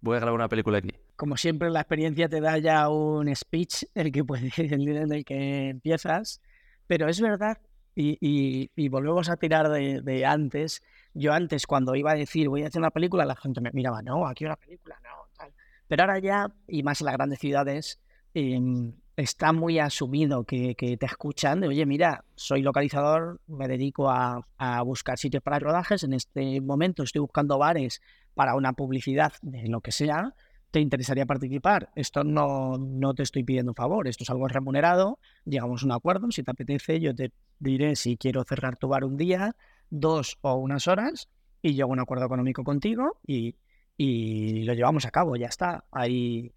voy 0.02 0.15
a 0.15 0.19
grabar 0.19 0.36
una 0.36 0.48
película 0.48 0.78
aquí? 0.78 0.91
Como 1.15 1.36
siempre, 1.36 1.69
la 1.69 1.82
experiencia 1.82 2.30
te 2.30 2.39
da 2.39 2.58
ya 2.58 2.89
un 2.89 3.34
speech, 3.36 3.86
el 3.95 4.12
que 4.12 4.24
puedes, 4.24 4.58
en 4.60 5.12
el 5.12 5.26
que 5.26 5.69
empiezas. 5.69 6.41
Pero 6.88 7.10
es 7.10 7.19
verdad 7.19 7.58
y, 7.96 8.90
volvemos 8.90 9.30
a 9.30 9.38
tirar 9.38 9.70
de, 9.70 10.26
antes. 10.26 10.84
Yo 11.14 11.34
antes, 11.34 11.66
cuando 11.66 11.96
iba 11.96 12.12
a 12.12 12.16
decir 12.16 12.50
voy 12.50 12.64
a 12.64 12.68
hacer 12.68 12.80
una 12.80 12.92
película, 12.92 13.26
la 13.26 13.36
gente 13.36 13.62
me 13.62 13.72
miraba, 13.72 14.02
no, 14.02 14.28
aquí 14.28 14.46
una 14.46 14.58
película, 14.58 15.00
no, 15.04 15.30
tal. 15.38 15.54
Pero 15.88 16.04
ahora 16.04 16.20
ya, 16.20 16.52
y 16.68 16.84
más 16.84 17.02
en 17.02 17.06
las 17.06 17.16
grandes 17.16 17.40
ciudades, 17.40 18.00
em, 18.34 18.94
está 19.16 19.54
muy 19.54 19.80
asumido 19.80 20.44
que, 20.44 20.76
te 20.76 21.06
escuchan 21.06 21.62
de, 21.62 21.70
oye, 21.70 21.86
mira, 21.86 22.26
soy 22.36 22.62
localizador, 22.62 23.40
me 23.48 23.68
dedico 23.68 24.10
a, 24.10 24.46
a, 24.58 24.82
buscar 24.82 25.18
sitios 25.18 25.42
para 25.42 25.60
rodajes, 25.60 26.04
en 26.04 26.14
este 26.14 26.60
momento 26.60 27.04
estoy 27.04 27.22
buscando 27.22 27.58
bares 27.58 28.02
para 28.34 28.56
una 28.56 28.74
publicidad 28.74 29.32
de 29.42 29.70
lo 29.70 29.80
que 29.80 29.94
sea, 29.94 30.34
¿te 30.71 30.80
interesaría 30.80 31.25
participar? 31.25 31.89
Esto 31.95 32.23
no, 32.23 32.78
no 32.78 33.13
te 33.13 33.23
estoy 33.23 33.43
pidiendo 33.43 33.71
un 33.71 33.75
favor, 33.75 34.08
esto 34.08 34.23
es 34.23 34.30
algo 34.30 34.47
remunerado, 34.47 35.19
llegamos 35.45 35.84
a 35.84 35.86
un 35.86 35.91
acuerdo, 35.91 36.32
si 36.32 36.43
te 36.43 36.51
apetece 36.51 36.99
yo 36.99 37.15
te 37.15 37.32
diré 37.60 37.95
si 37.95 38.17
quiero 38.17 38.43
cerrar 38.43 38.78
tu 38.78 38.88
bar 38.88 39.04
un 39.04 39.17
día, 39.17 39.56
dos 39.89 40.38
o 40.41 40.56
unas 40.56 40.88
horas 40.88 41.30
y 41.62 41.73
llego 41.73 41.89
a 41.89 41.93
un 41.93 41.99
acuerdo 41.99 42.25
económico 42.25 42.63
contigo 42.63 43.19
y, 43.25 43.56
lo 43.97 44.73
llevamos 44.73 45.06
a 45.06 45.12
cabo, 45.12 45.38
ya 45.38 45.47
está. 45.47 45.86
Hay, 45.91 46.51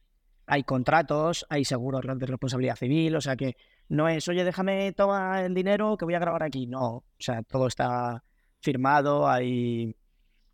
hay 0.47 0.65
contratos, 0.65 1.47
hay 1.49 1.65
seguros 1.65 2.03
de 2.03 2.27
responsabilidad 2.27 2.75
civil, 2.77 3.15
o 3.15 3.21
sea 3.21 3.37
que 3.37 3.57
no 3.89 4.09
es, 4.09 4.27
oye, 4.29 4.45
déjame 4.45 4.93
tomar 4.93 5.45
el 5.45 5.55
dinero 5.55 5.97
que 5.97 6.05
voy 6.05 6.15
a 6.15 6.19
grabar 6.19 6.43
aquí. 6.43 6.67
No, 6.67 6.97
o 6.97 7.05
sea, 7.19 7.43
todo 7.43 7.69
está 7.69 8.25
firmado, 8.61 9.29
hay, 9.29 9.95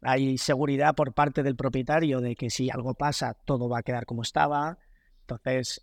hay 0.04 0.38
seguridad 0.38 0.94
por 0.94 1.14
parte 1.14 1.42
del 1.42 1.56
propietario 1.56 2.20
de 2.20 2.36
que 2.36 2.50
si 2.50 2.70
algo 2.70 2.94
pasa, 2.94 3.34
todo 3.44 3.68
va 3.68 3.78
a 3.78 3.82
quedar 3.82 4.06
como 4.06 4.22
estaba. 4.22 4.78
Entonces, 5.20 5.82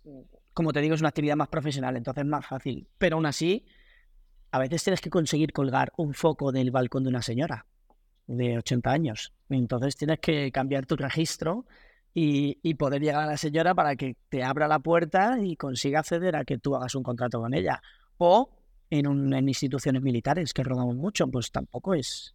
como 0.54 0.72
te 0.72 0.80
digo, 0.80 0.94
es 0.94 1.00
una 1.00 1.08
actividad 1.08 1.36
más 1.36 1.48
profesional, 1.48 1.96
entonces 1.96 2.24
más 2.24 2.46
fácil. 2.46 2.88
Pero 2.98 3.16
aún 3.16 3.26
así, 3.26 3.66
a 4.50 4.58
veces 4.58 4.84
tienes 4.84 5.00
que 5.00 5.10
conseguir 5.10 5.52
colgar 5.52 5.92
un 5.96 6.14
foco 6.14 6.52
del 6.52 6.70
balcón 6.70 7.02
de 7.02 7.08
una 7.10 7.22
señora 7.22 7.66
de 8.26 8.58
80 8.58 8.90
años. 8.90 9.32
Entonces 9.48 9.96
tienes 9.96 10.20
que 10.20 10.52
cambiar 10.52 10.86
tu 10.86 10.96
registro 10.96 11.66
y, 12.14 12.74
poder 12.74 13.00
llegar 13.00 13.22
a 13.22 13.26
la 13.26 13.36
señora 13.36 13.74
para 13.74 13.96
que 13.96 14.16
te 14.28 14.42
abra 14.44 14.68
la 14.68 14.78
puerta 14.78 15.38
y 15.40 15.56
consiga 15.56 16.00
acceder 16.00 16.36
a 16.36 16.44
que 16.44 16.58
tú 16.58 16.76
hagas 16.76 16.94
un 16.94 17.02
contrato 17.02 17.40
con 17.40 17.54
ella. 17.54 17.82
O 18.18 18.50
en, 18.90 19.32
en 19.32 19.48
instituciones 19.48 20.02
militares, 20.02 20.52
que 20.52 20.62
rodamos 20.62 20.96
mucho, 20.96 21.26
pues 21.28 21.50
tampoco 21.50 21.94
es 21.94 22.34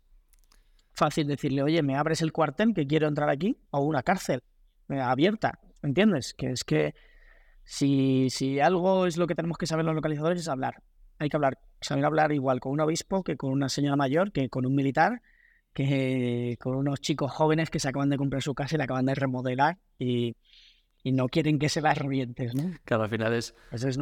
fácil 0.97 1.27
decirle, 1.27 1.63
oye, 1.63 1.81
¿me 1.83 1.95
abres 1.95 2.21
el 2.21 2.33
cuartel 2.33 2.73
que 2.73 2.87
quiero 2.87 3.07
entrar 3.07 3.29
aquí? 3.29 3.57
O 3.69 3.81
una 3.81 4.03
cárcel 4.03 4.41
eh, 4.89 4.99
abierta, 4.99 5.59
¿entiendes? 5.81 6.33
Que 6.33 6.51
es 6.51 6.63
que 6.63 6.95
si, 7.63 8.29
si 8.29 8.59
algo 8.59 9.05
es 9.05 9.17
lo 9.17 9.27
que 9.27 9.35
tenemos 9.35 9.57
que 9.57 9.67
saber 9.67 9.85
los 9.85 9.95
localizadores 9.95 10.41
es 10.41 10.47
hablar 10.47 10.83
hay 11.19 11.29
que 11.29 11.37
hablar, 11.37 11.59
saber 11.81 12.05
hablar 12.05 12.31
igual 12.31 12.59
con 12.59 12.73
un 12.73 12.81
obispo 12.81 13.23
que 13.23 13.37
con 13.37 13.51
una 13.51 13.69
señora 13.69 13.95
mayor, 13.95 14.31
que 14.31 14.49
con 14.49 14.65
un 14.65 14.75
militar, 14.75 15.21
que 15.73 16.57
con 16.59 16.75
unos 16.75 17.01
chicos 17.01 17.31
jóvenes 17.31 17.69
que 17.69 17.79
se 17.79 17.89
acaban 17.89 18.09
de 18.09 18.17
comprar 18.17 18.41
su 18.41 18.53
casa 18.53 18.75
y 18.75 18.77
la 18.77 18.85
acaban 18.85 19.05
de 19.05 19.15
remodelar 19.15 19.77
y, 19.99 20.35
no 21.05 21.29
quieren 21.29 21.57
que 21.57 21.69
se 21.69 21.79
las 21.79 21.97
revientes, 21.97 22.53
¿no? 22.53 22.69
Claro, 22.83 23.03
al 23.03 23.09
final 23.09 23.33
es, 23.33 23.55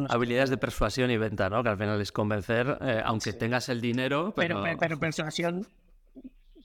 habilidades 0.08 0.50
de 0.50 0.58
persuasión 0.58 1.08
y 1.12 1.16
venta, 1.16 1.48
¿no? 1.48 1.62
Que 1.62 1.68
al 1.68 1.78
final 1.78 2.00
es 2.00 2.10
convencer, 2.10 2.78
eh, 2.80 3.00
aunque 3.04 3.32
tengas 3.32 3.68
el 3.68 3.80
dinero, 3.80 4.34
pero... 4.34 4.64
Pero, 4.80 4.98
persuasión... 4.98 5.68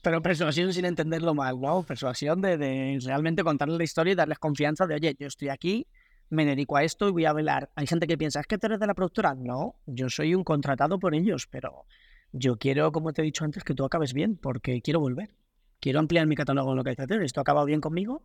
Pero 0.02 0.20
persuasión 0.20 0.72
sin 0.72 0.84
entenderlo 0.84 1.32
mal, 1.32 1.60
¿no? 1.60 1.84
Persuasión 1.84 2.40
de, 2.40 2.58
de 2.58 2.98
realmente 3.04 3.44
contarles 3.44 3.78
la 3.78 3.84
historia 3.84 4.12
y 4.12 4.16
darles 4.16 4.38
confianza 4.38 4.86
de, 4.86 4.96
oye, 4.96 5.16
yo 5.18 5.28
estoy 5.28 5.48
aquí, 5.48 5.86
me 6.28 6.44
dedico 6.44 6.76
a 6.76 6.82
esto 6.82 7.08
y 7.08 7.12
voy 7.12 7.24
a 7.24 7.32
velar. 7.32 7.70
Hay 7.76 7.86
gente 7.86 8.06
que 8.06 8.18
piensa, 8.18 8.40
¿es 8.40 8.46
que 8.46 8.58
tú 8.58 8.66
eres 8.66 8.80
de 8.80 8.86
la 8.86 8.94
productora? 8.94 9.34
No, 9.34 9.76
yo 9.86 10.08
soy 10.08 10.34
un 10.34 10.42
contratado 10.44 10.98
por 10.98 11.14
ellos, 11.14 11.46
pero 11.46 11.84
yo 12.32 12.56
quiero, 12.56 12.90
como 12.90 13.12
te 13.12 13.22
he 13.22 13.24
dicho 13.24 13.44
antes, 13.44 13.62
que 13.62 13.74
tú 13.74 13.84
acabes 13.84 14.12
bien, 14.12 14.36
porque 14.36 14.80
quiero 14.80 14.98
volver. 14.98 15.34
Quiero 15.78 15.98
ampliar 15.98 16.26
mi 16.26 16.34
catálogo 16.34 16.70
de 16.70 16.76
localizaciones. 16.76 17.26
Esto 17.26 17.40
ha 17.40 17.42
acabado 17.42 17.66
bien 17.66 17.80
conmigo. 17.80 18.22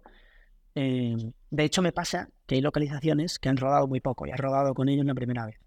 Eh, 0.74 1.18
de 1.50 1.64
hecho, 1.64 1.82
me 1.82 1.92
pasa 1.92 2.30
que 2.46 2.56
hay 2.56 2.62
localizaciones 2.62 3.40
que 3.40 3.50
han 3.50 3.58
rodado 3.58 3.88
muy 3.88 4.00
poco 4.00 4.26
y 4.26 4.32
has 4.32 4.40
rodado 4.40 4.74
con 4.74 4.90
ellos 4.90 5.06
la 5.06 5.14
primera 5.14 5.46
vez. 5.46 5.60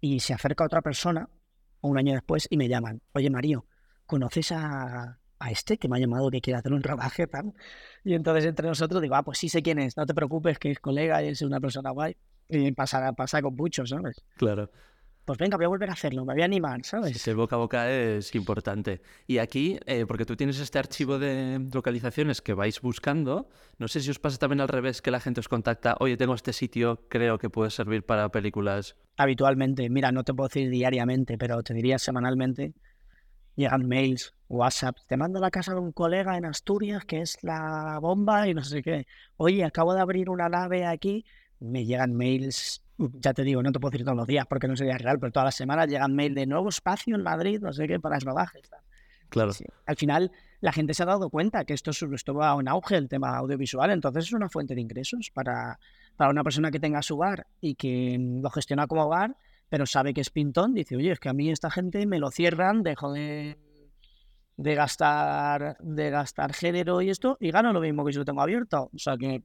Y 0.00 0.20
se 0.20 0.34
acerca 0.34 0.64
otra 0.64 0.82
persona 0.82 1.28
un 1.80 1.98
año 1.98 2.12
después 2.12 2.46
y 2.48 2.56
me 2.56 2.68
llaman, 2.68 3.02
oye 3.12 3.30
Mario, 3.30 3.66
¿conoces 4.06 4.52
a, 4.52 5.18
a 5.42 5.50
este 5.50 5.78
que 5.78 5.88
me 5.88 5.96
ha 5.96 6.00
llamado 6.00 6.30
que 6.30 6.40
quiere 6.40 6.58
hacer 6.58 6.72
un 6.72 6.82
rodaje, 6.82 7.26
tal. 7.26 7.52
Y 8.04 8.14
entonces 8.14 8.44
entre 8.44 8.68
nosotros 8.68 9.02
digo, 9.02 9.14
ah, 9.14 9.22
pues 9.22 9.38
sí 9.38 9.48
sé 9.48 9.62
quién 9.62 9.78
es, 9.78 9.96
no 9.96 10.06
te 10.06 10.14
preocupes, 10.14 10.58
que 10.58 10.70
es 10.70 10.78
colega 10.78 11.22
y 11.22 11.28
es 11.28 11.42
una 11.42 11.60
persona 11.60 11.90
guay. 11.90 12.16
Y 12.48 12.72
pasa, 12.72 13.12
pasa 13.12 13.40
con 13.40 13.54
muchos, 13.54 13.90
¿sabes? 13.90 14.22
Claro. 14.36 14.70
Pues 15.24 15.38
venga, 15.38 15.56
voy 15.56 15.66
a 15.66 15.68
volver 15.68 15.88
a 15.88 15.92
hacerlo, 15.92 16.24
me 16.24 16.34
voy 16.34 16.42
a 16.42 16.46
animar, 16.46 16.84
¿sabes? 16.84 17.14
Ese 17.14 17.32
boca 17.32 17.54
a 17.54 17.58
boca 17.60 17.90
es 17.90 18.34
importante. 18.34 19.02
Y 19.28 19.38
aquí, 19.38 19.78
eh, 19.86 20.04
porque 20.04 20.24
tú 20.24 20.34
tienes 20.34 20.58
este 20.58 20.80
archivo 20.80 21.20
de 21.20 21.64
localizaciones 21.72 22.42
que 22.42 22.54
vais 22.54 22.80
buscando, 22.80 23.48
no 23.78 23.86
sé 23.86 24.00
si 24.00 24.10
os 24.10 24.18
pasa 24.18 24.38
también 24.38 24.60
al 24.60 24.68
revés, 24.68 25.00
que 25.00 25.12
la 25.12 25.20
gente 25.20 25.38
os 25.38 25.48
contacta, 25.48 25.96
oye, 26.00 26.16
tengo 26.16 26.34
este 26.34 26.52
sitio, 26.52 27.06
creo 27.08 27.38
que 27.38 27.50
puede 27.50 27.70
servir 27.70 28.04
para 28.04 28.30
películas. 28.30 28.96
Habitualmente, 29.16 29.88
mira, 29.90 30.10
no 30.10 30.24
te 30.24 30.34
puedo 30.34 30.48
decir 30.48 30.68
diariamente, 30.70 31.38
pero 31.38 31.62
te 31.62 31.72
diría 31.72 32.00
semanalmente, 32.00 32.74
llegan 33.56 33.86
mails, 33.86 34.34
WhatsApp, 34.48 34.96
te 35.06 35.16
mando 35.16 35.38
a 35.38 35.42
la 35.42 35.50
casa 35.50 35.72
de 35.72 35.80
un 35.80 35.92
colega 35.92 36.36
en 36.36 36.44
Asturias 36.44 37.04
que 37.04 37.22
es 37.22 37.38
la 37.42 37.98
bomba 38.00 38.48
y 38.48 38.54
no 38.54 38.62
sé 38.62 38.82
qué. 38.82 39.06
Oye, 39.36 39.64
acabo 39.64 39.94
de 39.94 40.00
abrir 40.00 40.28
una 40.30 40.48
nave 40.48 40.86
aquí, 40.86 41.24
me 41.60 41.84
llegan 41.84 42.14
mails, 42.14 42.82
ya 42.98 43.32
te 43.32 43.42
digo, 43.42 43.62
no 43.62 43.72
te 43.72 43.80
puedo 43.80 43.90
decir 43.90 44.04
todos 44.04 44.16
los 44.16 44.26
días 44.26 44.46
porque 44.46 44.68
no 44.68 44.76
sería 44.76 44.98
real, 44.98 45.18
pero 45.18 45.32
todas 45.32 45.46
las 45.46 45.54
semanas 45.54 45.88
llegan 45.88 46.14
mails 46.14 46.34
de 46.34 46.46
nuevo 46.46 46.68
espacio 46.68 47.16
en 47.16 47.22
Madrid, 47.22 47.60
no 47.60 47.72
sé 47.72 47.86
qué, 47.86 47.98
para 48.00 48.16
el 48.16 48.22
rodaje. 48.22 48.60
Claro. 49.28 49.52
Al 49.86 49.96
final, 49.96 50.30
la 50.60 50.72
gente 50.72 50.92
se 50.92 51.02
ha 51.02 51.06
dado 51.06 51.30
cuenta 51.30 51.64
que 51.64 51.72
esto, 51.72 51.90
esto 51.90 52.34
va 52.34 52.54
en 52.60 52.68
auge, 52.68 52.96
el 52.96 53.08
tema 53.08 53.36
audiovisual, 53.38 53.90
entonces 53.90 54.24
es 54.24 54.32
una 54.32 54.48
fuente 54.48 54.74
de 54.74 54.80
ingresos 54.82 55.30
para, 55.32 55.78
para 56.16 56.30
una 56.30 56.44
persona 56.44 56.70
que 56.70 56.78
tenga 56.78 57.00
su 57.00 57.16
bar 57.16 57.46
y 57.60 57.74
que 57.74 58.16
lo 58.18 58.50
gestiona 58.50 58.86
como 58.86 59.08
bar 59.08 59.36
pero 59.72 59.86
sabe 59.86 60.12
que 60.12 60.20
es 60.20 60.28
pintón, 60.28 60.74
dice, 60.74 60.96
oye, 60.96 61.12
es 61.12 61.18
que 61.18 61.30
a 61.30 61.32
mí 61.32 61.50
esta 61.50 61.70
gente 61.70 62.04
me 62.04 62.18
lo 62.18 62.30
cierran, 62.30 62.82
dejo 62.82 63.10
de, 63.10 63.56
de 64.58 64.74
gastar 64.74 65.78
de 65.80 66.10
gastar 66.10 66.52
género 66.52 67.00
y 67.00 67.08
esto, 67.08 67.38
y 67.40 67.50
gano 67.50 67.72
lo 67.72 67.80
mismo 67.80 68.04
que 68.04 68.12
si 68.12 68.18
lo 68.18 68.26
tengo 68.26 68.42
abierto. 68.42 68.90
O 68.94 68.98
sea 68.98 69.16
que 69.16 69.42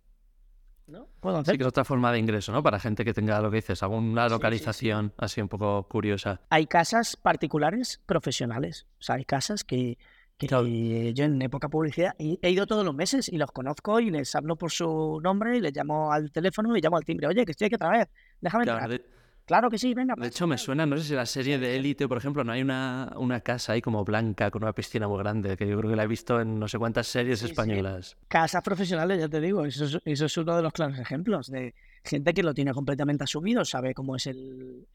¿no? 0.88 1.08
Puedo 1.22 1.38
hacer. 1.38 1.54
Sí, 1.54 1.58
que 1.58 1.64
es 1.64 1.68
otra 1.70 1.86
forma 1.86 2.12
de 2.12 2.20
ingreso, 2.20 2.52
¿no? 2.52 2.62
Para 2.62 2.78
gente 2.78 3.06
que 3.06 3.14
tenga 3.14 3.40
lo 3.40 3.50
que 3.50 3.56
dices, 3.56 3.82
alguna 3.84 4.28
localización 4.28 5.14
así 5.18 5.40
un 5.40 5.48
poco 5.48 5.88
curiosa. 5.88 6.42
Hay 6.50 6.68
casas 6.68 7.16
particulares 7.16 8.02
profesionales. 8.06 8.86
O 9.00 9.04
sea, 9.04 9.16
hay 9.16 9.24
casas 9.24 9.64
que, 9.64 9.98
que 10.38 11.14
yo 11.16 11.24
en 11.24 11.42
época 11.42 11.70
publicidad 11.70 12.16
he, 12.20 12.52
ido 12.52 12.68
todos 12.68 12.84
los 12.84 12.94
meses 12.94 13.30
y 13.30 13.38
los 13.38 13.50
conozco 13.54 14.02
y 14.02 14.10
les 14.10 14.36
hablo 14.36 14.58
por 14.58 14.72
su 14.72 15.22
nombre 15.24 15.56
y 15.56 15.62
les 15.62 15.74
llamo 15.74 16.12
al 16.12 16.34
teléfono 16.34 16.76
y 16.76 16.82
llamo 16.82 16.98
al 16.98 17.06
timbre. 17.06 17.28
Oye, 17.28 17.46
que 17.46 17.52
estoy 17.52 17.68
aquí 17.68 17.76
otra 17.76 17.92
vez. 17.92 18.10
Déjame 18.42 18.66
entrar. 18.66 19.02
Claro 19.48 19.70
que 19.70 19.78
sí, 19.78 19.94
venga. 19.94 20.14
De 20.18 20.28
hecho, 20.28 20.46
me 20.46 20.58
suena, 20.58 20.86
no 20.86 20.98
sé 20.98 21.04
si 21.04 21.14
la 21.14 21.26
serie 21.26 21.58
de 21.58 21.78
Élite, 21.78 22.06
por 22.06 22.18
ejemplo, 22.18 22.44
no 22.44 22.52
hay 22.52 22.62
una, 22.62 23.14
una 23.16 23.40
casa 23.40 23.72
ahí 23.72 23.82
como 23.82 24.04
blanca 24.04 24.52
con 24.52 24.62
una 24.62 24.74
piscina 24.74 25.08
muy 25.08 25.20
grande, 25.20 25.56
que 25.56 25.66
yo 25.66 25.78
creo 25.78 25.90
que 25.90 25.96
la 25.96 26.04
he 26.04 26.08
visto 26.08 26.42
en 26.42 26.60
no 26.60 26.68
sé 26.68 26.78
cuántas 26.78 27.08
series 27.08 27.42
españolas. 27.44 28.18
Casas 28.28 28.62
profesionales, 28.62 29.20
ya 29.20 29.30
te 29.30 29.40
digo, 29.40 29.64
eso 29.64 30.02
eso 30.04 30.26
es 30.26 30.38
uno 30.38 30.58
de 30.58 30.62
los 30.62 30.74
claros 30.74 31.00
ejemplos 31.00 31.50
de 31.50 31.74
gente 32.04 32.34
que 32.34 32.44
lo 32.44 32.54
tiene 32.54 32.74
completamente 32.74 33.24
asumido, 33.24 33.66
sabe 33.66 33.94
cómo 33.94 34.16
es 34.16 34.28
el, 34.28 34.88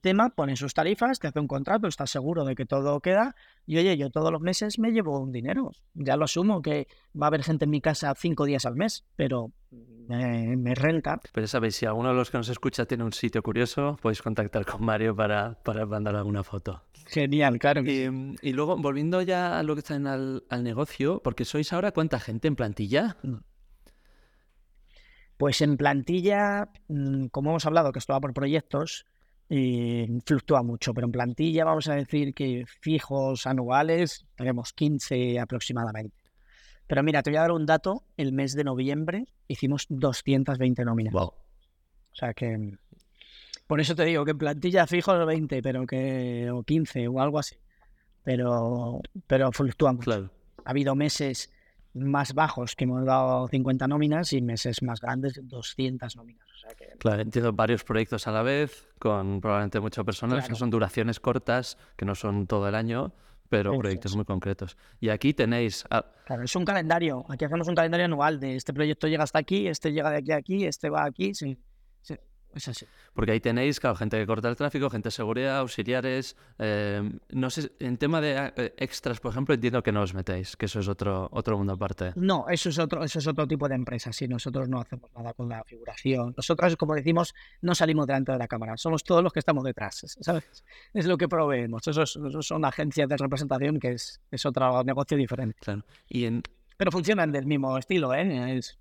tema, 0.00 0.30
pone 0.30 0.56
sus 0.56 0.74
tarifas, 0.74 1.18
te 1.18 1.28
hace 1.28 1.40
un 1.40 1.48
contrato, 1.48 1.86
está 1.86 2.06
seguro 2.06 2.44
de 2.44 2.54
que 2.54 2.66
todo 2.66 3.00
queda 3.00 3.34
y 3.66 3.78
oye, 3.78 3.96
yo 3.96 4.10
todos 4.10 4.30
los 4.30 4.40
meses 4.40 4.78
me 4.78 4.92
llevo 4.92 5.18
un 5.20 5.32
dinero. 5.32 5.72
Ya 5.94 6.16
lo 6.16 6.24
asumo 6.24 6.62
que 6.62 6.86
va 7.20 7.26
a 7.26 7.28
haber 7.28 7.42
gente 7.42 7.64
en 7.64 7.70
mi 7.70 7.80
casa 7.80 8.14
cinco 8.16 8.44
días 8.44 8.66
al 8.66 8.76
mes, 8.76 9.04
pero 9.16 9.52
me 10.08 10.74
renta. 10.74 11.20
Pero 11.32 11.46
sabéis, 11.46 11.76
si 11.76 11.86
alguno 11.86 12.10
de 12.10 12.14
los 12.14 12.30
que 12.30 12.38
nos 12.38 12.48
escucha 12.48 12.86
tiene 12.86 13.04
un 13.04 13.12
sitio 13.12 13.42
curioso, 13.42 13.98
podéis 14.00 14.22
contactar 14.22 14.64
con 14.64 14.84
Mario 14.84 15.14
para, 15.14 15.54
para 15.62 15.86
mandar 15.86 16.16
alguna 16.16 16.44
foto. 16.44 16.82
Genial, 17.06 17.58
claro. 17.58 17.82
y, 17.82 18.36
y, 18.42 18.52
luego, 18.52 18.76
volviendo 18.76 19.22
ya 19.22 19.58
a 19.58 19.62
lo 19.62 19.74
que 19.74 19.80
está 19.80 19.94
en 19.94 20.06
al, 20.06 20.44
al 20.48 20.64
negocio, 20.64 21.20
porque 21.22 21.44
sois 21.44 21.72
ahora 21.72 21.92
cuánta 21.92 22.20
gente 22.20 22.48
en 22.48 22.56
plantilla. 22.56 23.16
Mm. 23.22 23.34
Pues 25.36 25.60
en 25.60 25.76
plantilla, 25.76 26.70
mm, 26.88 27.26
como 27.26 27.50
hemos 27.50 27.66
hablado, 27.66 27.92
que 27.92 27.98
esto 27.98 28.12
va 28.12 28.20
por 28.20 28.32
proyectos, 28.32 29.06
y 29.48 30.06
fluctúa 30.24 30.62
mucho, 30.62 30.92
pero 30.92 31.06
en 31.06 31.12
plantilla 31.12 31.64
vamos 31.64 31.88
a 31.88 31.94
decir 31.94 32.34
que 32.34 32.64
fijos 32.80 33.46
anuales 33.46 34.26
tenemos 34.34 34.72
15 34.72 35.38
aproximadamente. 35.38 36.16
Pero 36.86 37.02
mira, 37.02 37.22
te 37.22 37.30
voy 37.30 37.38
a 37.38 37.42
dar 37.42 37.52
un 37.52 37.66
dato, 37.66 38.04
el 38.16 38.32
mes 38.32 38.54
de 38.54 38.64
noviembre 38.64 39.26
hicimos 39.48 39.86
220 39.88 40.84
nóminas. 40.84 41.12
Wow. 41.12 41.26
O 41.26 42.14
sea 42.14 42.34
que 42.34 42.76
por 43.66 43.80
eso 43.80 43.94
te 43.94 44.04
digo 44.04 44.24
que 44.24 44.30
en 44.32 44.38
plantilla 44.38 44.86
fijos 44.86 45.26
20, 45.26 45.62
pero 45.62 45.86
que 45.86 46.50
o 46.50 46.62
15 46.62 47.08
o 47.08 47.20
algo 47.20 47.38
así. 47.38 47.56
Pero 48.24 49.00
pero 49.26 49.52
fluctúa 49.52 49.92
mucho. 49.92 50.04
Claro. 50.04 50.30
Ha 50.64 50.70
habido 50.70 50.94
meses 50.94 51.52
más 51.96 52.34
bajos 52.34 52.76
que 52.76 52.84
hemos 52.84 53.04
dado 53.04 53.48
50 53.48 53.88
nóminas 53.88 54.32
y 54.32 54.42
meses 54.42 54.82
más 54.82 55.00
grandes 55.00 55.40
200 55.42 56.14
nóminas. 56.16 56.46
O 56.54 56.58
sea 56.58 56.70
que 56.74 56.96
Claro, 56.98 57.22
entiendo 57.22 57.52
varios 57.52 57.84
proyectos 57.84 58.26
a 58.26 58.32
la 58.32 58.42
vez, 58.42 58.86
con 58.98 59.40
probablemente 59.40 59.80
mucho 59.80 60.04
personal, 60.04 60.38
Claro. 60.38 60.52
que 60.52 60.58
son 60.58 60.70
duraciones 60.70 61.20
cortas, 61.20 61.78
que 61.96 62.04
no 62.04 62.14
son 62.14 62.46
todo 62.46 62.68
el 62.68 62.74
año, 62.74 63.12
pero 63.48 63.78
proyectos 63.78 64.16
muy 64.16 64.24
concretos. 64.24 64.76
Y 65.00 65.08
aquí 65.08 65.32
tenéis, 65.32 65.84
ah, 65.90 66.04
Claro, 66.26 66.42
es 66.42 66.56
un 66.56 66.64
calendario. 66.64 67.24
Aquí 67.28 67.44
hacemos 67.44 67.68
un 67.68 67.74
calendario 67.74 68.06
anual 68.06 68.40
de 68.40 68.56
este 68.56 68.74
proyecto 68.74 69.06
llega 69.06 69.22
hasta 69.24 69.38
aquí, 69.38 69.68
este 69.68 69.92
llega 69.92 70.10
de 70.10 70.16
aquí 70.16 70.32
a 70.32 70.36
aquí, 70.36 70.64
este 70.64 70.90
va 70.90 71.04
aquí. 71.04 71.34
Sí, 71.34 71.56
es 72.54 72.68
así. 72.68 72.86
porque 73.12 73.32
ahí 73.32 73.40
tenéis, 73.40 73.80
claro, 73.80 73.96
gente 73.96 74.18
que 74.18 74.26
corta 74.26 74.48
el 74.48 74.56
tráfico, 74.56 74.88
gente 74.90 75.08
de 75.08 75.10
seguridad, 75.10 75.58
auxiliares. 75.58 76.36
eh, 76.58 77.02
no 77.30 77.50
sé, 77.50 77.70
en 77.80 77.96
tema 77.98 78.20
de 78.20 78.52
eh, 78.56 78.74
extras, 78.78 79.20
por 79.20 79.32
ejemplo, 79.32 79.54
entiendo 79.54 79.82
que 79.82 79.92
no 79.92 80.02
os 80.02 80.14
metéis, 80.14 80.56
que 80.56 80.66
eso 80.66 80.80
es 80.80 80.88
otro, 80.88 81.28
otro 81.32 81.56
mundo 81.58 81.74
aparte. 81.74 82.12
No, 82.16 82.46
eso 82.48 82.68
es 82.70 82.78
otro, 82.78 83.02
eso 83.04 83.18
es 83.18 83.26
otro 83.26 83.46
tipo 83.46 83.68
de 83.68 83.74
empresa. 83.74 84.12
Sí, 84.12 84.26
nosotros 84.28 84.68
no 84.68 84.80
hacemos 84.80 85.10
nada 85.14 85.32
con 85.34 85.48
la 85.48 85.62
figuración. 85.64 86.34
Nosotros, 86.36 86.76
como 86.76 86.94
decimos, 86.94 87.34
no 87.60 87.74
salimos 87.74 88.06
delante 88.06 88.32
de 88.32 88.38
la 88.38 88.48
cámara. 88.48 88.76
Somos 88.76 89.04
todos 89.04 89.22
los 89.22 89.32
que 89.32 89.38
estamos 89.40 89.64
detrás, 89.64 90.16
¿sabes? 90.20 90.64
Es 90.94 91.06
lo 91.06 91.18
que 91.18 91.28
proveemos. 91.28 91.86
Eso, 91.86 92.02
es- 92.02 92.16
eso 92.16 92.42
son 92.42 92.64
agencias 92.64 93.08
de 93.08 93.16
representación 93.16 93.78
que 93.80 93.92
es, 93.92 94.20
es 94.30 94.46
otro 94.46 94.82
negocio 94.84 95.16
diferente. 95.16 95.56
Claro. 95.60 95.84
Y 96.08 96.24
en, 96.24 96.42
Pero 96.76 96.90
funcionan 96.90 97.32
del 97.32 97.46
mismo 97.46 97.76
estilo, 97.78 98.12
¿eh? 98.14 98.56
Es- 98.58 98.78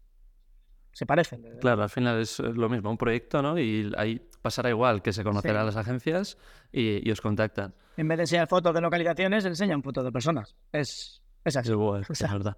se 0.95 1.05
parecen. 1.05 1.43
Claro, 1.59 1.83
al 1.83 1.89
final 1.89 2.21
es 2.21 2.39
eh, 2.39 2.43
lo 2.53 2.69
mismo, 2.69 2.89
un 2.89 2.97
proyecto, 2.97 3.41
¿no? 3.41 3.59
Y 3.59 3.91
ahí 3.97 4.21
pasará 4.41 4.69
igual, 4.69 5.01
que 5.01 5.11
se 5.11 5.23
conocerá 5.25 5.59
a 5.59 5.63
Sí. 5.63 5.65
las 5.65 5.75
agencias 5.75 6.37
y, 6.71 7.05
y 7.07 7.11
os 7.11 7.19
contactan. 7.19 7.75
En 7.97 8.07
vez 8.07 8.17
de 8.17 8.23
enseñar 8.23 8.47
fotos 8.47 8.73
de 8.73 8.79
localizaciones, 8.79 9.43
enseñan 9.43 9.83
fotos 9.83 10.05
de 10.05 10.11
personas. 10.13 10.55
Es, 10.71 11.21
es 11.43 11.57
así. 11.57 11.69
Es 11.69 11.75
O 11.75 12.27
verdad. 12.31 12.57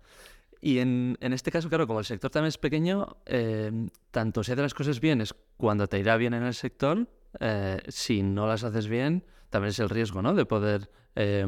Y 0.61 0.77
en, 0.79 1.17
en 1.19 1.33
este 1.33 1.49
caso, 1.51 1.67
claro, 1.67 1.87
como 1.87 1.97
el 1.99 2.05
sector 2.05 2.29
también 2.29 2.49
es 2.49 2.57
pequeño, 2.59 3.17
eh, 3.25 3.71
tanto 4.11 4.43
si 4.43 4.51
haces 4.51 4.61
las 4.63 4.73
cosas 4.75 4.99
bien 4.99 5.21
es 5.21 5.33
cuando 5.57 5.87
te 5.87 5.97
irá 5.97 6.15
bien 6.17 6.33
en 6.35 6.43
el 6.43 6.53
sector, 6.53 7.07
eh, 7.39 7.79
si 7.87 8.21
no 8.21 8.45
las 8.47 8.63
haces 8.63 8.87
bien, 8.87 9.23
también 9.49 9.69
es 9.69 9.79
el 9.79 9.89
riesgo, 9.89 10.21
¿no? 10.21 10.33
De 10.35 10.45
poder, 10.45 10.91
eh, 11.15 11.43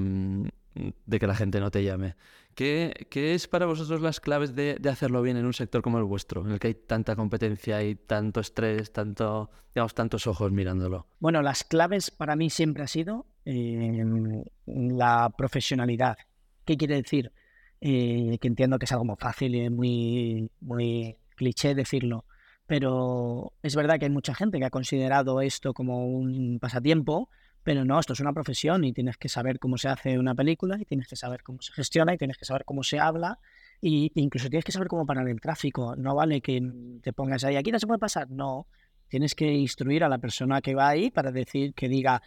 de 1.06 1.20
que 1.20 1.28
la 1.28 1.36
gente 1.36 1.60
no 1.60 1.70
te 1.70 1.84
llame. 1.84 2.16
¿Qué, 2.56 2.94
es 3.12 3.48
para 3.48 3.66
vosotros 3.66 4.02
las 4.02 4.20
claves 4.20 4.54
de, 4.54 4.76
de 4.80 4.90
hacerlo 4.90 5.22
bien 5.22 5.38
en 5.38 5.46
un 5.46 5.54
sector 5.54 5.82
como 5.82 5.98
el 5.98 6.04
vuestro, 6.04 6.46
en 6.46 6.52
el 6.52 6.60
que 6.60 6.68
hay 6.68 6.74
tanta 6.74 7.16
competencia 7.16 7.82
y 7.84 7.96
tanto 7.96 8.42
estrés, 8.42 8.92
tanto, 8.92 9.50
digamos, 9.74 9.94
tantos 9.94 10.28
ojos 10.28 10.52
mirándolo? 10.52 11.08
Bueno, 11.20 11.42
las 11.42 11.64
claves 11.64 12.12
para 12.12 12.36
mí 12.36 12.50
siempre 12.50 12.84
ha 12.84 12.88
sido 12.88 13.28
eh, 13.46 14.04
la 14.66 15.34
profesionalidad. 15.38 16.18
¿Qué 16.66 16.76
quiere 16.76 16.96
decir? 16.96 17.32
Eh, 17.82 18.38
que 18.42 18.48
entiendo 18.50 18.78
que 18.78 18.86
es 18.86 18.92
algo 18.92 19.06
muy 19.06 19.16
fácil 19.18 19.56
y 19.56 19.70
muy, 19.70 20.52
muy 20.60 21.16
cliché 21.36 21.74
decirlo, 21.74 22.26
pero 22.68 23.54
es 23.64 23.74
verdad 23.74 23.98
que 23.98 24.06
hay 24.06 24.12
mucha 24.12 24.36
gente 24.36 24.60
que 24.60 24.66
ha 24.66 24.70
considerado 24.70 25.40
esto 25.40 25.74
como 25.74 26.06
un 26.06 26.60
pasatiempo, 26.60 27.30
pero 27.64 27.86
no, 27.86 28.00
esto 28.00 28.14
es 28.14 28.20
una 28.20 28.34
profesión 28.34 28.84
y 28.84 28.94
tienes 28.94 29.18
que 29.18 29.30
saber 29.30 29.60
cómo 29.60 29.78
se 29.78 29.90
hace 29.90 30.18
una 30.18 30.34
película 30.34 30.78
y 30.80 30.86
tienes 30.86 31.08
que 31.08 31.16
saber 31.16 31.44
cómo 31.44 31.62
se 31.62 31.74
gestiona 31.74 32.14
y 32.14 32.18
tienes 32.18 32.38
que 32.38 32.46
saber 32.46 32.64
cómo 32.66 32.84
se 32.84 33.00
habla 33.00 33.40
y 33.82 34.12
incluso 34.16 34.50
tienes 34.50 34.66
que 34.66 34.72
saber 34.72 34.88
cómo 34.88 35.06
parar 35.06 35.28
el 35.28 35.42
tráfico. 35.42 35.96
No 35.96 36.16
vale 36.16 36.42
que 36.42 36.62
te 37.02 37.14
pongas 37.14 37.44
ahí, 37.44 37.56
aquí 37.56 37.72
no 37.72 37.80
se 37.80 37.88
puede 37.88 38.00
pasar, 38.00 38.30
no. 38.30 38.68
Tienes 39.08 39.36
que 39.36 39.52
instruir 39.52 40.04
a 40.04 40.10
la 40.10 40.20
persona 40.20 40.62
que 40.62 40.76
va 40.76 40.90
ahí 40.90 41.12
para 41.12 41.32
decir 41.32 41.74
que 41.74 41.90
diga, 41.90 42.22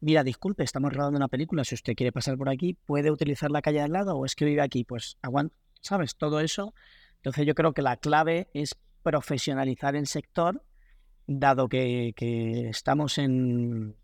mira, 0.00 0.24
disculpe, 0.24 0.64
estamos 0.64 0.92
rodando 0.92 1.18
una 1.18 1.28
película, 1.28 1.64
si 1.64 1.74
usted 1.74 1.94
quiere 1.94 2.12
pasar 2.12 2.36
por 2.36 2.48
aquí, 2.48 2.74
puede 2.74 3.10
utilizar 3.10 3.50
la 3.50 3.62
calle 3.62 3.80
al 3.80 3.92
lado 3.92 4.16
o 4.16 4.24
es 4.24 4.34
que 4.34 4.44
vive 4.44 4.62
aquí, 4.62 4.84
pues 4.84 5.18
aguanta, 5.22 5.54
¿sabes? 5.80 6.16
Todo 6.16 6.40
eso. 6.40 6.74
Entonces 7.16 7.46
yo 7.46 7.54
creo 7.54 7.72
que 7.72 7.82
la 7.82 7.96
clave 7.96 8.48
es 8.54 8.76
profesionalizar 9.02 9.96
el 9.96 10.06
sector, 10.06 10.62
dado 11.26 11.68
que, 11.68 12.12
que 12.16 12.68
estamos 12.68 13.18
en, 13.18 13.96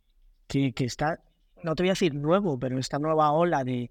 que, 0.51 0.73
que 0.73 0.85
está, 0.85 1.21
no 1.63 1.77
te 1.77 1.85
voy 1.85 1.91
a 1.91 1.93
decir 1.93 2.13
nuevo, 2.15 2.59
pero 2.59 2.77
esta 2.79 2.99
nueva 2.99 3.31
ola 3.31 3.63
de, 3.63 3.91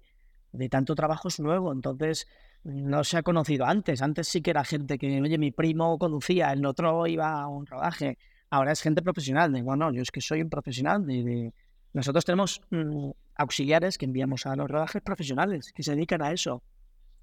de 0.52 0.68
tanto 0.68 0.94
trabajo 0.94 1.28
es 1.28 1.40
nuevo, 1.40 1.72
entonces 1.72 2.28
no 2.64 3.02
se 3.02 3.16
ha 3.16 3.22
conocido 3.22 3.64
antes. 3.64 4.02
Antes 4.02 4.28
sí 4.28 4.42
que 4.42 4.50
era 4.50 4.62
gente 4.62 4.98
que, 4.98 5.20
oye, 5.22 5.38
mi 5.38 5.52
primo 5.52 5.98
conducía, 5.98 6.52
el 6.52 6.66
otro 6.66 7.06
iba 7.06 7.40
a 7.40 7.48
un 7.48 7.64
rodaje. 7.64 8.18
Ahora 8.50 8.72
es 8.72 8.82
gente 8.82 9.00
profesional. 9.00 9.50
De, 9.52 9.62
bueno, 9.62 9.90
yo 9.90 10.02
es 10.02 10.10
que 10.10 10.20
soy 10.20 10.42
un 10.42 10.50
profesional. 10.50 11.06
De, 11.06 11.54
Nosotros 11.94 12.26
tenemos 12.26 12.60
mm, 12.70 13.10
auxiliares 13.36 13.96
que 13.96 14.04
enviamos 14.04 14.44
a 14.44 14.54
los 14.54 14.68
rodajes 14.68 15.00
profesionales 15.00 15.72
que 15.72 15.82
se 15.82 15.94
dedican 15.94 16.20
a 16.20 16.32
eso. 16.32 16.62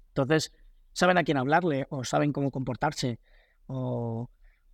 Entonces, 0.08 0.52
saben 0.92 1.16
a 1.16 1.22
quién 1.22 1.36
hablarle 1.36 1.86
o 1.90 2.02
saben 2.02 2.32
cómo 2.32 2.50
comportarse. 2.50 3.20
O, 3.68 4.28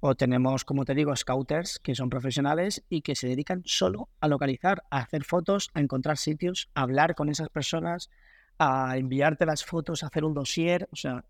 o 0.07 0.15
tenemos, 0.15 0.67
como 0.67 0.85
te 0.85 0.95
digo, 0.95 1.17
scouters 1.17 1.79
que 1.79 1.95
son 1.95 2.11
profesionales 2.11 2.85
y 2.91 3.01
que 3.01 3.17
se 3.17 3.27
dedican 3.27 3.63
solo 3.65 4.11
a 4.21 4.29
localizar, 4.29 4.85
a 4.91 4.99
hacer 4.99 5.25
fotos, 5.25 5.71
a 5.73 5.81
encontrar 5.81 6.19
sitios, 6.19 6.69
a 6.75 6.83
hablar 6.83 7.15
con 7.15 7.31
esas 7.31 7.49
personas, 7.49 8.11
a 8.59 8.99
enviarte 8.99 9.47
las 9.47 9.65
fotos, 9.65 10.03
a 10.03 10.09
hacer 10.09 10.25
un 10.25 10.35
dossier. 10.35 10.91
O 10.93 10.97
sea, 10.97 11.25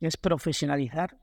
es 0.00 0.16
profesionalizar 0.16 1.18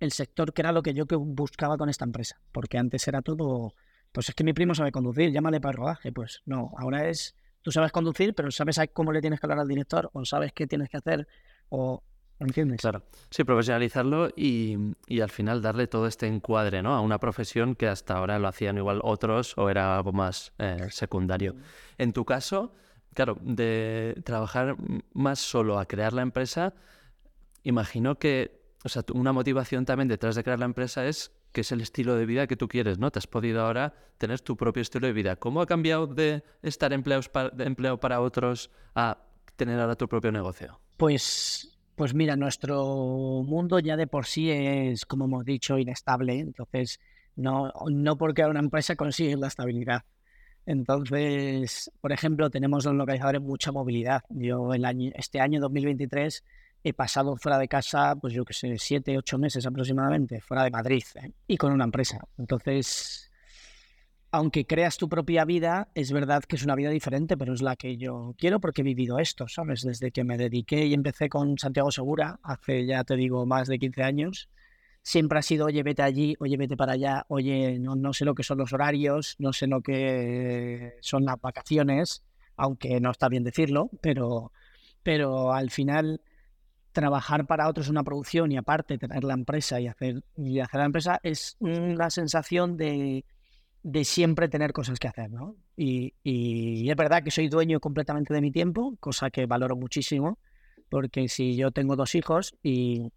el 0.00 0.12
sector, 0.12 0.54
que 0.54 0.62
era 0.62 0.72
lo 0.72 0.82
que 0.82 0.94
yo 0.94 1.04
que 1.04 1.16
buscaba 1.16 1.76
con 1.76 1.90
esta 1.90 2.06
empresa. 2.06 2.40
Porque 2.52 2.78
antes 2.78 3.06
era 3.06 3.20
todo, 3.20 3.74
pues 4.10 4.30
es 4.30 4.34
que 4.34 4.42
mi 4.42 4.54
primo 4.54 4.74
sabe 4.74 4.92
conducir, 4.92 5.32
llámale 5.32 5.60
para 5.60 5.72
el 5.72 5.76
rodaje. 5.76 6.10
Pues 6.10 6.40
no, 6.46 6.72
ahora 6.78 7.06
es, 7.06 7.36
tú 7.60 7.70
sabes 7.70 7.92
conducir, 7.92 8.34
pero 8.34 8.50
sabes 8.50 8.80
cómo 8.94 9.12
le 9.12 9.20
tienes 9.20 9.40
que 9.40 9.46
hablar 9.46 9.58
al 9.58 9.68
director, 9.68 10.08
o 10.14 10.24
sabes 10.24 10.54
qué 10.54 10.66
tienes 10.66 10.88
que 10.88 10.96
hacer, 10.96 11.28
o... 11.68 12.02
¿Entiendes? 12.38 12.80
Claro, 12.82 13.02
sí, 13.30 13.44
profesionalizarlo 13.44 14.28
y, 14.36 14.76
y 15.06 15.20
al 15.20 15.30
final 15.30 15.62
darle 15.62 15.86
todo 15.86 16.06
este 16.06 16.26
encuadre, 16.26 16.82
¿no? 16.82 16.94
A 16.94 17.00
una 17.00 17.18
profesión 17.18 17.74
que 17.74 17.88
hasta 17.88 18.18
ahora 18.18 18.38
lo 18.38 18.46
hacían 18.48 18.76
igual 18.76 19.00
otros 19.02 19.56
o 19.56 19.70
era 19.70 19.96
algo 19.96 20.12
más 20.12 20.52
eh, 20.58 20.88
secundario. 20.90 21.54
En 21.96 22.12
tu 22.12 22.26
caso, 22.26 22.74
claro, 23.14 23.38
de 23.40 24.20
trabajar 24.24 24.76
más 25.14 25.38
solo 25.38 25.78
a 25.78 25.86
crear 25.86 26.12
la 26.12 26.20
empresa, 26.22 26.74
imagino 27.62 28.18
que, 28.18 28.60
o 28.84 28.88
sea, 28.88 29.02
una 29.14 29.32
motivación 29.32 29.84
también 29.86 30.08
detrás 30.08 30.34
de 30.34 30.44
crear 30.44 30.58
la 30.58 30.66
empresa 30.66 31.06
es 31.06 31.32
que 31.52 31.62
es 31.62 31.72
el 31.72 31.80
estilo 31.80 32.16
de 32.16 32.26
vida 32.26 32.46
que 32.46 32.56
tú 32.56 32.68
quieres, 32.68 32.98
¿no? 32.98 33.10
Te 33.10 33.18
has 33.18 33.26
podido 33.26 33.62
ahora 33.64 33.94
tener 34.18 34.40
tu 34.40 34.58
propio 34.58 34.82
estilo 34.82 35.06
de 35.06 35.14
vida. 35.14 35.36
¿Cómo 35.36 35.62
ha 35.62 35.66
cambiado 35.66 36.06
de 36.06 36.44
estar 36.60 36.92
empleados 36.92 37.30
pa- 37.30 37.48
de 37.48 37.64
empleo 37.64 37.98
para 37.98 38.20
otros 38.20 38.70
a 38.94 39.16
tener 39.56 39.80
ahora 39.80 39.96
tu 39.96 40.06
propio 40.06 40.30
negocio? 40.30 40.78
Pues, 40.98 41.75
pues 41.96 42.14
mira, 42.14 42.36
nuestro 42.36 43.42
mundo 43.44 43.78
ya 43.78 43.96
de 43.96 44.06
por 44.06 44.26
sí 44.26 44.50
es, 44.50 45.06
como 45.06 45.24
hemos 45.24 45.44
dicho, 45.44 45.78
inestable. 45.78 46.38
Entonces, 46.38 47.00
no, 47.34 47.72
no 47.90 48.16
porque 48.16 48.44
una 48.44 48.60
empresa 48.60 48.96
consigues 48.96 49.38
la 49.38 49.48
estabilidad. 49.48 50.02
Entonces, 50.66 51.90
por 52.00 52.12
ejemplo, 52.12 52.50
tenemos 52.50 52.84
los 52.84 52.94
localizadores 52.94 53.40
mucha 53.40 53.72
movilidad. 53.72 54.22
Yo 54.28 54.74
el 54.74 55.12
este 55.16 55.40
año 55.40 55.60
2023 55.60 56.44
he 56.84 56.92
pasado 56.92 57.36
fuera 57.36 57.58
de 57.58 57.68
casa, 57.68 58.14
pues 58.16 58.34
yo 58.34 58.44
que 58.44 58.52
sé, 58.52 58.76
siete, 58.78 59.16
ocho 59.16 59.38
meses 59.38 59.64
aproximadamente, 59.66 60.40
fuera 60.40 60.64
de 60.64 60.70
Madrid, 60.70 61.02
¿eh? 61.22 61.32
y 61.46 61.56
con 61.56 61.72
una 61.72 61.84
empresa. 61.84 62.20
Entonces, 62.36 63.25
aunque 64.36 64.66
creas 64.66 64.98
tu 64.98 65.08
propia 65.08 65.46
vida, 65.46 65.88
es 65.94 66.12
verdad 66.12 66.42
que 66.42 66.56
es 66.56 66.64
una 66.64 66.74
vida 66.74 66.90
diferente, 66.90 67.38
pero 67.38 67.54
es 67.54 67.62
la 67.62 67.74
que 67.74 67.96
yo 67.96 68.34
quiero 68.36 68.60
porque 68.60 68.82
he 68.82 68.84
vivido 68.84 69.18
esto, 69.18 69.48
¿sabes? 69.48 69.80
Desde 69.82 70.10
que 70.10 70.24
me 70.24 70.36
dediqué 70.36 70.84
y 70.84 70.92
empecé 70.92 71.30
con 71.30 71.56
Santiago 71.58 71.90
Segura, 71.90 72.38
hace 72.42 72.84
ya 72.84 73.02
te 73.02 73.16
digo 73.16 73.46
más 73.46 73.66
de 73.66 73.78
15 73.78 74.02
años, 74.02 74.50
siempre 75.02 75.38
ha 75.38 75.42
sido, 75.42 75.66
oye, 75.66 75.82
vete 75.82 76.02
allí, 76.02 76.36
oye, 76.38 76.58
vete 76.58 76.76
para 76.76 76.92
allá, 76.92 77.24
oye, 77.28 77.78
no, 77.78 77.96
no 77.96 78.12
sé 78.12 78.26
lo 78.26 78.34
que 78.34 78.42
son 78.42 78.58
los 78.58 78.74
horarios, 78.74 79.36
no 79.38 79.54
sé 79.54 79.66
lo 79.68 79.80
que 79.80 80.96
son 81.00 81.24
las 81.24 81.40
vacaciones, 81.40 82.22
aunque 82.56 83.00
no 83.00 83.12
está 83.12 83.30
bien 83.30 83.42
decirlo, 83.42 83.88
pero, 84.02 84.52
pero 85.02 85.54
al 85.54 85.70
final 85.70 86.20
trabajar 86.92 87.46
para 87.46 87.68
otros 87.68 87.88
una 87.88 88.04
producción 88.04 88.52
y 88.52 88.58
aparte 88.58 88.98
tener 88.98 89.24
la 89.24 89.34
empresa 89.34 89.80
y 89.80 89.86
hacer, 89.86 90.24
y 90.36 90.60
hacer 90.60 90.80
la 90.80 90.86
empresa 90.86 91.20
es 91.22 91.56
una 91.60 92.10
sensación 92.10 92.76
de, 92.76 93.24
de 93.86 94.04
siempre 94.04 94.48
tener 94.48 94.72
cosas 94.72 94.98
que 94.98 95.06
hacer, 95.06 95.30
¿no? 95.30 95.54
Y, 95.76 96.12
es 96.24 96.96
verdad 96.96 97.22
que 97.22 97.30
soy 97.30 97.48
dueño 97.48 97.78
completamente 97.78 98.34
de 98.34 98.40
mi 98.40 98.50
tiempo, 98.50 98.96
cosa 98.98 99.30
que 99.30 99.46
valoro 99.46 99.76
muchísimo, 99.76 100.40
porque 100.88 101.28
si 101.28 101.54
yo 101.54 101.70
tengo 101.70 101.94
dos 101.94 102.16
hijos 102.16 102.56
y, 102.64 103.12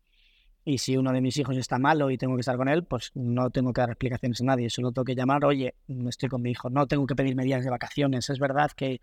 Y 0.65 0.77
si 0.77 0.97
uno 0.97 1.11
de 1.11 1.21
mis 1.21 1.37
hijos 1.37 1.57
está 1.57 1.79
malo 1.79 2.11
y 2.11 2.17
tengo 2.17 2.35
que 2.35 2.41
estar 2.41 2.57
con 2.57 2.67
él, 2.67 2.83
pues 2.83 3.11
no 3.15 3.49
tengo 3.49 3.73
que 3.73 3.81
dar 3.81 3.89
explicaciones 3.89 4.41
a 4.41 4.43
nadie. 4.43 4.69
Solo 4.69 4.91
tengo 4.91 5.05
que 5.05 5.15
llamar, 5.15 5.43
oye, 5.45 5.73
estoy 6.07 6.29
con 6.29 6.43
mi 6.43 6.51
hijo. 6.51 6.69
No 6.69 6.85
tengo 6.85 7.07
que 7.07 7.15
pedirme 7.15 7.43
días 7.43 7.63
de 7.63 7.71
vacaciones. 7.71 8.29
Es 8.29 8.37
verdad 8.39 8.71
que 8.75 9.01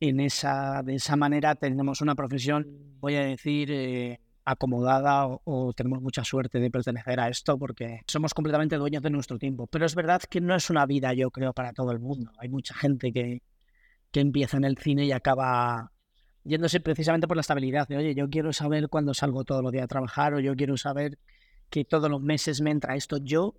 en 0.00 0.20
esa, 0.20 0.82
de 0.82 0.94
esa 0.94 1.16
manera 1.16 1.56
tenemos 1.56 2.00
una 2.00 2.14
profesión, 2.14 2.66
voy 3.00 3.16
a 3.16 3.24
decir, 3.24 3.70
eh, 3.70 4.20
acomodada 4.44 5.26
o, 5.26 5.72
tenemos 5.72 6.02
mucha 6.02 6.24
suerte 6.24 6.58
de 6.58 6.70
pertenecer 6.70 7.20
a 7.20 7.28
esto 7.28 7.58
porque 7.58 8.00
somos 8.06 8.34
completamente 8.34 8.76
dueños 8.76 9.02
de 9.02 9.10
nuestro 9.10 9.38
tiempo. 9.38 9.66
Pero 9.66 9.86
es 9.86 9.94
verdad 9.94 10.22
que 10.22 10.40
no 10.40 10.54
es 10.54 10.70
una 10.70 10.86
vida, 10.86 11.12
yo 11.14 11.30
creo, 11.30 11.52
para 11.52 11.72
todo 11.72 11.92
el 11.92 12.00
mundo. 12.00 12.32
Hay 12.38 12.48
mucha 12.48 12.74
gente 12.74 13.12
que, 13.12 13.42
que 14.10 14.20
empieza 14.20 14.56
en 14.56 14.64
el 14.64 14.78
cine 14.78 15.04
y 15.04 15.12
acaba 15.12 15.92
yéndose 16.44 16.80
precisamente 16.80 17.28
por 17.28 17.36
la 17.36 17.42
estabilidad. 17.42 17.86
De, 17.88 17.96
Oye, 17.96 18.14
yo 18.14 18.28
quiero 18.28 18.52
saber 18.52 18.88
cuándo 18.88 19.14
salgo 19.14 19.44
todos 19.44 19.62
los 19.62 19.72
días 19.72 19.84
a 19.84 19.88
trabajar 19.88 20.34
o 20.34 20.40
yo 20.40 20.54
quiero 20.56 20.76
saber 20.76 21.18
que 21.70 21.84
todos 21.84 22.10
los 22.10 22.20
meses 22.20 22.60
me 22.60 22.70
entra 22.70 22.96
esto. 22.96 23.18
Yo, 23.18 23.54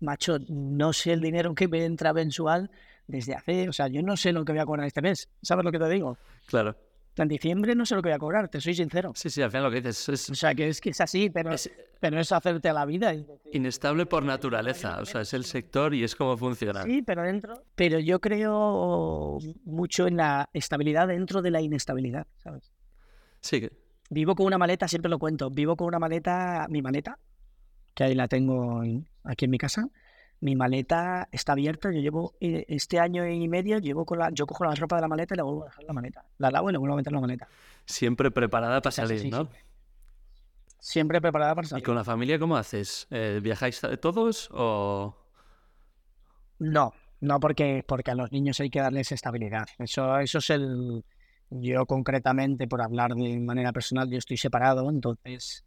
macho, 0.00 0.38
no 0.48 0.92
sé 0.92 1.12
el 1.12 1.20
dinero 1.20 1.54
que 1.54 1.68
me 1.68 1.84
entra 1.84 2.12
mensual 2.12 2.70
desde 3.06 3.34
hace, 3.34 3.68
o 3.68 3.72
sea, 3.72 3.88
yo 3.88 4.02
no 4.02 4.16
sé 4.16 4.32
lo 4.32 4.44
que 4.44 4.52
voy 4.52 4.60
a 4.60 4.66
cobrar 4.66 4.86
este 4.86 5.02
mes. 5.02 5.28
¿Sabes 5.42 5.64
lo 5.64 5.72
que 5.72 5.78
te 5.78 5.88
digo? 5.88 6.16
Claro 6.46 6.76
en 7.22 7.28
diciembre 7.28 7.74
no 7.74 7.86
sé 7.86 7.94
lo 7.94 8.02
que 8.02 8.08
voy 8.08 8.14
a 8.14 8.18
cobrar, 8.18 8.48
te 8.48 8.60
soy 8.60 8.74
sincero. 8.74 9.12
Sí, 9.14 9.30
sí, 9.30 9.42
al 9.42 9.50
final 9.50 9.64
lo 9.64 9.70
que 9.70 9.80
dices 9.80 10.08
es... 10.08 10.30
O 10.30 10.34
sea, 10.34 10.54
que 10.54 10.68
es 10.68 10.80
que 10.80 10.90
es 10.90 11.00
así, 11.00 11.30
pero 11.30 11.52
es, 11.52 11.70
pero 12.00 12.20
es 12.20 12.32
hacerte 12.32 12.68
a 12.68 12.72
la 12.72 12.84
vida. 12.84 13.14
Inestable 13.52 14.06
por 14.06 14.24
naturaleza, 14.24 14.98
o 15.00 15.04
sea, 15.04 15.20
es 15.20 15.34
el 15.34 15.44
sector 15.44 15.94
y 15.94 16.04
es 16.04 16.16
como 16.16 16.36
funciona. 16.36 16.82
Sí, 16.82 17.02
pero 17.02 17.22
dentro... 17.22 17.62
Pero 17.74 17.98
yo 17.98 18.20
creo 18.20 19.38
mucho 19.64 20.06
en 20.06 20.16
la 20.16 20.48
estabilidad 20.52 21.08
dentro 21.08 21.42
de 21.42 21.50
la 21.50 21.60
inestabilidad, 21.60 22.26
¿sabes? 22.42 22.72
Sí. 23.40 23.68
Vivo 24.10 24.34
con 24.34 24.46
una 24.46 24.58
maleta, 24.58 24.88
siempre 24.88 25.08
lo 25.08 25.18
cuento, 25.18 25.50
vivo 25.50 25.76
con 25.76 25.86
una 25.86 25.98
maleta, 25.98 26.66
mi 26.68 26.82
maleta, 26.82 27.18
que 27.94 28.04
ahí 28.04 28.14
la 28.14 28.28
tengo 28.28 28.82
aquí 29.24 29.44
en 29.44 29.50
mi 29.50 29.58
casa, 29.58 29.88
mi 30.40 30.56
maleta 30.56 31.28
está 31.30 31.52
abierta. 31.52 31.90
Yo 31.92 32.00
llevo 32.00 32.34
eh, 32.40 32.64
este 32.68 32.98
año 32.98 33.26
y 33.26 33.46
medio, 33.48 33.78
llevo 33.78 34.04
con 34.04 34.18
la, 34.18 34.30
yo 34.30 34.46
cojo 34.46 34.64
la 34.64 34.74
ropa 34.74 34.96
de 34.96 35.02
la 35.02 35.08
maleta 35.08 35.34
y 35.34 35.36
la 35.36 35.42
vuelvo 35.44 35.62
a 35.62 35.66
dejar 35.66 35.82
en 35.82 35.86
la 35.86 35.92
maleta. 35.92 36.24
La 36.38 36.50
lavo 36.50 36.70
y 36.70 36.72
la 36.72 36.78
vuelvo 36.78 36.94
a 36.94 36.96
meter 36.96 37.12
en 37.12 37.14
la 37.14 37.20
maleta. 37.20 37.48
Siempre 37.84 38.30
preparada 38.30 38.80
para 38.80 38.92
salir, 38.92 39.30
¿no? 39.30 39.48
Siempre. 40.78 41.20
preparada 41.20 41.54
para 41.54 41.68
salir. 41.68 41.82
¿Y 41.82 41.84
con 41.84 41.94
la 41.94 42.04
familia 42.04 42.38
cómo 42.38 42.56
haces? 42.56 43.06
Eh, 43.10 43.40
¿Viajáis 43.42 43.82
todos 44.00 44.48
o...? 44.52 45.14
No, 46.58 46.92
no 47.20 47.40
porque, 47.40 47.84
porque 47.86 48.10
a 48.10 48.14
los 48.14 48.32
niños 48.32 48.60
hay 48.60 48.70
que 48.70 48.80
darles 48.80 49.12
estabilidad. 49.12 49.68
Eso, 49.78 50.18
eso 50.18 50.38
es 50.38 50.50
el... 50.50 51.04
Yo 51.50 51.84
concretamente, 51.84 52.68
por 52.68 52.80
hablar 52.80 53.14
de 53.14 53.40
manera 53.40 53.72
personal, 53.72 54.08
yo 54.08 54.18
estoy 54.18 54.36
separado, 54.36 54.88
entonces 54.88 55.64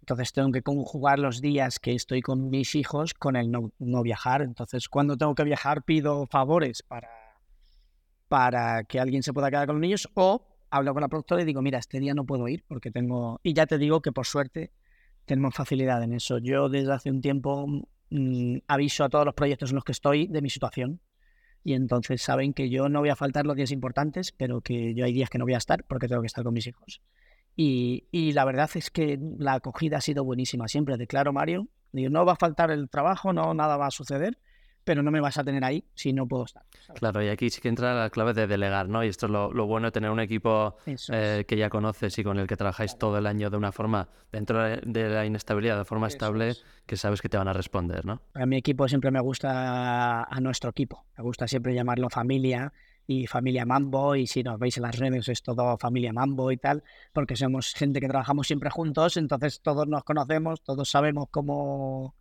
entonces 0.00 0.32
tengo 0.32 0.52
que 0.52 0.62
conjugar 0.62 1.18
los 1.18 1.40
días 1.40 1.78
que 1.78 1.94
estoy 1.94 2.22
con 2.22 2.48
mis 2.48 2.74
hijos 2.74 3.12
con 3.14 3.34
el 3.36 3.50
no, 3.50 4.02
viajar. 4.02 4.42
Entonces 4.42 4.88
cuando 4.88 5.16
tengo 5.16 5.34
que 5.34 5.44
viajar 5.44 5.82
pido 5.82 6.26
favores 6.26 6.82
para, 6.82 7.08
para 8.28 8.84
que 8.84 9.00
alguien 9.00 9.22
se 9.22 9.32
pueda 9.32 9.50
quedar 9.50 9.66
con 9.66 9.76
los 9.76 9.80
niños 9.80 10.08
o 10.14 10.46
hablo 10.70 10.92
con 10.92 11.00
la 11.00 11.08
productora 11.08 11.42
y 11.42 11.44
digo, 11.44 11.60
mira, 11.62 11.78
este 11.78 11.98
día 11.98 12.14
no 12.14 12.24
puedo 12.24 12.46
ir 12.48 12.64
porque 12.68 12.90
tengo... 12.90 13.40
Y 13.42 13.52
ya 13.52 13.66
te 13.66 13.78
digo 13.78 14.00
que 14.00 14.12
por 14.12 14.26
suerte 14.26 14.72
tenemos 15.24 15.54
facilidad 15.54 16.02
en 16.02 16.12
eso. 16.12 16.38
Yo 16.38 16.68
desde 16.68 16.92
hace 16.92 17.10
un 17.10 17.20
tiempo 17.20 17.66
mm, 18.10 18.58
aviso 18.68 19.04
a 19.04 19.08
todos 19.08 19.24
los 19.24 19.34
proyectos 19.34 19.70
en 19.70 19.74
los 19.74 19.84
que 19.84 19.92
estoy 19.92 20.28
de 20.28 20.40
mi 20.40 20.50
situación 20.50 21.00
y 21.66 21.74
entonces 21.74 22.22
saben 22.22 22.52
que 22.54 22.70
yo 22.70 22.88
no 22.88 23.00
voy 23.00 23.08
a 23.08 23.16
faltar 23.16 23.44
los 23.44 23.56
días 23.56 23.72
importantes, 23.72 24.30
pero 24.30 24.60
que 24.60 24.94
yo 24.94 25.04
hay 25.04 25.12
días 25.12 25.28
que 25.28 25.38
no 25.38 25.44
voy 25.46 25.54
a 25.54 25.58
estar 25.58 25.82
porque 25.82 26.06
tengo 26.06 26.20
que 26.22 26.28
estar 26.28 26.44
con 26.44 26.54
mis 26.54 26.68
hijos. 26.68 27.02
Y, 27.56 28.32
la 28.32 28.44
verdad 28.44 28.70
es 28.74 28.90
que 28.90 29.18
la 29.38 29.54
acogida 29.54 29.98
ha 29.98 30.00
sido 30.02 30.24
buenísima 30.24 30.68
siempre. 30.68 30.98
Declaro, 30.98 31.32
Mario, 31.32 31.68
no 31.92 32.26
va 32.26 32.32
a 32.32 32.36
faltar 32.36 32.70
el 32.70 32.90
trabajo, 32.90 33.32
no 33.32 33.54
nada 33.54 33.78
va 33.78 33.86
a 33.86 33.90
suceder, 33.90 34.38
pero 34.84 35.02
no 35.02 35.10
me 35.10 35.20
vas 35.20 35.38
a 35.38 35.42
tener 35.42 35.64
ahí 35.64 35.82
si 35.94 36.12
no 36.12 36.26
puedo 36.28 36.44
estar. 36.44 36.62
Claro, 36.94 37.22
y 37.22 37.28
aquí 37.28 37.48
sí 37.48 37.62
que 37.62 37.68
entra 37.68 37.94
la 37.94 38.10
clave 38.10 38.34
de 38.34 38.46
delegar, 38.46 38.90
¿no? 38.90 39.02
Y 39.02 39.08
esto 39.08 39.26
es 39.26 39.32
lo, 39.32 39.66
bueno 39.66 39.86
de 39.86 39.92
tener 39.92 40.10
un 40.10 40.20
equipo 40.20 40.76
eh, 41.10 41.44
que 41.48 41.56
ya 41.56 41.70
conoces 41.70 42.18
y 42.18 42.22
con 42.22 42.38
el 42.38 42.46
que 42.46 42.56
trabajáis 42.56 42.98
todo 42.98 43.16
el 43.16 43.26
año 43.26 43.48
de 43.48 43.56
una 43.56 43.72
forma, 43.72 44.10
dentro 44.30 44.62
de 44.62 45.08
la 45.08 45.24
inestabilidad, 45.24 45.78
de 45.78 45.86
forma 45.86 46.08
estable, 46.08 46.54
que 46.84 46.96
sabes 46.96 47.22
que 47.22 47.30
te 47.30 47.38
van 47.38 47.48
a 47.48 47.54
responder, 47.54 48.04
¿no? 48.04 48.20
A 48.34 48.44
mi 48.44 48.58
equipo 48.58 48.86
siempre 48.86 49.10
me 49.10 49.20
gusta, 49.20 50.24
a 50.24 50.40
nuestro 50.40 50.70
equipo, 50.70 51.06
me 51.16 51.24
gusta 51.24 51.48
siempre 51.48 51.74
llamarlo 51.74 52.10
familia 52.10 52.72
y 53.06 53.26
familia 53.26 53.64
Mambo, 53.64 54.16
y 54.16 54.26
si 54.26 54.42
nos 54.42 54.58
veis 54.58 54.76
en 54.76 54.82
las 54.82 54.98
redes 54.98 55.28
es 55.28 55.42
todo 55.42 55.78
familia 55.78 56.12
Mambo 56.12 56.50
y 56.50 56.56
tal, 56.56 56.82
porque 57.12 57.36
somos 57.36 57.72
gente 57.74 58.00
que 58.00 58.08
trabajamos 58.08 58.46
siempre 58.46 58.70
juntos, 58.70 59.16
entonces 59.16 59.60
todos 59.60 59.86
nos 59.86 60.04
conocemos, 60.04 60.60
todos 60.62 60.88
sabemos 60.88 61.28
cómo, 61.30 62.14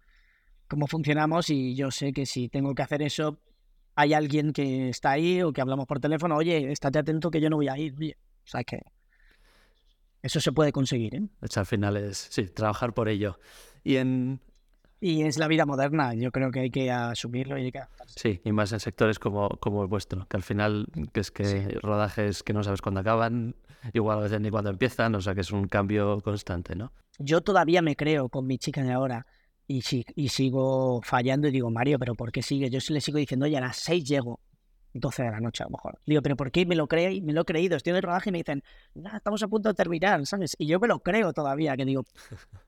cómo 0.68 0.88
funcionamos 0.88 1.50
y 1.50 1.76
yo 1.76 1.92
sé 1.92 2.14
que 2.14 2.26
si 2.26 2.50
tengo 2.50 2.76
que 2.76 2.84
hacer 2.84 3.02
eso, 3.02 3.40
hay 3.96 4.14
alguien 4.14 4.54
que 4.54 4.90
está 4.90 5.12
ahí 5.12 5.42
o 5.42 5.54
que 5.54 5.62
hablamos 5.62 5.88
por 5.88 6.00
teléfono, 6.00 6.36
oye, 6.36 6.72
estate 6.72 7.00
atento 7.00 7.32
que 7.32 7.42
yo 7.42 7.50
no 7.50 7.56
voy 7.56 7.70
a 7.70 7.78
ir, 7.78 7.94
o 7.94 8.48
sea 8.48 8.64
que 8.64 8.82
eso 10.22 10.40
se 10.42 10.52
puede 10.52 10.72
conseguir. 10.72 11.16
¿eh? 11.16 11.22
al 11.56 11.66
final 11.66 11.98
es, 11.98 12.28
sí, 12.32 12.46
trabajar 12.46 12.94
por 12.94 13.10
ello. 13.10 13.40
Y 13.84 13.98
en, 13.98 14.42
y 15.06 15.22
es 15.22 15.38
la 15.38 15.48
vida 15.48 15.68
moderna, 15.68 16.16
yo 16.16 16.32
creo 16.32 16.50
que 16.50 16.62
hay 16.62 16.72
que 16.72 16.90
asumirlo 16.90 17.60
y 17.60 17.66
hay 17.66 17.72
que 17.72 17.82
Sí, 18.08 18.42
y 18.44 18.52
más 18.52 18.74
en 18.74 18.80
sectores 18.80 19.20
como, 19.20 19.50
como 19.60 19.84
el 19.84 19.88
vuestro, 19.88 20.26
que 20.28 20.36
al 20.36 20.42
final 20.42 20.88
que 21.14 21.20
es 21.20 21.30
que 21.30 21.78
rodajes 21.84 22.42
que 22.42 22.54
no 22.54 22.64
sabes 22.64 22.82
cuándo 22.82 23.02
acaban, 23.02 23.56
igual 23.94 24.18
a 24.18 24.22
veces 24.22 24.42
ni 24.42 24.50
cuándo 24.50 24.72
empiezan, 24.72 25.14
o 25.14 25.22
sea 25.22 25.36
que 25.36 25.42
es 25.42 25.52
un 25.52 25.68
cambio 25.68 26.22
constante, 26.22 26.76
¿no? 26.76 26.92
Yo 27.20 27.42
todavía 27.42 27.84
me 27.84 27.96
creo 27.96 28.30
con 28.30 28.48
mi 28.48 28.58
chica 28.58 28.82
de 28.82 28.94
ahora 28.94 29.28
y, 29.68 29.84
y 30.16 30.30
sigo 30.30 31.04
fallando 31.04 31.50
y 31.50 31.52
digo, 31.52 31.70
Mario, 31.70 32.00
¿pero 32.00 32.16
por 32.16 32.32
qué 32.32 32.42
sigue? 32.42 32.72
Yo 32.72 32.80
le 32.90 33.00
sigo 33.00 33.20
diciendo, 33.20 33.46
oye, 33.46 33.58
a 33.58 33.62
las 33.62 33.78
seis 33.78 34.06
llego. 34.06 34.40
12 34.98 35.24
de 35.24 35.30
la 35.32 35.42
noche 35.42 35.62
a 35.62 35.68
lo 35.68 35.72
mejor. 35.72 36.00
Digo, 36.06 36.22
pero 36.22 36.38
¿por 36.38 36.52
qué 36.52 36.66
me 36.66 36.74
lo 36.74 36.88
creo? 36.88 37.12
Me 37.22 37.34
lo 37.34 37.42
he 37.42 37.46
creído. 37.46 37.76
Estoy 37.76 37.92
en 37.92 37.98
el 37.98 38.04
rodaje 38.04 38.30
y 38.30 38.32
me 38.32 38.38
dicen, 38.38 38.64
estamos 39.14 39.44
a 39.44 39.48
punto 39.50 39.68
de 39.68 39.76
terminar, 39.76 40.26
¿sabes? 40.26 40.56
Y 40.58 40.68
yo 40.68 40.80
me 40.80 40.88
lo 40.88 41.00
creo 41.00 41.34
todavía, 41.34 41.76
que 41.76 41.84
digo, 41.84 42.06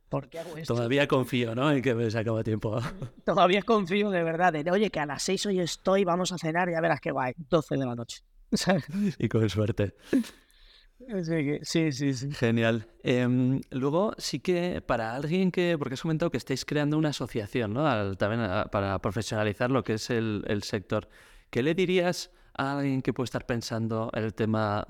¿por 0.09 0.29
qué 0.29 0.39
hago 0.39 0.57
esto? 0.57 0.73
Todavía 0.73 1.07
confío, 1.07 1.55
¿no? 1.55 1.71
En 1.71 1.81
que 1.81 1.93
me 1.95 2.09
se 2.09 2.19
acaba 2.19 2.43
tiempo. 2.43 2.79
todavía 3.25 3.61
confío 3.61 4.09
de 4.09 4.23
verdad. 4.23 4.53
De, 4.53 4.69
Oye, 4.71 4.89
que 4.89 4.99
a 4.99 5.05
las 5.05 5.23
6 5.23 5.45
hoy 5.47 5.59
estoy, 5.59 6.03
vamos 6.03 6.31
a 6.31 6.37
cenar 6.37 6.69
y 6.69 6.73
ya 6.73 6.81
verás 6.81 6.99
qué 7.01 7.11
guay. 7.11 7.33
12 7.37 7.77
de 7.77 7.85
la 7.85 7.95
noche. 7.95 8.23
y 9.19 9.27
con 9.27 9.49
suerte. 9.49 9.95
Sí, 11.61 11.91
sí, 11.91 12.13
sí. 12.13 12.31
Genial. 12.31 12.87
Em, 13.03 13.61
luego, 13.69 14.13
sí 14.17 14.39
que 14.39 14.81
para 14.81 15.15
alguien 15.15 15.51
que, 15.51 15.77
porque 15.77 15.93
has 15.93 16.01
comentado 16.01 16.31
que 16.31 16.37
estáis 16.37 16.65
creando 16.65 16.97
una 16.97 17.09
asociación, 17.09 17.73
¿no? 17.73 18.15
también 18.15 18.49
para 18.71 18.99
profesionalizar 18.99 19.69
lo 19.69 19.83
que 19.83 19.93
es 19.93 20.09
el, 20.09 20.43
el 20.47 20.63
sector. 20.63 21.07
¿Qué 21.51 21.61
le 21.61 21.75
dirías 21.75 22.31
a 22.55 22.79
alguien 22.79 23.01
que 23.01 23.13
puede 23.13 23.25
estar 23.25 23.45
pensando 23.45 24.09
en 24.13 24.23
el 24.23 24.33
tema 24.33 24.87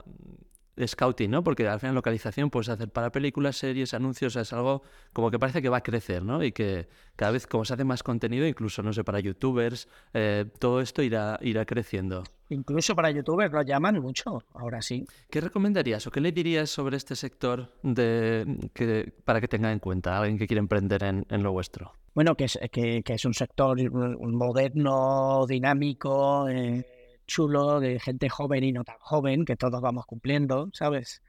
de 0.78 0.88
scouting, 0.88 1.30
¿no? 1.30 1.44
Porque 1.44 1.68
al 1.68 1.80
final 1.80 1.96
localización 1.96 2.50
puedes 2.50 2.70
hacer 2.70 2.90
para 2.90 3.12
películas, 3.12 3.58
series, 3.58 3.94
anuncios, 3.94 4.36
es 4.36 4.54
algo 4.54 4.84
como 5.12 5.32
que 5.32 5.40
parece 5.40 5.62
que 5.62 5.70
va 5.70 5.78
a 5.78 5.84
crecer, 5.84 6.24
¿no? 6.24 6.44
Y 6.44 6.52
que 6.52 6.88
cada 7.16 7.32
vez 7.32 7.48
como 7.48 7.66
se 7.66 7.74
hace 7.74 7.84
más 7.84 8.04
contenido, 8.04 8.46
incluso, 8.48 8.84
no 8.84 8.94
sé, 8.94 9.04
para 9.04 9.20
youtubers, 9.20 9.90
eh, 10.14 10.46
todo 10.60 10.80
esto 10.80 11.02
irá, 11.02 11.40
irá 11.42 11.66
creciendo. 11.66 12.24
Incluso 12.50 12.96
para 12.96 13.12
youtubers 13.12 13.52
lo 13.52 13.64
llaman 13.64 14.00
mucho, 14.00 14.44
ahora 14.54 14.82
sí. 14.82 15.06
¿Qué 15.30 15.42
recomendarías 15.42 16.08
o 16.08 16.12
qué 16.12 16.22
le 16.22 16.32
dirías 16.32 16.70
sobre 16.70 16.96
este 16.96 17.16
sector 17.16 17.74
de, 17.84 18.70
que, 18.74 19.12
para 19.26 19.42
que 19.42 19.48
tenga 19.48 19.72
en 19.72 19.80
cuenta 19.80 20.18
alguien 20.18 20.38
que 20.38 20.48
quiere 20.48 20.60
emprender 20.60 21.04
en, 21.04 21.26
en 21.30 21.44
lo 21.44 21.52
vuestro? 21.52 21.92
bueno, 22.18 22.34
que 22.34 22.46
es, 22.46 22.58
que, 22.72 23.04
es 23.06 23.26
un 23.26 23.36
sector 23.36 23.78
moderno, 23.92 25.46
dinámico, 25.48 26.50
eh, 26.50 26.84
chulo, 27.28 27.80
de 27.80 28.00
gente 28.00 28.30
joven 28.30 28.64
y 28.64 28.72
no 28.72 28.84
tan 28.84 28.98
joven, 29.00 29.46
que 29.46 29.56
todos 29.56 29.82
vamos 29.82 30.06
cumpliendo, 30.06 30.70
¿sabes? 30.74 31.22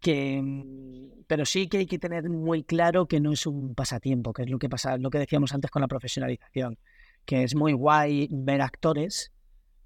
Que, 0.00 0.40
mm, 0.42 1.24
pero 1.26 1.44
sí 1.44 1.68
que 1.68 1.78
hay 1.78 1.86
que 1.86 1.98
tener 1.98 2.28
muy 2.28 2.64
claro 2.64 3.06
que 3.06 3.20
no 3.20 3.32
es 3.32 3.46
un 3.46 3.74
pasatiempo, 3.74 4.32
que 4.32 4.42
es 4.42 4.50
lo 4.50 4.58
que 4.58 4.68
pasa, 4.68 4.96
lo 4.98 5.10
que 5.10 5.18
decíamos 5.18 5.52
antes 5.54 5.70
con 5.70 5.82
la 5.82 5.88
profesionalización, 5.88 6.78
que 7.24 7.44
es 7.44 7.54
muy 7.54 7.72
guay 7.72 8.28
ver 8.30 8.62
actores, 8.62 9.32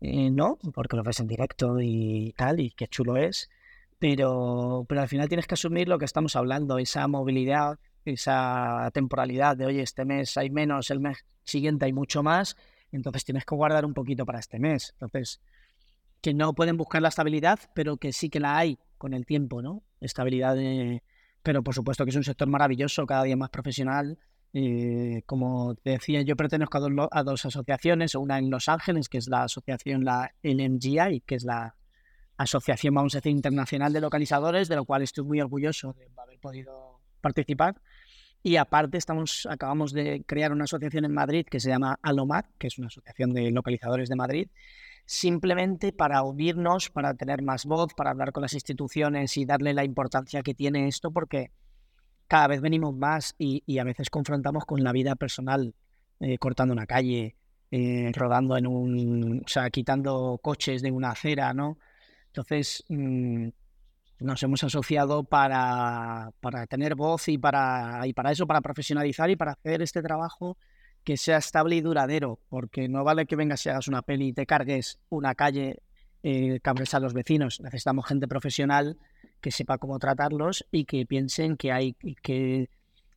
eh, 0.00 0.30
¿no? 0.30 0.58
Porque 0.74 0.96
lo 0.96 1.02
ves 1.02 1.20
en 1.20 1.26
directo 1.26 1.80
y 1.80 2.32
tal, 2.36 2.60
y 2.60 2.70
qué 2.70 2.88
chulo 2.88 3.16
es, 3.16 3.50
pero, 3.98 4.86
pero 4.88 5.02
al 5.02 5.08
final 5.08 5.28
tienes 5.28 5.46
que 5.46 5.54
asumir 5.54 5.88
lo 5.88 5.98
que 5.98 6.06
estamos 6.06 6.36
hablando, 6.36 6.78
esa 6.78 7.06
movilidad 7.08 7.78
esa 8.04 8.90
temporalidad 8.92 9.56
de, 9.56 9.66
oye, 9.66 9.82
este 9.82 10.04
mes 10.04 10.36
hay 10.36 10.50
menos, 10.50 10.90
el 10.90 11.00
mes 11.00 11.24
siguiente 11.44 11.84
hay 11.84 11.92
mucho 11.92 12.22
más, 12.22 12.56
entonces 12.96 13.24
tienes 13.24 13.44
que 13.44 13.54
guardar 13.54 13.84
un 13.84 13.94
poquito 13.94 14.24
para 14.26 14.38
este 14.38 14.58
mes. 14.58 14.90
Entonces, 14.92 15.40
que 16.20 16.34
no 16.34 16.54
pueden 16.54 16.76
buscar 16.76 17.02
la 17.02 17.08
estabilidad, 17.08 17.58
pero 17.74 17.96
que 17.96 18.12
sí 18.12 18.28
que 18.28 18.40
la 18.40 18.58
hay 18.58 18.78
con 18.98 19.14
el 19.14 19.24
tiempo, 19.24 19.62
¿no? 19.62 19.82
Estabilidad, 20.00 20.56
pero 21.42 21.62
por 21.62 21.74
supuesto 21.74 22.04
que 22.04 22.10
es 22.10 22.16
un 22.16 22.24
sector 22.24 22.48
maravilloso, 22.48 23.06
cada 23.06 23.24
día 23.24 23.36
más 23.36 23.50
profesional. 23.50 24.18
Eh, 24.52 25.22
como 25.26 25.76
te 25.76 25.90
decía, 25.90 26.22
yo 26.22 26.36
pertenezco 26.36 26.78
a 26.78 26.80
dos, 26.80 27.08
a 27.10 27.22
dos 27.22 27.46
asociaciones, 27.46 28.14
una 28.16 28.38
en 28.38 28.50
Los 28.50 28.68
Ángeles, 28.68 29.08
que 29.08 29.18
es 29.18 29.28
la 29.28 29.44
asociación, 29.44 30.04
la 30.04 30.32
LMGI, 30.42 31.22
que 31.24 31.36
es 31.36 31.44
la 31.44 31.76
Asociación, 32.36 32.94
vamos 32.94 33.14
a 33.14 33.18
decir, 33.18 33.32
Internacional 33.32 33.92
de 33.92 34.00
Localizadores, 34.00 34.66
de 34.68 34.76
lo 34.76 34.86
cual 34.86 35.02
estoy 35.02 35.24
muy 35.24 35.42
orgulloso 35.42 35.92
de 35.92 36.08
haber 36.16 36.38
podido 36.40 36.98
participar. 37.20 37.76
Y 38.42 38.56
aparte 38.56 38.96
estamos, 38.96 39.46
acabamos 39.50 39.92
de 39.92 40.24
crear 40.26 40.52
una 40.52 40.64
asociación 40.64 41.04
en 41.04 41.12
Madrid 41.12 41.44
que 41.44 41.60
se 41.60 41.68
llama 41.68 41.98
Alomat, 42.02 42.46
que 42.58 42.68
es 42.68 42.78
una 42.78 42.86
asociación 42.86 43.34
de 43.34 43.50
localizadores 43.50 44.08
de 44.08 44.16
Madrid, 44.16 44.48
simplemente 45.04 45.92
para 45.92 46.22
unirnos, 46.22 46.88
para 46.88 47.14
tener 47.14 47.42
más 47.42 47.66
voz, 47.66 47.92
para 47.94 48.10
hablar 48.10 48.32
con 48.32 48.42
las 48.42 48.54
instituciones 48.54 49.36
y 49.36 49.44
darle 49.44 49.74
la 49.74 49.84
importancia 49.84 50.42
que 50.42 50.54
tiene 50.54 50.88
esto, 50.88 51.10
porque 51.10 51.50
cada 52.28 52.46
vez 52.46 52.60
venimos 52.60 52.94
más 52.94 53.34
y, 53.38 53.78
a 53.78 53.84
veces 53.84 54.08
confrontamos 54.08 54.64
con 54.64 54.82
la 54.84 54.92
vida 54.92 55.16
personal, 55.16 55.74
eh, 56.20 56.38
cortando 56.38 56.72
una 56.72 56.86
calle, 56.86 57.36
eh, 57.70 58.10
rodando 58.14 58.56
en 58.56 58.66
un, 58.66 59.42
o 59.44 59.48
sea, 59.48 59.68
quitando 59.68 60.38
coches 60.42 60.80
de 60.80 60.90
una 60.92 61.10
acera, 61.10 61.52
¿no? 61.52 61.78
Entonces, 62.28 62.84
mm, 62.88 63.48
nos 64.20 64.42
hemos 64.42 64.62
asociado 64.62 65.24
para, 65.24 66.32
para 66.40 66.66
tener 66.66 66.94
voz 66.94 67.28
y 67.28 67.38
para, 67.38 68.06
y 68.06 68.12
para 68.12 68.32
eso, 68.32 68.46
para 68.46 68.60
profesionalizar 68.60 69.30
y 69.30 69.36
para 69.36 69.52
hacer 69.52 69.82
este 69.82 70.02
trabajo 70.02 70.56
que 71.04 71.16
sea 71.16 71.38
estable 71.38 71.76
y 71.76 71.80
duradero, 71.80 72.38
porque 72.48 72.88
no 72.88 73.04
vale 73.04 73.26
que 73.26 73.36
vengas 73.36 73.64
y 73.64 73.70
hagas 73.70 73.88
una 73.88 74.02
peli 74.02 74.28
y 74.28 74.32
te 74.32 74.46
cargues 74.46 74.98
una 75.08 75.34
calle, 75.34 75.80
eh, 76.22 76.60
a 76.62 77.00
los 77.00 77.14
vecinos. 77.14 77.60
Necesitamos 77.60 78.06
gente 78.06 78.28
profesional 78.28 78.98
que 79.40 79.50
sepa 79.50 79.78
cómo 79.78 79.98
tratarlos 79.98 80.66
y 80.70 80.84
que 80.84 81.06
piensen 81.06 81.56
que 81.56 81.72
hay 81.72 81.94
que, 81.94 82.68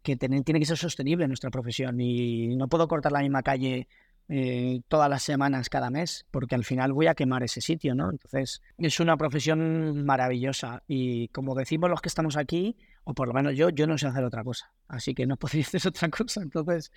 que 0.02 0.16
tiene 0.16 0.44
que 0.44 0.66
ser 0.66 0.78
sostenible 0.78 1.28
nuestra 1.28 1.50
profesión. 1.50 2.00
Y 2.00 2.56
no 2.56 2.68
puedo 2.68 2.88
cortar 2.88 3.12
la 3.12 3.20
misma 3.20 3.44
calle 3.44 3.88
eh, 4.36 4.82
todas 4.88 5.08
las 5.12 5.22
semanas, 5.22 5.70
cada 5.70 5.92
mes, 5.92 6.26
porque 6.32 6.56
al 6.56 6.64
final 6.64 6.92
voy 6.92 7.06
a 7.06 7.14
quemar 7.14 7.44
ese 7.44 7.62
sitio, 7.62 7.94
¿no? 7.94 8.10
Entonces, 8.10 8.64
es 8.80 9.00
una 9.00 9.16
profesión 9.16 10.04
maravillosa 10.06 10.82
y 10.88 11.28
como 11.28 11.54
decimos 11.54 11.88
los 11.88 12.02
que 12.02 12.10
estamos 12.10 12.36
aquí, 12.36 12.76
o 13.04 13.14
por 13.14 13.28
lo 13.28 13.36
menos 13.36 13.56
yo, 13.56 13.70
yo 13.70 13.86
no 13.86 13.96
sé 13.96 14.08
hacer 14.08 14.24
otra 14.24 14.44
cosa, 14.44 14.74
así 14.88 15.14
que 15.14 15.28
no 15.28 15.38
podéis 15.38 15.68
hacer 15.68 15.88
otra 15.88 16.10
cosa. 16.10 16.42
Entonces, 16.42 16.92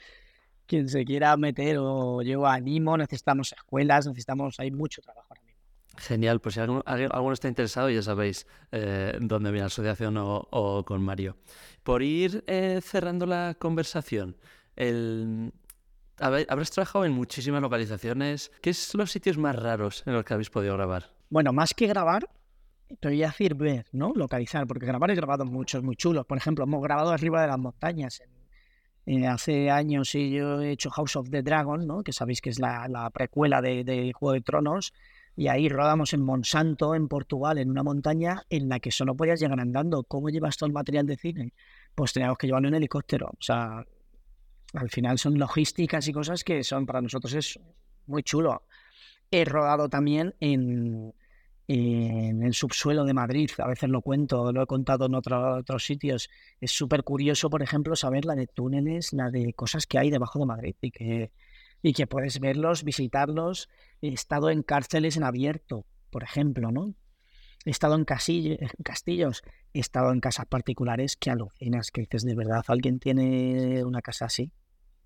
quien 0.64 0.89
se 0.89 1.05
quiera 1.05 1.37
meter 1.37 1.76
o 1.78 2.22
yo 2.22 2.47
animo, 2.47 2.97
necesitamos 2.97 3.53
escuelas, 3.53 4.07
necesitamos, 4.07 4.59
hay 4.59 4.70
mucho 4.70 5.03
trabajo 5.03 5.26
ahora 5.28 5.43
mismo. 5.43 5.61
Genial, 5.99 6.41
pues 6.41 6.55
si 6.55 6.62
alguno, 6.62 6.82
alguno 6.87 7.34
está 7.34 7.49
interesado, 7.49 7.91
ya 7.91 8.01
sabéis 8.01 8.47
eh, 8.72 9.12
dónde 9.20 9.51
viene 9.51 9.64
la 9.64 9.66
asociación 9.66 10.14
o, 10.16 10.84
con 10.87 11.03
Mario. 11.03 11.37
Por 11.82 12.03
ir 12.03 12.45
eh, 12.47 12.80
cerrando 12.82 13.26
la 13.26 13.57
conversación, 13.59 14.39
el, 14.74 15.53
habrás 16.18 16.70
trabajado 16.70 17.04
en 17.04 17.12
muchísimas 17.12 17.62
localizaciones. 17.62 18.50
¿Qué 18.60 18.74
son 18.74 19.00
los 19.00 19.10
sitios 19.10 19.38
más 19.38 19.56
raros 19.56 20.02
en 20.06 20.14
los 20.14 20.24
que 20.24 20.34
habéis 20.34 20.50
podido 20.50 20.74
grabar? 20.74 21.10
Bueno, 21.28 21.52
más 21.52 21.74
que 21.74 21.86
grabar, 21.86 22.28
te 23.00 23.08
voy 23.08 23.22
a 23.22 23.28
decir 23.28 23.54
ver, 23.54 23.86
¿no? 23.92 24.12
Localizar, 24.14 24.66
porque 24.66 24.86
grabar 24.86 25.10
he 25.10 25.14
grabado 25.14 25.44
muchos, 25.44 25.82
muy 25.82 25.96
chulos. 25.96 26.24
Por 26.26 26.38
ejemplo, 26.38 26.64
hemos 26.64 26.82
grabado 26.82 27.10
arriba 27.10 27.42
de 27.42 27.48
las 27.48 27.58
montañas. 27.58 28.22
hace 29.28 29.70
años 29.70 30.10
sí, 30.10 30.30
yo 30.30 30.60
he 30.60 30.72
hecho 30.72 30.90
House 30.90 31.16
of 31.16 31.30
the 31.30 31.42
Dragon, 31.42 31.86
¿no? 31.86 32.02
Que 32.02 32.12
sabéis 32.12 32.40
que 32.40 32.50
es 32.50 32.58
la, 32.58 33.10
precuela 33.12 33.60
de, 33.60 34.12
Juego 34.14 34.32
de 34.34 34.40
Tronos. 34.40 34.92
Y 35.38 35.48
ahí 35.48 35.68
rodamos 35.68 36.14
en 36.14 36.22
Monsanto, 36.22 36.94
en 36.94 37.08
Portugal, 37.08 37.58
en 37.58 37.70
una 37.70 37.82
montaña 37.82 38.44
en 38.48 38.70
la 38.70 38.80
que 38.80 38.90
solo 38.90 39.14
podías 39.14 39.38
llegar 39.38 39.60
andando. 39.60 40.04
¿Cómo 40.04 40.30
llevas 40.30 40.56
todo 40.56 40.66
el 40.68 40.72
material 40.72 41.06
de 41.06 41.16
cine? 41.16 41.52
Pues 41.94 42.12
teníamos 42.14 42.38
que 42.38 42.46
llevarlo 42.46 42.68
en 42.68 42.74
helicóptero. 42.74 43.26
O 43.26 43.42
sea, 43.42 43.84
al 44.77 44.91
final 44.91 45.18
son 45.18 45.39
logísticas 45.39 46.07
y 46.07 46.12
cosas 46.12 46.45
que 46.45 46.62
son 46.62 46.87
para 46.87 47.01
nosotros 47.01 47.33
es 47.35 47.59
muy 48.07 48.22
chulo. 48.22 48.62
He 49.31 49.45
rodado 49.45 49.89
también 49.89 50.35
en, 50.39 51.14
el 51.66 52.55
subsuelo 52.55 53.05
de 53.05 53.14
Madrid, 53.14 53.51
a 53.59 53.66
veces 53.66 53.89
lo 53.89 54.03
cuento, 54.03 54.53
lo 54.53 54.62
he 54.62 54.66
contado 54.66 55.07
en 55.07 55.14
otros 55.14 55.85
sitios. 55.85 56.29
Es 56.61 56.70
súper 56.70 57.03
curioso, 57.03 57.51
por 57.51 57.62
ejemplo, 57.62 57.97
saber 57.97 58.24
la 58.24 58.37
de 58.37 58.47
túneles, 58.47 59.12
la 59.12 59.31
de 59.31 59.53
cosas 59.55 59.87
que 59.87 59.99
hay 59.99 60.11
debajo 60.11 60.39
de 60.39 60.47
Madrid 60.47 60.77
y 60.81 60.91
que, 60.91 61.33
y 61.83 61.93
que 61.93 62.07
puedes 62.07 62.39
verlos, 62.39 62.85
visitarlos. 62.85 63.68
He 64.03 64.09
estado 64.09 64.51
en 64.51 64.62
cárceles 64.62 65.16
en 65.16 65.24
abierto, 65.24 65.87
por 66.11 66.22
ejemplo, 66.22 66.70
¿no? 66.70 66.95
He 67.64 67.70
estado 67.70 67.97
en, 67.97 68.07
en 68.09 68.68
castillos, 68.85 69.43
he 69.72 69.81
estado 69.81 70.12
en 70.12 70.20
casas 70.20 70.47
particulares 70.47 71.16
que 71.16 71.31
alucinas, 71.31 71.91
que 71.91 72.03
dices, 72.03 72.24
de 72.24 72.37
verdad, 72.37 72.62
¿alguien 72.68 73.01
tiene 73.01 73.83
una 73.83 74.03
casa 74.03 74.27
así? 74.27 74.53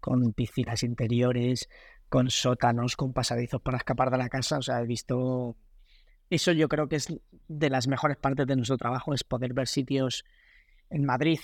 Con 0.01 0.33
piscinas 0.33 0.83
interiores, 0.83 1.69
con 2.09 2.31
sótanos, 2.31 2.97
con 2.97 3.13
pasadizos 3.13 3.63
para 3.63 3.79
escapar 3.79 4.11
de 4.11 4.19
la 4.19 4.29
casa. 4.29 4.59
O 4.59 4.63
sea, 4.63 4.81
he 4.81 4.87
visto... 4.87 5.57
Eso 6.29 6.53
yo 6.53 6.69
creo 6.69 6.89
que 6.89 6.97
es 6.97 7.09
de 7.49 7.71
las 7.71 7.89
mejores 7.89 8.17
partes 8.17 8.47
de 8.47 8.57
nuestro 8.57 8.77
trabajo, 8.77 9.15
es 9.15 9.25
poder 9.25 9.53
ver 9.53 9.67
sitios 9.67 10.25
en 10.89 11.05
Madrid. 11.05 11.41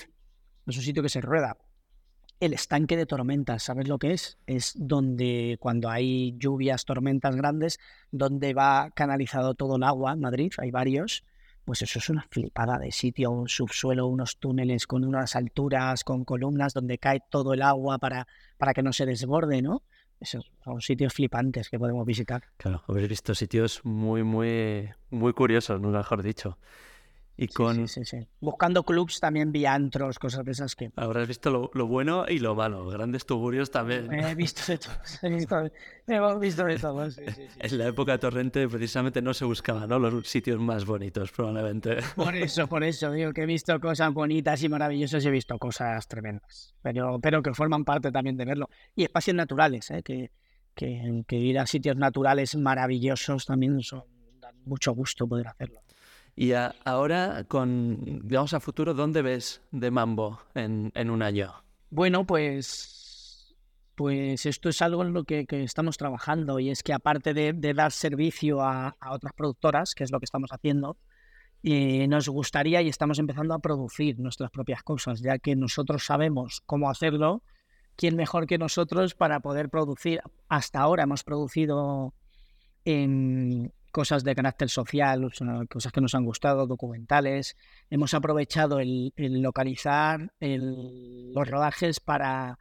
Es 0.66 0.76
un 0.76 0.82
sitio 0.82 1.02
que 1.02 1.09
se 1.09 1.20
rueda. 1.20 1.57
El 2.38 2.52
estanque 2.52 2.96
de 2.96 3.07
tormentas, 3.07 3.62
¿sabes 3.62 3.88
lo 3.88 3.98
que 3.98 4.12
es? 4.12 4.38
Es 4.46 4.74
donde 4.76 5.57
cuando 5.59 5.88
hay 5.88 6.36
lluvias, 6.38 6.84
tormentas 6.84 7.34
grandes, 7.34 7.78
donde 8.11 8.52
va 8.52 8.90
canalizado 8.94 9.54
todo 9.54 9.76
el 9.76 9.82
agua 9.82 10.12
en 10.12 10.20
Madrid, 10.20 10.52
hay 10.59 10.70
varios, 10.70 11.24
pues 11.66 11.82
eso 11.82 11.98
es 11.98 12.08
una 12.08 12.24
flipada 12.30 12.78
de 12.78 12.92
sitio, 12.92 13.32
un 13.32 13.48
subsuelo, 13.48 14.06
unos 14.06 14.38
túneles 14.38 14.86
con 14.86 15.04
unas 15.04 15.34
alturas, 15.34 16.04
con 16.04 16.24
columnas 16.24 16.72
donde 16.72 16.96
cae 16.96 17.20
todo 17.28 17.52
el 17.52 17.60
agua 17.60 17.98
para, 17.98 18.28
para 18.56 18.72
que 18.72 18.84
no 18.84 18.92
se 18.92 19.04
desborde, 19.04 19.60
¿no? 19.60 19.82
Esos 20.20 20.50
son 20.64 20.80
sitios 20.80 21.12
flipantes 21.12 21.68
que 21.68 21.78
podemos 21.78 22.06
visitar. 22.06 22.44
Claro, 22.56 22.84
habéis 22.86 23.08
visto 23.08 23.34
sitios 23.34 23.84
muy, 23.84 24.22
muy, 24.22 24.90
muy 25.10 25.32
curiosos, 25.32 25.80
mejor 25.80 26.22
dicho. 26.22 26.56
Y 27.39 27.49
con... 27.49 27.87
Sí, 27.87 28.05
sí, 28.05 28.26
Buscando 28.41 28.82
clubs 28.82 29.20
también 29.20 29.53
vi 29.53 29.66
antros, 29.66 30.18
cosas 30.18 30.45
de 30.45 30.53
esas 30.53 30.74
que... 30.74 30.91
Habrás 30.97 31.28
visto 31.28 31.70
lo, 31.72 31.87
bueno 31.87 32.24
y 32.26 32.39
lo 32.39 32.55
malo, 32.55 32.87
grandes 32.87 33.26
tuburios 33.26 33.70
también. 33.70 34.11
He 34.11 34.34
visto 34.34 34.62
de 34.66 34.78
todo, 34.78 34.95
he 35.22 35.28
visto, 35.28 35.70
hemos 36.07 36.41
visto 36.41 36.64
de 36.64 36.78
todo, 36.78 37.07
En 37.59 37.78
la 37.78 37.87
época 37.89 38.12
de 38.12 38.18
Torrente 38.18 38.66
precisamente 38.68 39.20
no 39.20 39.34
se 39.34 39.45
buscaban 39.45 39.89
¿no? 39.89 39.99
los 39.99 40.26
sitios 40.26 40.59
más 40.59 40.87
bonitos, 40.87 41.30
probablemente. 41.30 41.99
Por 42.14 42.34
eso, 42.34 42.66
por 42.68 42.82
eso, 42.82 43.12
digo 43.12 43.32
que 43.32 43.43
he 43.43 43.47
visto 43.47 43.78
cosas 43.80 44.14
bonitas 44.14 44.62
y 44.62 44.70
maravillosas 44.70 45.22
y 45.24 45.28
he 45.28 45.30
visto 45.30 45.59
cosas 45.59 46.09
tremendas, 46.09 46.74
pero, 46.80 47.18
pero 47.20 47.43
que 47.43 47.53
forman 47.53 47.84
parte 47.84 48.11
también 48.11 48.39
de 48.39 48.47
verlo. 48.47 48.70
Y 48.95 49.03
espacios 49.03 49.37
naturales, 49.37 49.91
¿eh? 49.91 50.03
que, 50.03 50.30
que, 50.74 51.22
que 51.26 51.37
ir 51.37 51.59
a 51.59 51.66
sitios 51.66 51.97
naturales 51.97 52.57
maravillosos 52.57 53.45
también 53.45 53.82
son, 53.82 54.05
dan 54.41 54.55
mucho 54.64 54.93
gusto 54.93 55.28
poder 55.28 55.49
hacerlo. 55.49 55.80
Y 56.39 56.53
ahora, 56.84 57.45
con, 57.49 58.20
digamos, 58.28 58.53
a 58.53 58.61
futuro, 58.61 58.93
¿dónde 58.93 59.22
ves 59.22 59.62
de 59.70 59.91
Mambo 59.91 60.39
en, 60.55 60.93
un 61.11 61.22
año? 61.22 61.55
Bueno, 61.89 62.26
pues, 62.26 63.57
pues 63.95 64.45
esto 64.45 64.68
es 64.68 64.82
algo 64.82 65.03
en 65.03 65.14
lo 65.14 65.24
que, 65.24 65.47
estamos 65.49 65.97
trabajando 65.97 66.61
y 66.61 66.68
es 66.68 66.82
que 66.82 66.93
aparte 66.93 67.32
de, 67.32 67.55
dar 67.72 67.91
servicio 67.91 68.61
a, 68.61 68.95
otras 69.11 69.32
productoras, 69.32 69.95
que 69.95 70.05
es 70.05 70.12
lo 70.12 70.20
que 70.20 70.26
estamos 70.26 70.51
haciendo, 70.53 70.99
eh, 71.62 72.07
nos 72.07 72.28
gustaría 72.28 72.82
y 72.82 72.89
estamos 72.89 73.18
empezando 73.18 73.55
a 73.55 73.59
producir 73.59 74.18
nuestras 74.18 74.51
propias 74.51 74.82
cosas, 74.82 75.22
ya 75.22 75.39
que 75.39 75.57
nosotros 75.57 76.05
sabemos 76.05 76.61
cómo 76.66 76.91
hacerlo. 76.91 77.43
¿Quién 77.97 78.14
mejor 78.14 78.47
que 78.47 78.59
nosotros 78.59 79.14
para 79.14 79.41
poder 79.41 79.70
producir? 79.70 80.20
Hasta 80.51 80.80
ahora 80.80 81.05
hemos 81.05 81.24
producido 81.24 82.12
en, 82.84 83.72
cosas 83.97 84.24
de 84.24 84.34
carácter 84.34 84.68
social, 84.68 85.26
cosas 85.70 85.90
que 85.90 86.03
nos 86.03 86.14
han 86.14 86.26
gustado, 86.26 86.66
documentales. 86.66 87.57
Hemos 87.88 88.12
aprovechado 88.12 88.78
el, 88.78 89.14
localizar 89.16 90.34
los 90.38 91.49
rodajes 91.49 91.99
para, 92.01 92.59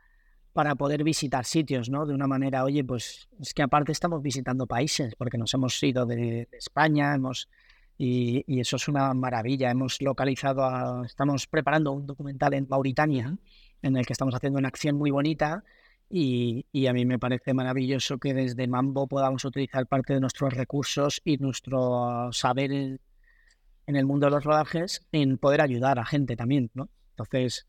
para 0.54 0.76
poder 0.76 1.04
visitar 1.04 1.44
sitios, 1.44 1.90
¿no? 1.90 2.06
De 2.06 2.14
una 2.14 2.26
manera, 2.26 2.64
oye, 2.64 2.86
pues 2.86 3.28
es 3.38 3.54
que 3.54 3.64
aparte 3.64 3.92
estamos 3.92 4.22
visitando 4.22 4.66
países, 4.66 5.14
porque 5.18 5.38
nos 5.38 5.54
hemos 5.54 5.84
ido 5.84 6.06
de, 6.06 6.48
España, 6.54 7.14
hemos 7.14 7.50
y, 7.98 8.46
y, 8.48 8.62
eso 8.62 8.78
es 8.78 8.88
una 8.88 9.14
maravilla. 9.14 9.70
Hemos 9.70 10.02
localizado, 10.02 11.04
estamos 11.04 11.48
preparando 11.48 11.92
un 11.92 12.08
documental 12.08 12.54
en 12.54 12.66
Mauritania, 12.70 13.38
en 13.82 13.98
el 13.98 14.06
que 14.06 14.14
estamos 14.14 14.34
haciendo 14.34 14.58
una 14.58 14.70
acción 14.70 14.96
muy 14.96 15.12
bonita 15.12 15.66
y, 16.10 16.88
a 16.88 16.94
mí 16.94 17.06
me 17.06 17.20
parece 17.20 17.54
maravilloso 17.54 18.18
que 18.20 18.34
desde 18.34 18.68
Mambo 18.68 19.08
podamos 19.08 19.44
utilizar 19.46 19.88
parte 19.88 20.14
de 20.14 20.20
nuestros 20.20 20.54
recursos 20.54 21.22
y 21.24 21.38
nuestro 21.38 22.30
saber 22.32 22.72
en, 22.72 23.00
el 23.88 24.06
mundo 24.06 24.28
de 24.28 24.32
los 24.32 24.44
rodajes 24.44 25.06
en 25.12 25.38
poder 25.38 25.62
ayudar 25.62 26.00
a 26.00 26.06
gente 26.06 26.36
también, 26.36 26.72
¿no? 26.74 26.90
Entonces, 27.12 27.68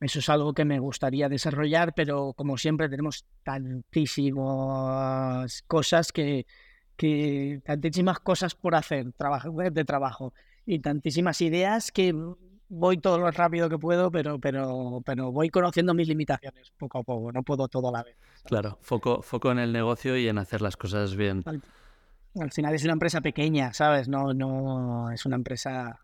eso 0.00 0.18
es 0.20 0.28
algo 0.28 0.54
que 0.54 0.64
me 0.64 0.78
gustaría 0.78 1.28
desarrollar, 1.28 1.94
pero 1.94 2.32
como 2.34 2.56
siempre 2.58 2.88
tenemos 2.88 3.24
tantísimas 3.42 5.62
cosas 5.62 6.12
que, 6.12 6.46
que 6.96 7.60
tantísimas 7.64 8.20
cosas 8.20 8.54
por 8.54 8.74
hacer, 8.74 9.12
trabajo, 9.12 9.50
de 9.50 9.84
trabajo 9.84 10.34
y 10.66 10.80
tantísimas 10.80 11.40
ideas 11.40 11.90
que 11.90 12.14
voy 12.68 12.98
todo 12.98 13.18
lo 13.18 13.30
rápido 13.30 13.68
que 13.68 13.78
puedo, 13.78 14.10
pero, 14.10 14.38
pero, 14.38 15.00
pero 15.04 15.32
voy 15.32 15.48
conociendo 15.50 15.94
mis 15.94 16.08
limitaciones 16.08 16.72
poco 16.76 16.98
a 16.98 17.02
poco, 17.02 17.32
no 17.32 17.42
puedo 17.42 17.68
todo 17.68 17.88
a 17.88 17.92
la 17.92 18.02
vez. 18.02 18.16
Claro, 18.44 18.78
foco, 18.80 19.22
foco 19.22 19.50
en 19.50 19.58
el 19.58 19.72
negocio 19.72 20.16
y 20.16 20.28
en 20.28 20.38
hacer 20.38 20.62
las 20.62 20.76
cosas 20.76 21.16
bien. 21.16 21.42
Al, 22.38 22.52
final 22.52 22.74
es 22.74 22.84
una 22.84 22.92
empresa 22.92 23.20
pequeña, 23.20 23.72
¿sabes? 23.72 24.08
No, 24.08 24.32
no 24.32 25.10
es 25.10 25.24
una 25.26 25.36
empresa 25.36 25.98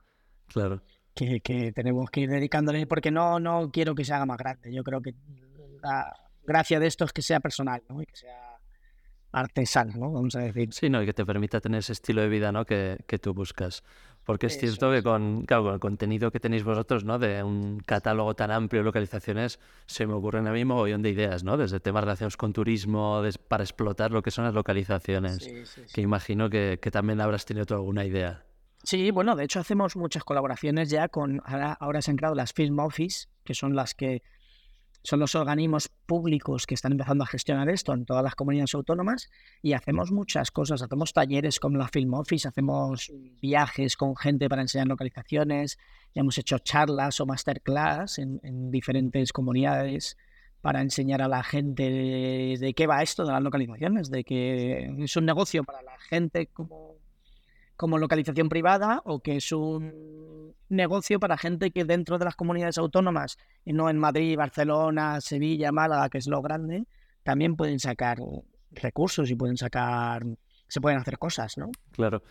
claro. 0.48 0.82
que, 1.14 1.40
que, 1.40 1.72
tenemos 1.72 2.10
que 2.10 2.22
ir 2.22 2.30
dedicándole, 2.30 2.86
porque 2.86 3.10
no, 3.10 3.38
no 3.38 3.70
quiero 3.70 3.94
que 3.94 4.04
se 4.04 4.14
haga 4.14 4.26
más 4.26 4.38
grande. 4.38 4.72
Yo 4.72 4.82
creo 4.82 5.00
que 5.00 5.14
la 5.82 6.12
gracia 6.42 6.80
de 6.80 6.86
esto 6.86 7.04
es 7.04 7.12
que 7.12 7.22
sea 7.22 7.40
personal, 7.40 7.82
¿no? 7.88 8.02
Y 8.02 8.06
que 8.06 8.16
sea 8.16 8.58
artesano, 9.32 9.92
¿no? 9.96 10.12
Vamos 10.12 10.34
a 10.36 10.40
decir. 10.40 10.72
Sí, 10.72 10.88
no, 10.88 11.02
y 11.02 11.06
que 11.06 11.12
te 11.12 11.26
permita 11.26 11.60
tener 11.60 11.80
ese 11.80 11.92
estilo 11.92 12.22
de 12.22 12.28
vida, 12.28 12.52
¿no? 12.52 12.64
Que, 12.64 12.98
que 13.06 13.18
tú 13.18 13.34
buscas. 13.34 13.82
Porque 14.24 14.46
es 14.46 14.58
cierto 14.58 14.90
que 14.90 15.02
con, 15.02 15.44
claro, 15.44 15.64
con 15.64 15.74
el 15.74 15.80
contenido 15.80 16.30
que 16.30 16.40
tenéis 16.40 16.64
vosotros, 16.64 17.04
¿no? 17.04 17.18
De 17.18 17.42
un 17.42 17.80
catálogo 17.80 18.34
tan 18.34 18.50
amplio 18.50 18.80
de 18.80 18.84
localizaciones, 18.84 19.60
se 19.86 20.06
me 20.06 20.14
ocurren 20.14 20.46
a 20.46 20.52
mí 20.52 20.62
un 20.62 20.68
mogollón 20.68 21.02
de 21.02 21.10
ideas, 21.10 21.44
¿no? 21.44 21.56
Desde 21.56 21.80
temas 21.80 22.04
relacionados 22.04 22.36
con 22.36 22.52
turismo, 22.52 23.22
para 23.48 23.64
explotar 23.64 24.12
lo 24.12 24.22
que 24.22 24.30
son 24.30 24.44
las 24.44 24.54
localizaciones. 24.54 25.46
que 25.92 26.00
imagino 26.00 26.48
que, 26.48 26.78
que, 26.80 26.90
también 26.90 27.20
habrás 27.20 27.44
tenido 27.44 27.66
tú 27.66 27.74
alguna 27.74 28.04
idea. 28.04 28.44
Sí, 28.82 29.10
bueno, 29.10 29.36
de 29.36 29.44
hecho 29.44 29.60
hacemos 29.60 29.96
muchas 29.96 30.24
colaboraciones 30.24 30.90
ya 30.90 31.08
con, 31.08 31.40
ahora, 31.44 31.72
ahora 31.72 32.02
se 32.02 32.10
han 32.10 32.16
creado 32.16 32.34
las 32.34 32.52
Film 32.52 32.78
Office, 32.78 33.28
que 33.44 33.54
son 33.54 33.74
las 33.74 33.94
que 33.94 34.22
son 35.04 35.20
los 35.20 35.34
organismos 35.34 35.88
públicos 36.06 36.66
que 36.66 36.74
están 36.74 36.92
empezando 36.92 37.22
a 37.22 37.26
gestionar 37.26 37.68
esto 37.68 37.92
en 37.92 38.06
todas 38.06 38.24
las 38.24 38.34
comunidades 38.34 38.74
autónomas 38.74 39.30
y 39.62 39.74
hacemos 39.74 40.10
muchas 40.10 40.50
cosas. 40.50 40.82
Hacemos 40.82 41.12
talleres 41.12 41.60
con 41.60 41.78
la 41.78 41.86
Film 41.88 42.14
Office, 42.14 42.48
hacemos 42.48 43.12
viajes 43.40 43.96
con 43.96 44.16
gente 44.16 44.48
para 44.48 44.62
enseñar 44.62 44.88
localizaciones, 44.88 45.78
ya 46.14 46.20
hemos 46.20 46.38
hecho 46.38 46.58
charlas 46.58 47.20
o 47.20 47.26
masterclass 47.26 48.18
en, 48.18 48.40
en 48.42 48.70
diferentes 48.70 49.32
comunidades 49.32 50.16
para 50.64 50.80
enseñar 50.80 51.20
a 51.20 51.28
la 51.28 51.42
gente 51.42 51.90
de, 52.58 52.72
qué 52.74 52.86
va 52.86 53.02
esto 53.02 53.26
de 53.26 53.32
las 53.32 53.42
localizaciones, 53.42 54.10
de 54.10 54.24
que 54.24 54.90
es 54.98 55.14
un 55.14 55.26
negocio 55.26 55.62
para 55.62 55.82
la 55.82 55.98
gente 55.98 56.46
como 56.46 56.96
como 57.76 57.98
localización 57.98 58.48
privada 58.48 59.02
o 59.04 59.20
que 59.20 59.36
es 59.36 59.52
un 59.52 60.54
negocio 60.68 61.20
para 61.20 61.36
gente 61.36 61.70
que 61.70 61.84
dentro 61.84 62.18
de 62.18 62.24
las 62.24 62.36
comunidades 62.36 62.78
autónomas, 62.78 63.38
y 63.64 63.72
no 63.72 63.90
en 63.90 63.98
Madrid, 63.98 64.36
Barcelona, 64.36 65.20
Sevilla, 65.20 65.72
Málaga, 65.72 66.08
que 66.08 66.18
es 66.18 66.26
lo 66.26 66.42
grande, 66.42 66.86
también 67.22 67.56
pueden 67.56 67.78
sacar 67.78 68.18
recursos 68.70 69.30
y 69.30 69.34
pueden 69.34 69.56
sacar, 69.56 70.24
se 70.68 70.80
pueden 70.80 70.98
hacer 70.98 71.18
cosas, 71.18 71.56
¿no? 71.58 71.70
Claro 71.92 72.22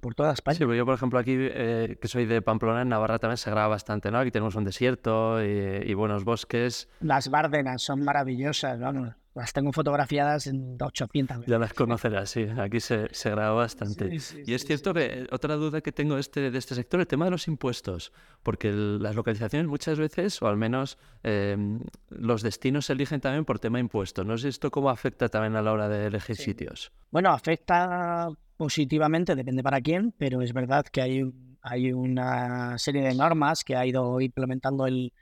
por 0.00 0.14
toda 0.14 0.32
España. 0.32 0.56
Sí, 0.58 0.64
yo, 0.64 0.84
por 0.84 0.94
ejemplo, 0.94 1.18
aquí, 1.18 1.34
eh, 1.36 1.98
que 2.00 2.08
soy 2.08 2.26
de 2.26 2.42
Pamplona, 2.42 2.82
en 2.82 2.88
Navarra 2.88 3.18
también 3.18 3.36
se 3.36 3.50
graba 3.50 3.68
bastante, 3.68 4.10
¿no? 4.10 4.18
Aquí 4.18 4.30
tenemos 4.30 4.54
un 4.54 4.64
desierto 4.64 5.42
y, 5.42 5.92
buenos 5.94 6.24
bosques. 6.24 6.88
Las 7.00 7.28
Bárdenas 7.30 7.82
son 7.82 8.04
maravillosas, 8.04 8.78
vamos. 8.78 9.14
Las 9.38 9.52
tengo 9.52 9.70
fotografiadas 9.70 10.48
en 10.48 10.76
800. 10.80 11.46
Ya 11.46 11.60
las 11.60 11.72
conocerás, 11.72 12.28
sí. 12.28 12.48
Aquí 12.58 12.80
se, 12.80 13.06
se 13.14 13.30
graba 13.30 13.54
bastante. 13.54 14.10
y 14.44 14.52
es 14.52 14.64
cierto 14.64 14.92
que 14.92 15.28
otra 15.30 15.54
duda 15.54 15.80
que 15.80 15.92
tengo 15.92 16.18
este, 16.18 16.50
de 16.50 16.58
este 16.58 16.74
sector, 16.74 16.98
el 16.98 17.06
tema 17.06 17.26
de 17.26 17.30
los 17.30 17.46
impuestos. 17.46 18.12
Porque 18.42 18.72
las 18.72 19.14
localizaciones 19.14 19.68
muchas 19.68 19.96
veces, 19.96 20.42
o 20.42 20.48
al 20.48 20.56
menos 20.56 20.98
em, 21.22 21.78
los 22.08 22.42
destinos 22.42 22.86
se 22.86 22.94
eligen 22.94 23.20
también 23.20 23.44
por 23.44 23.60
tema 23.60 23.78
de 23.78 23.82
impuestos. 23.82 24.26
No 24.26 24.36
sé 24.36 24.48
esto 24.48 24.72
cómo 24.72 24.90
afecta 24.90 25.28
también 25.28 25.54
a 25.54 25.62
la 25.62 25.72
hora 25.72 25.88
de 25.88 26.06
elegir 26.06 26.34
sitios. 26.34 26.90
Bueno, 27.12 27.30
afecta 27.30 28.28
positivamente, 28.56 29.36
depende 29.36 29.62
para 29.62 29.80
quién, 29.80 30.12
pero 30.18 30.42
es 30.42 30.52
verdad 30.52 30.84
que 30.90 31.00
hay, 31.00 31.32
hay 31.62 31.92
una 31.92 32.76
serie 32.76 33.02
de 33.02 33.14
normas 33.14 33.62
que 33.62 33.76
ha 33.76 33.86
ido 33.86 34.20
implementando 34.20 34.84
el, 34.84 35.12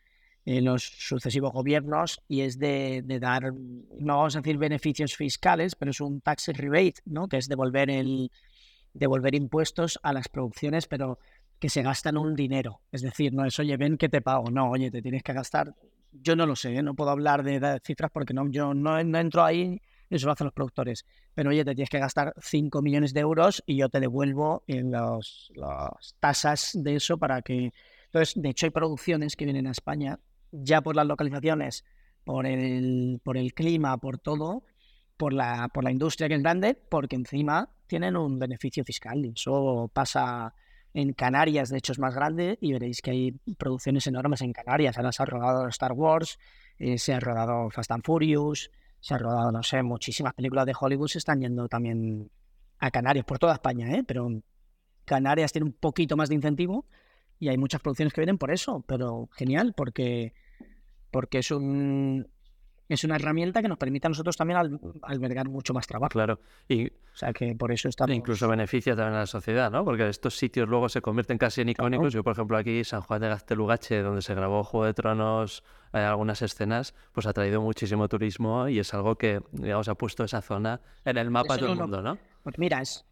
en 0.47 0.65
los 0.65 0.83
sucesivos 0.83 1.53
gobiernos 1.53 2.23
y 2.29 2.41
es 2.41 2.59
de, 2.59 3.03
dar, 3.21 3.53
no 3.53 4.17
vamos 4.17 4.37
a 4.37 4.41
decir 4.41 4.57
beneficios 4.57 5.15
fiscales, 5.15 5.75
pero 5.75 5.91
es 5.91 6.01
un 6.01 6.21
tax 6.21 6.49
rebate, 6.49 7.03
¿no? 7.05 7.29
que 7.29 7.37
es 7.37 7.49
devolver, 7.49 7.91
el, 7.91 8.31
devolver 8.95 9.35
impuestos 9.35 9.99
a 10.03 10.13
las 10.13 10.29
producciones, 10.29 10.87
pero 10.87 11.19
que 11.59 11.69
se 11.69 11.83
gastan 11.83 12.17
un 12.17 12.35
dinero. 12.35 12.81
Es 12.93 13.03
decir, 13.03 13.35
no 13.35 13.45
es, 13.45 13.59
oye, 13.59 13.77
ven 13.77 13.99
que 13.99 14.09
te 14.09 14.23
pago. 14.23 14.51
No, 14.51 14.71
oye, 14.71 14.91
te 14.91 15.03
tienes 15.03 15.23
que 15.23 15.33
gastar. 15.33 15.75
Yo 16.13 16.37
no 16.37 16.47
lo 16.47 16.57
sé, 16.57 16.77
¿eh? 16.77 16.83
no 16.83 16.95
puedo 16.95 17.11
hablar 17.11 17.43
de, 17.43 17.81
cifras 17.85 18.11
porque 18.11 18.33
no, 18.33 18.49
yo 18.51 18.73
no, 18.73 19.03
no 19.03 19.19
entro 19.19 19.45
ahí 19.45 19.81
eso 20.11 20.27
lo 20.27 20.33
hacen 20.33 20.47
los 20.47 20.55
productores. 20.55 21.05
Pero 21.35 21.51
oye, 21.51 21.65
te 21.65 21.75
tienes 21.75 21.91
que 21.91 21.99
gastar 21.99 22.35
5 22.41 22.83
millones 22.83 23.13
de 23.13 23.21
euros 23.21 23.63
y 23.67 23.77
yo 23.77 23.89
te 23.89 24.01
devuelvo 24.01 24.63
en 24.67 24.91
las 24.93 25.51
tasas 26.21 26.71
de 26.75 26.97
eso 26.97 27.19
para 27.19 27.43
que... 27.43 27.73
Entonces, 28.07 28.41
de 28.41 28.51
hecho, 28.51 28.67
hay 28.67 28.71
producciones 28.71 29.37
que 29.37 29.45
vienen 29.45 29.67
a 29.67 29.73
España 29.73 30.19
ya 30.53 30.81
por 30.81 30.97
las 30.97 31.07
localizaciones, 31.07 31.85
por 32.25 32.47
el, 32.47 33.21
por 33.23 33.37
el 33.37 33.55
clima, 33.55 33.97
por 33.99 34.19
todo, 34.19 34.65
por 35.17 35.33
la, 35.33 35.69
por 35.73 35.85
la 35.85 35.91
industria 35.91 36.29
que 36.29 36.35
es 36.35 36.43
grande, 36.43 36.75
porque 36.75 37.17
encima 37.17 37.71
tienen 37.87 38.17
un 38.17 38.39
beneficio 38.39 38.85
fiscal. 38.85 39.25
Y 39.25 39.33
eso 39.35 39.91
pasa 39.93 40.55
en 40.93 41.13
Canarias, 41.13 41.69
de 41.69 41.79
hecho 41.79 41.93
es 41.93 41.99
más 41.99 42.15
grande, 42.15 42.59
y 42.61 42.73
veréis 42.73 43.01
que 43.01 43.11
hay 43.11 43.33
producciones 43.59 44.07
enormes 44.07 44.41
en 44.41 44.53
Canarias. 44.53 44.97
Ahora 44.97 45.13
se 45.13 45.23
ha 45.23 45.27
rodado 45.27 45.69
Star 45.69 45.93
Wars, 45.93 46.39
eh, 46.79 46.99
se 46.99 47.15
ha 47.15 47.21
rodado 47.21 47.71
Fast 47.71 47.91
and 47.91 48.05
Furious, 48.05 48.71
se 49.01 49.15
ha 49.15 49.19
rodado, 49.19 49.53
no 49.53 49.63
sé, 49.63 49.83
muchísimas 49.83 50.35
películas 50.35 50.67
de 50.67 50.75
Hollywood 50.79 51.09
se 51.09 51.19
están 51.19 51.41
yendo 51.41 51.69
también 51.69 52.31
a 52.79 52.91
Canarias, 52.91 53.25
por 53.25 53.39
toda 53.39 53.55
España, 53.55 53.91
¿eh? 53.93 54.05
pero 54.07 54.29
Canarias 55.05 55.53
tiene 55.53 55.67
un 55.67 55.73
poquito 55.73 56.17
más 56.17 56.29
de 56.29 56.35
incentivo 56.35 56.87
y 57.39 57.49
hay 57.49 57.59
muchas 57.59 57.81
producciones 57.81 58.13
que 58.13 58.21
vienen 58.21 58.39
por 58.39 58.51
eso, 58.51 58.85
pero 58.87 59.29
genial, 59.33 59.75
porque, 59.77 60.35
porque 61.11 61.39
es 61.39 61.51
un, 61.51 62.29
es 62.89 63.05
una 63.05 63.17
herramienta 63.17 63.63
que 63.63 63.69
nos 63.69 63.79
permite 63.79 64.07
a 64.07 64.11
nosotros 64.11 64.37
también 64.37 64.81
albergar 65.03 65.49
mucho 65.49 65.75
más 65.75 65.87
trabajo. 65.87 66.11
Claro. 66.11 66.41
Y, 66.69 66.87
o 66.87 66.93
sea 67.15 67.33
que 67.33 67.55
por 67.55 67.73
eso 67.73 67.89
estamos... 67.89 68.15
Incluso 68.15 68.49
beneficia 68.49 68.95
también 68.95 69.17
a 69.17 69.21
la 69.21 69.27
sociedad, 69.27 69.71
¿no? 69.71 69.85
Porque 69.85 70.09
estos 70.09 70.37
sitios 70.37 70.69
luego 70.69 70.89
se 70.89 71.01
convierten 71.01 71.37
casi 71.39 71.63
en 71.63 71.71
icónicos. 71.71 72.13
Yo, 72.13 72.23
por 72.23 72.33
ejemplo, 72.33 72.57
aquí 72.57 72.85
San 72.85 73.01
Juan 73.03 73.21
de 73.21 73.29
Gaztelugache, 73.29 74.03
donde 74.03 74.23
se 74.23 74.35
grabó 74.35 74.63
Juego 74.63 74.87
de 74.87 74.95
Tronos, 74.95 75.65
hay 75.93 76.05
algunas 76.05 76.43
escenas, 76.43 76.95
pues 77.13 77.27
ha 77.27 77.33
traído 77.33 77.61
muchísimo 77.61 78.09
turismo 78.09 78.69
y 78.69 78.79
es 78.79 78.95
algo 78.95 79.17
que, 79.17 79.41
digamos, 79.53 79.89
ha 79.89 79.95
puesto 79.95 80.25
esa 80.25 80.43
zona 80.43 80.81
en 81.05 81.19
el 81.19 81.31
mapa 81.31 81.55
de 81.55 81.61
todo 81.61 81.73
el 81.73 81.79
mundo, 81.79 82.03
¿no? 82.03 82.19
Pues 82.43 82.59
mira, 82.59 82.81
es... 82.81 83.05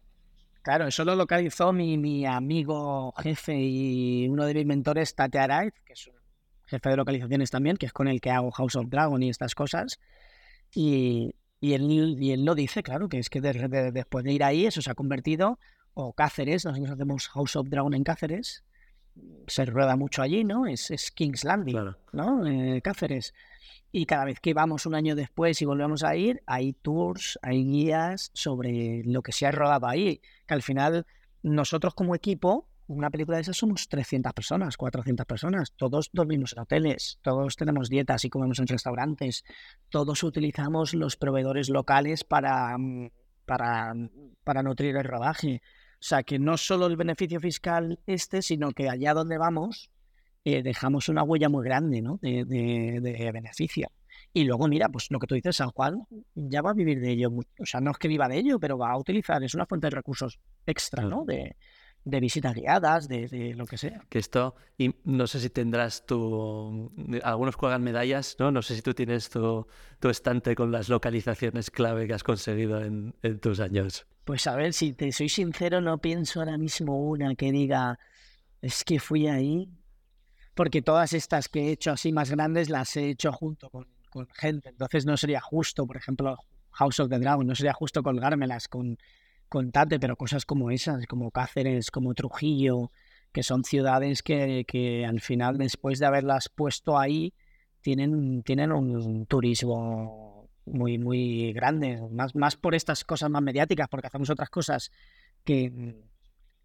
Claro, 0.65 0.87
eso 0.87 1.05
lo 1.05 1.15
localizó 1.15 1.71
mi, 1.73 1.95
mi 1.95 2.25
amigo 2.25 3.13
jefe 3.19 3.55
y 3.55 4.27
uno 4.27 4.47
de 4.47 4.55
mis 4.55 4.65
mentores, 4.65 5.13
Tate 5.13 5.37
Araiz, 5.37 5.75
que 5.85 5.93
es 5.93 6.07
un 6.07 6.15
jefe 6.65 6.89
de 6.89 6.97
localizaciones 6.97 7.51
también, 7.51 7.77
que 7.77 7.85
es 7.85 7.93
con 7.93 8.07
el 8.07 8.19
que 8.19 8.31
hago 8.31 8.49
House 8.49 8.75
of 8.75 8.89
Dragon 8.89 9.21
y 9.21 9.29
estas 9.29 9.53
cosas. 9.53 9.99
Y, 10.73 11.35
y, 11.61 11.73
él, 11.73 12.17
y 12.19 12.31
él 12.31 12.45
lo 12.45 12.55
dice, 12.55 12.81
claro, 12.81 13.09
que 13.09 13.19
es 13.19 13.29
que 13.29 13.41
después 13.41 14.25
de 14.25 14.31
ir 14.33 14.43
ahí, 14.43 14.65
eso 14.65 14.81
se 14.81 14.89
ha 14.89 14.95
convertido, 14.95 15.59
o 15.93 16.13
Cáceres, 16.13 16.65
nosotros 16.65 16.89
hacemos 16.89 17.27
House 17.27 17.55
of 17.57 17.69
Dragon 17.69 17.93
en 17.93 18.03
Cáceres, 18.03 18.63
se 19.45 19.65
rueda 19.65 19.95
mucho 19.95 20.23
allí, 20.23 20.43
¿no? 20.43 20.65
Es, 20.65 20.89
es 20.89 21.11
King's 21.11 21.43
Landing, 21.43 21.93
¿no? 22.11 22.47
Eh, 22.47 22.81
Cáceres. 22.81 23.35
Y 23.97 24.07
cada 24.07 24.25
vez 24.25 24.41
que 24.41 24.53
vamos 24.53 24.85
un 24.85 24.93
año 24.93 25.15
después 25.15 25.61
y 25.61 25.65
volvemos 25.65 26.03
a 26.03 26.17
ir, 26.17 26.43
hay 26.47 26.73
tours, 26.73 27.39
hay 27.41 27.63
guías 27.63 28.29
sobre 28.33 29.03
lo 29.05 29.21
que 29.21 29.31
se 29.31 29.45
ha 29.45 29.51
rodado 29.51 29.87
ahí, 29.87 30.19
que 30.45 30.53
al 30.53 30.61
final 30.61 31.07
nosotros 31.43 31.93
como 31.93 32.13
equipo 32.13 32.67
una 32.87 33.09
película 33.09 33.37
de 33.37 33.43
esas 33.43 33.55
somos 33.55 33.87
300 33.87 34.33
personas, 34.33 34.75
400 34.75 35.25
personas. 35.25 35.71
Todos 35.77 36.09
dormimos 36.11 36.51
en 36.51 36.63
hoteles, 36.63 37.19
todos 37.21 37.55
tenemos 37.55 37.87
dietas 37.87 38.25
y 38.25 38.29
comemos 38.29 38.59
en 38.59 38.67
restaurantes, 38.67 39.45
todos 39.87 40.23
utilizamos 40.23 40.93
los 40.93 41.15
proveedores 41.15 41.69
locales 41.69 42.25
para, 42.25 42.77
mm, 42.77 43.11
para, 43.45 43.93
para 44.43 44.61
nutrir 44.61 44.97
el 44.97 45.05
rodaje. 45.05 45.61
O 45.93 46.03
sea, 46.07 46.23
que 46.23 46.37
no 46.37 46.57
solo 46.57 46.87
el 46.87 46.97
beneficio 46.97 47.39
fiscal 47.39 47.97
este, 48.07 48.41
sino 48.41 48.71
que 48.71 48.89
allá 48.89 49.13
donde 49.13 49.37
vamos 49.37 49.89
eh, 50.45 50.61
dejamos 50.61 51.09
una 51.09 51.23
huella 51.23 51.49
muy 51.49 51.65
grande 51.65 52.01
¿no? 52.01 52.19
de, 52.21 52.45
de, 52.45 53.31
beneficio. 53.31 53.89
Y 54.31 54.43
luego, 54.43 54.67
mira, 54.67 54.89
pues 54.89 55.07
lo 55.09 55.17
que 55.19 55.27
tú 55.27 55.35
dices, 55.35 55.55
San 55.55 55.71
Juan 55.71 56.05
ya 56.35 56.61
va 56.61 56.69
a 56.69 56.73
vivir 56.73 56.99
de 56.99 57.11
ello. 57.11 57.31
O 57.59 57.65
sea, 57.65 57.81
no 57.81 57.91
es 57.91 57.97
que 57.97 58.07
viva 58.07 58.27
de 58.27 58.37
ello, 58.37 58.59
pero 58.59 58.77
va 58.77 58.91
a 58.91 58.97
utilizar, 58.97 59.43
es 59.43 59.55
una 59.55 59.65
fuente 59.65 59.87
de 59.87 59.95
recursos 59.95 60.39
extra, 60.65 61.03
¿no? 61.03 61.25
De, 61.25 61.55
de 62.05 62.19
visitas 62.19 62.53
guiadas, 62.53 63.07
de, 63.07 63.53
lo 63.55 63.65
que 63.65 63.77
sea. 63.77 64.05
Que 64.07 64.19
esto, 64.19 64.55
y 64.77 64.93
no 65.03 65.25
sé 65.25 65.39
si 65.39 65.49
tendrás 65.49 66.05
tu, 66.05 66.91
algunos 67.23 67.55
juegan 67.55 67.83
medallas, 67.83 68.35
¿no? 68.37 68.51
No 68.51 68.61
sé 68.61 68.75
si 68.75 68.83
tú 68.83 68.93
tienes 68.93 69.29
tu, 69.29 69.65
tu 69.99 70.09
estante 70.09 70.53
con 70.53 70.71
las 70.71 70.89
localizaciones 70.89 71.71
clave 71.71 72.05
que 72.05 72.13
has 72.13 72.23
conseguido 72.23 72.83
en, 72.83 73.15
en, 73.23 73.39
tus 73.39 73.59
años. 73.59 74.05
Pues 74.25 74.45
a 74.45 74.55
ver, 74.55 74.73
si 74.73 74.93
te 74.93 75.11
soy 75.11 75.29
sincero, 75.29 75.81
no 75.81 75.97
pienso 75.97 76.39
ahora 76.39 76.57
mismo 76.59 77.09
una 77.09 77.33
que 77.33 77.51
diga, 77.51 77.97
es 78.61 78.83
que 78.83 78.99
fui 78.99 79.27
ahí, 79.27 79.67
porque 80.55 80.81
todas 80.81 81.13
estas 81.13 81.49
que 81.49 81.67
he 81.67 81.71
hecho 81.71 81.91
así 81.91 82.11
más 82.11 82.31
grandes 82.31 82.69
las 82.69 82.95
he 82.97 83.09
hecho 83.09 83.31
junto 83.31 83.69
con, 83.69 83.87
con 84.09 84.27
gente, 84.33 84.69
entonces 84.69 85.05
no 85.05 85.17
sería 85.17 85.41
justo, 85.41 85.85
por 85.85 85.97
ejemplo, 85.97 86.37
House 86.71 86.99
of 86.99 87.09
the 87.09 87.19
Dragon, 87.19 87.45
no 87.45 87.55
sería 87.55 87.73
justo 87.73 88.01
colgármelas 88.01 88.67
con 88.67 88.97
contate, 89.47 89.99
pero 89.99 90.15
cosas 90.15 90.45
como 90.45 90.71
esas, 90.71 91.05
como 91.05 91.29
Cáceres, 91.31 91.91
como 91.91 92.13
Trujillo, 92.13 92.91
que 93.31 93.43
son 93.43 93.63
ciudades 93.63 94.23
que, 94.23 94.65
que 94.67 95.05
al 95.05 95.21
final, 95.21 95.57
después 95.57 95.99
de 95.99 96.07
haberlas 96.07 96.49
puesto 96.49 96.97
ahí, 96.97 97.33
tienen, 97.81 98.41
tienen 98.41 98.71
un 98.71 99.25
turismo 99.27 100.49
muy, 100.65 100.97
muy 100.97 101.53
grande, 101.53 102.01
más, 102.11 102.35
más 102.35 102.55
por 102.55 102.75
estas 102.75 103.03
cosas 103.03 103.29
más 103.29 103.41
mediáticas, 103.41 103.87
porque 103.87 104.07
hacemos 104.07 104.29
otras 104.29 104.49
cosas 104.49 104.91
que, 105.43 105.95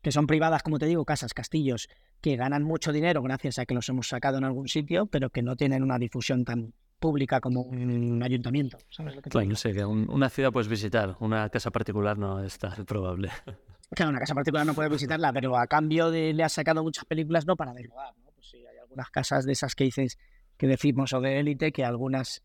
que 0.03 0.13
son 0.13 0.27
privadas, 0.27 0.63
como 0.63 0.79
te 0.79 0.87
digo, 0.87 1.05
casas, 1.05 1.35
castillos, 1.35 1.89
que 2.21 2.37
ganan 2.37 2.63
mucho 2.63 2.93
dinero 2.93 3.23
gracias 3.23 3.59
a 3.59 3.67
que 3.67 3.75
los 3.75 3.89
hemos 3.89 4.09
sacado 4.09 4.39
en 4.39 4.45
algún 4.45 4.69
sitio, 4.69 5.07
pero 5.07 5.31
que 5.31 5.43
no 5.43 5.57
tienen 5.57 5.83
una 5.83 5.99
difusión 5.99 6.45
tan 6.45 6.73
pública 6.99 7.41
como 7.41 7.63
un 7.63 8.23
ayuntamiento. 8.23 8.79
¿sabes 8.91 9.17
lo 9.17 9.23
que 9.23 9.31
que 9.31 9.85
una 9.85 10.29
ciudad 10.29 10.53
puedes 10.53 10.69
visitar, 10.69 11.17
una 11.21 11.49
casa 11.49 11.71
particular 11.71 12.19
no 12.19 12.45
es 12.45 12.59
tan 12.59 12.73
probable. 12.87 13.31
Claro, 13.91 14.11
una 14.11 14.21
casa 14.21 14.35
particular 14.35 14.67
no 14.67 14.75
puedes 14.75 14.93
visitarla, 14.93 15.33
pero 15.33 15.57
a 15.57 15.67
cambio 15.67 16.11
de 16.11 16.33
le 16.33 16.45
has 16.45 16.53
sacado 16.53 16.83
muchas 16.83 17.05
películas 17.07 17.47
no 17.47 17.57
para 17.57 17.73
desnudar, 17.73 18.15
¿no? 18.23 18.31
Pues 18.33 18.49
sí, 18.49 18.59
hay 18.59 18.79
algunas 18.79 19.11
casas 19.11 19.45
de 19.47 19.53
esas 19.53 19.75
que 19.75 19.85
dices, 19.85 20.19
que 20.57 20.69
decimos, 20.69 21.13
o 21.13 21.21
de 21.21 21.41
élite, 21.41 21.73
que 21.73 21.85
algunas 21.85 22.43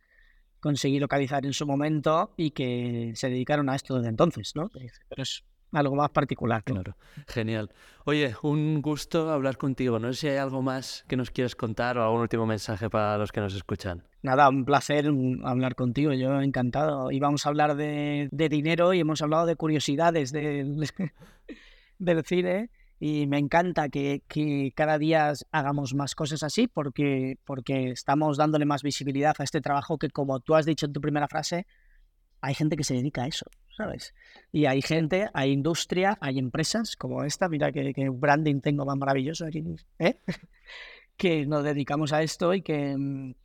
conseguí 0.59 0.99
localizar 0.99 1.45
en 1.45 1.53
su 1.53 1.67
momento 1.67 2.33
y 2.37 2.51
que 2.51 3.11
se 3.15 3.29
dedicaron 3.29 3.69
a 3.69 3.75
esto 3.75 3.97
desde 3.97 4.09
entonces, 4.09 4.53
¿no? 4.55 4.69
Pero 4.69 5.21
es 5.21 5.43
algo 5.75 5.95
más 5.95 6.09
particular. 6.09 6.63
Claro, 6.63 6.95
genial. 7.27 7.71
Oye, 8.05 8.35
un 8.43 8.81
gusto 8.81 9.31
hablar 9.31 9.57
contigo. 9.57 9.99
No 9.99 10.13
sé 10.13 10.19
si 10.19 10.27
hay 10.29 10.37
algo 10.37 10.61
más 10.61 11.03
que 11.07 11.17
nos 11.17 11.31
quieres 11.31 11.55
contar 11.55 11.97
o 11.97 12.03
algún 12.03 12.21
último 12.21 12.45
mensaje 12.45 12.89
para 12.89 13.17
los 13.17 13.31
que 13.31 13.41
nos 13.41 13.55
escuchan. 13.55 14.03
Nada, 14.21 14.49
un 14.49 14.65
placer 14.65 15.11
hablar 15.43 15.75
contigo, 15.75 16.13
yo 16.13 16.41
encantado. 16.41 17.11
Íbamos 17.11 17.45
a 17.45 17.49
hablar 17.49 17.75
de, 17.75 18.29
dinero 18.31 18.93
y 18.93 18.99
hemos 18.99 19.21
hablado 19.21 19.45
de 19.45 19.55
curiosidades 19.55 20.31
del, 20.31 20.89
del 21.99 22.25
cine 22.25 22.69
y 22.99 23.27
me 23.27 23.37
encanta 23.37 23.89
que, 23.89 24.23
que, 24.27 24.71
cada 24.75 24.97
día 24.97 25.33
hagamos 25.51 25.93
más 25.93 26.15
cosas 26.15 26.43
así 26.43 26.67
porque, 26.67 27.37
porque 27.43 27.91
estamos 27.91 28.37
dándole 28.37 28.65
más 28.65 28.83
visibilidad 28.83 29.35
a 29.37 29.43
este 29.43 29.61
trabajo 29.61 29.97
que, 29.97 30.09
como 30.09 30.39
tú 30.39 30.55
has 30.55 30.65
dicho 30.65 30.85
en 30.85 30.93
tu 30.93 31.01
primera 31.01 31.27
frase, 31.27 31.67
hay 32.41 32.53
gente 32.53 32.77
que 32.77 32.83
se 32.83 32.93
dedica 32.93 33.23
a 33.23 33.27
eso. 33.27 33.45
¿Sabes? 33.75 34.13
Y 34.51 34.65
hay 34.65 34.81
gente, 34.81 35.29
hay 35.33 35.51
industria, 35.51 36.17
hay 36.21 36.39
empresas 36.39 36.95
como 36.95 37.23
esta, 37.23 37.49
mira 37.49 37.71
que, 37.71 38.09
branding 38.09 38.61
tengo 38.61 38.85
más 38.85 38.97
maravilloso 38.97 39.45
aquí, 39.45 39.63
¿eh? 39.99 40.19
que 41.17 41.45
nos 41.45 41.63
dedicamos 41.63 42.13
a 42.13 42.23
esto 42.23 42.53
y 42.53 42.61
que, 42.61 42.95
mm, 42.97 43.35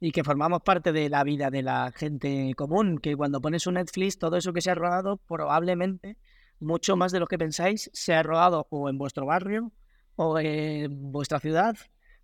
y 0.00 0.12
que 0.12 0.24
formamos 0.24 0.62
parte 0.62 0.92
de 0.92 1.08
la 1.08 1.24
vida 1.24 1.50
de 1.50 1.62
la 1.62 1.92
gente 1.94 2.52
común, 2.56 2.98
que 2.98 3.16
cuando 3.16 3.40
pones 3.40 3.66
un 3.66 3.74
Netflix, 3.74 4.18
todo 4.18 4.36
eso 4.36 4.52
que 4.52 4.60
se 4.60 4.70
ha 4.70 4.74
rodado, 4.74 5.16
probablemente 5.16 6.16
mucho 6.60 6.96
más 6.96 7.12
de 7.12 7.20
lo 7.20 7.26
que 7.26 7.38
pensáis 7.38 7.90
se 7.92 8.14
ha 8.14 8.22
rodado 8.22 8.66
o 8.70 8.88
en 8.88 8.98
vuestro 8.98 9.26
barrio, 9.26 9.72
o 10.16 10.38
en 10.38 11.12
vuestra 11.12 11.38
ciudad, 11.40 11.76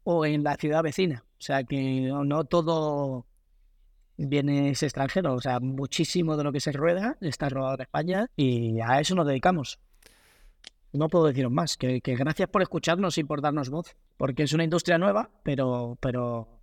o 0.05 0.25
en 0.25 0.43
la 0.43 0.57
ciudad 0.57 0.83
vecina. 0.83 1.25
O 1.39 1.43
sea 1.43 1.65
que 1.65 2.11
no 2.13 2.45
todo 2.45 3.27
viene 4.29 4.70
ese 4.70 4.87
extranjero. 4.87 5.35
O 5.35 5.41
sea, 5.41 5.61
muchísimo 5.61 6.37
de 6.37 6.45
lo 6.45 6.53
que 6.53 6.61
se 6.61 6.73
rueda 6.73 7.16
está 7.20 7.49
rodado 7.49 7.75
en 7.75 7.81
España 7.83 8.31
y 8.37 8.81
a 8.81 9.01
eso 9.01 9.14
nos 9.14 9.27
dedicamos. 9.27 9.79
No 10.93 11.09
puedo 11.09 11.27
deciros 11.27 11.51
más, 11.51 11.77
que, 11.77 12.01
que 12.03 12.16
gracias 12.16 12.49
por 12.49 12.61
escucharnos 12.62 13.16
y 13.16 13.25
por 13.25 13.41
darnos 13.41 13.70
voz, 13.70 13.97
porque 14.18 14.43
es 14.43 14.53
una 14.53 14.64
industria 14.64 14.99
nueva, 14.99 15.31
pero, 15.43 15.97
pero 16.01 16.62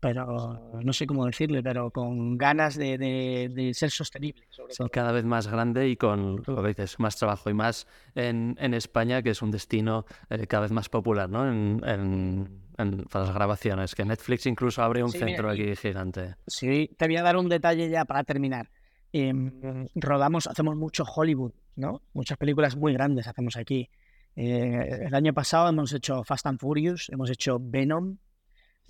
pero 0.00 0.70
no 0.82 0.92
sé 0.92 1.06
cómo 1.06 1.26
decirle, 1.26 1.62
pero 1.62 1.90
con 1.90 2.38
ganas 2.38 2.76
de, 2.76 2.98
de, 2.98 3.74
ser 3.74 3.90
sostenible. 3.90 4.44
cada 4.92 5.12
vez 5.12 5.24
más 5.24 5.48
grande 5.48 5.88
y 5.88 5.96
con, 5.96 6.42
lo 6.46 6.62
que 6.62 6.68
dices, 6.68 6.98
más 7.00 7.16
trabajo 7.16 7.50
y 7.50 7.54
más 7.54 7.86
en, 8.14 8.56
en 8.60 8.74
España, 8.74 9.22
que 9.22 9.30
es 9.30 9.42
un 9.42 9.50
destino 9.50 10.06
eh, 10.30 10.46
cada 10.46 10.62
vez 10.62 10.72
más 10.72 10.88
popular 10.88 11.28
¿no? 11.28 11.48
En, 11.50 11.80
en, 11.84 13.04
para 13.10 13.24
las 13.26 13.34
grabaciones, 13.34 13.94
que 13.94 14.04
Netflix 14.04 14.46
incluso 14.46 14.82
abre 14.82 15.02
un 15.02 15.10
centro 15.10 15.50
aquí 15.50 15.74
gigante. 15.74 16.36
Sí, 16.46 16.90
te 16.96 17.06
voy 17.06 17.16
a 17.16 17.22
dar 17.22 17.36
un 17.36 17.48
detalle 17.48 17.90
ya 17.90 18.04
para 18.04 18.22
terminar. 18.22 18.70
Em, 19.12 19.88
rodamos, 19.94 20.46
hacemos 20.46 20.76
mucho 20.76 21.04
Hollywood, 21.04 21.52
¿no? 21.76 22.02
Muchas 22.12 22.38
películas 22.38 22.76
muy 22.76 22.92
grandes 22.92 23.26
hacemos 23.26 23.56
aquí. 23.56 23.88
Eh, 24.36 25.06
el 25.06 25.14
año 25.14 25.32
pasado 25.32 25.68
hemos 25.68 25.92
hecho 25.92 26.22
Fast 26.22 26.46
and 26.46 26.60
Furious, 26.60 27.08
hemos 27.10 27.30
hecho 27.30 27.58
Venom, 27.60 28.18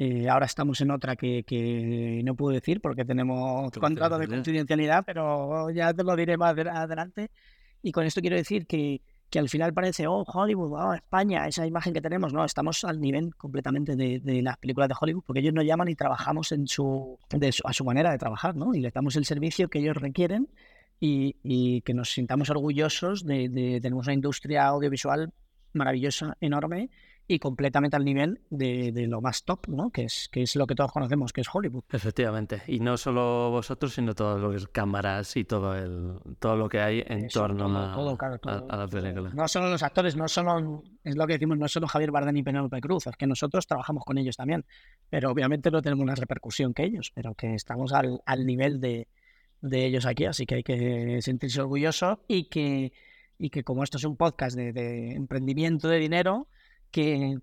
eh, 0.01 0.29
ahora 0.29 0.47
estamos 0.47 0.81
en 0.81 0.93
otra 0.93 1.17
que, 1.17 1.43
que, 1.43 2.23
no 2.25 2.37
puedo 2.37 2.55
decir 2.55 2.81
porque 2.81 3.05
tenemos 3.05 3.73
contrato 3.73 4.17
de 4.17 4.29
confidencialidad, 4.29 5.03
pero 5.05 5.71
ya 5.71 5.93
te 5.93 6.05
lo 6.05 6.15
diré 6.15 6.37
más 6.37 6.57
adelante. 6.57 7.33
Y 7.83 7.91
con 7.91 8.07
esto 8.07 8.21
quiero 8.21 8.37
decir 8.37 8.67
que, 8.69 9.01
que 9.29 9.41
al 9.41 9.49
final 9.49 9.75
parece, 9.75 10.07
oh, 10.07 10.23
Hollywood, 10.23 10.73
oh, 10.73 10.95
España, 10.95 11.49
esa 11.49 11.67
imagen 11.67 11.93
que 11.93 12.01
tenemos. 12.01 12.33
No, 12.33 12.45
estamos 12.45 12.85
al 12.85 13.01
nivel 13.01 13.35
completamente 13.35 13.97
de, 13.97 14.21
de 14.21 14.41
las 14.41 14.57
películas 14.59 14.89
de 14.89 14.95
Hollywood 15.01 15.25
porque 15.27 15.41
ellos 15.41 15.53
nos 15.53 15.65
llaman 15.65 15.89
y 15.89 15.97
trabajamos 15.97 16.53
en 16.53 16.69
su, 16.69 17.19
a 17.65 17.73
su 17.73 17.85
manera 17.85 18.13
de 18.13 18.19
trabajar, 18.19 18.55
¿no? 18.55 18.75
Y 18.75 18.81
les 18.81 18.93
damos 18.93 19.17
el 19.17 19.25
servicio 19.25 19.69
que 19.69 19.81
ellos 19.81 19.97
requieren 19.97 20.49
y, 21.01 21.35
y 21.43 21.81
que 21.81 21.93
nos 21.93 22.11
sintamos 22.11 22.51
orgullosos 22.51 23.25
de, 23.25 23.49
de, 23.49 23.81
tenemos 23.81 24.07
una 24.07 24.15
industria 24.15 24.67
audiovisual 24.67 25.33
maravillosa, 25.73 26.37
enorme 26.41 26.89
y 27.31 27.39
completamente 27.39 27.95
al 27.95 28.07
nivel 28.07 28.41
de, 28.49 28.91
lo 29.07 29.21
más 29.21 29.45
top, 29.45 29.69
¿no? 29.69 29.91
Que 29.91 30.05
es, 30.05 30.31
que 30.33 30.43
es 30.43 30.57
lo 30.57 30.67
que 30.67 30.75
todos 30.75 30.91
conocemos, 30.91 31.31
que 31.31 31.43
es 31.43 31.49
Hollywood. 31.53 31.85
Efectivamente. 31.91 32.63
Y 32.67 32.81
no 32.81 32.97
solo 32.97 33.51
vosotros, 33.51 33.93
sino 33.93 34.15
todo 34.15 34.51
que 34.51 34.57
es 34.57 34.67
cámaras 34.69 35.37
y 35.37 35.45
todo 35.45 35.77
el 35.77 36.15
todo 36.39 36.57
lo 36.57 36.71
que 36.71 36.81
hay 36.81 37.05
en 37.07 37.29
torno 37.29 37.67
a, 37.67 38.77
la 38.77 38.89
película. 38.89 39.31
No 39.35 39.47
solo 39.47 39.69
los 39.69 39.83
actores, 39.83 40.17
no 40.17 40.27
solo, 40.27 40.83
es 41.05 41.17
lo 41.17 41.27
que 41.27 41.35
decimos, 41.35 41.59
no 41.59 41.69
solo 41.69 41.87
Javier 41.87 42.11
Bardem 42.11 42.37
y 42.39 42.43
Penélope 42.43 42.81
Cruz, 42.81 43.07
es 43.07 43.17
que 43.17 43.27
nosotros 43.27 43.67
trabajamos 43.67 44.05
con 44.07 44.17
ellos 44.17 44.37
también. 44.37 44.65
Pero 45.11 45.31
obviamente 45.31 45.71
no 45.71 45.83
tenemos 45.83 46.03
una 46.03 46.15
repercusión 46.15 46.73
que 46.73 46.85
ellos, 46.85 47.13
pero 47.15 47.35
que 47.35 47.55
estamos 47.55 47.93
al, 47.93 48.23
al 48.25 48.47
nivel 48.47 48.81
de, 48.81 49.07
de 49.61 49.85
ellos 49.85 50.07
aquí, 50.07 50.25
así 50.25 50.47
que 50.47 50.55
hay 50.55 50.63
que 50.63 51.21
sentirse 51.21 51.61
orgulloso 51.61 52.25
y 52.27 52.45
que, 52.45 52.95
y 53.39 53.51
que 53.51 53.65
como 53.65 53.85
esto 53.85 53.99
es 53.99 54.05
un 54.05 54.17
podcast 54.17 54.57
de, 54.57 54.73
de 54.73 55.13
emprendimiento 55.13 55.89
de 55.89 55.99
dinero, 55.99 56.49
que, 56.91 57.39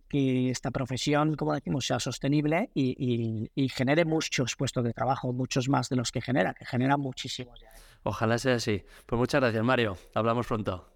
esta 0.50 0.72
profesión, 0.72 1.36
como 1.36 1.54
decimos, 1.54 1.86
sea 1.86 2.00
sostenible 2.00 2.72
y, 2.74 3.70
genere 3.70 4.06
muchos 4.06 4.56
puestos 4.56 4.84
de 4.84 4.94
trabajo, 4.94 5.34
muchos 5.34 5.70
más 5.70 5.90
de 5.90 5.96
los 5.96 6.12
que 6.12 6.22
genera, 6.22 6.54
que 6.54 6.66
genera 6.66 6.98
muchísimos 6.98 7.60
ya. 7.60 7.68
¿eh? 7.68 7.82
Ojalá 8.04 8.38
sea 8.38 8.56
así. 8.56 8.84
Pues 9.06 9.20
muchas 9.20 9.42
gracias, 9.42 9.64
Mario. 9.64 9.98
Hablamos 10.14 10.48
pronto. 10.48 10.88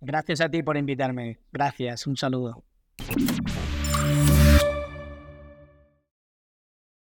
Gracias 0.00 0.40
a 0.40 0.48
ti 0.48 0.62
por 0.62 0.76
invitarme. 0.76 1.38
Gracias. 1.52 2.06
Un 2.06 2.16
saludo. 2.16 2.64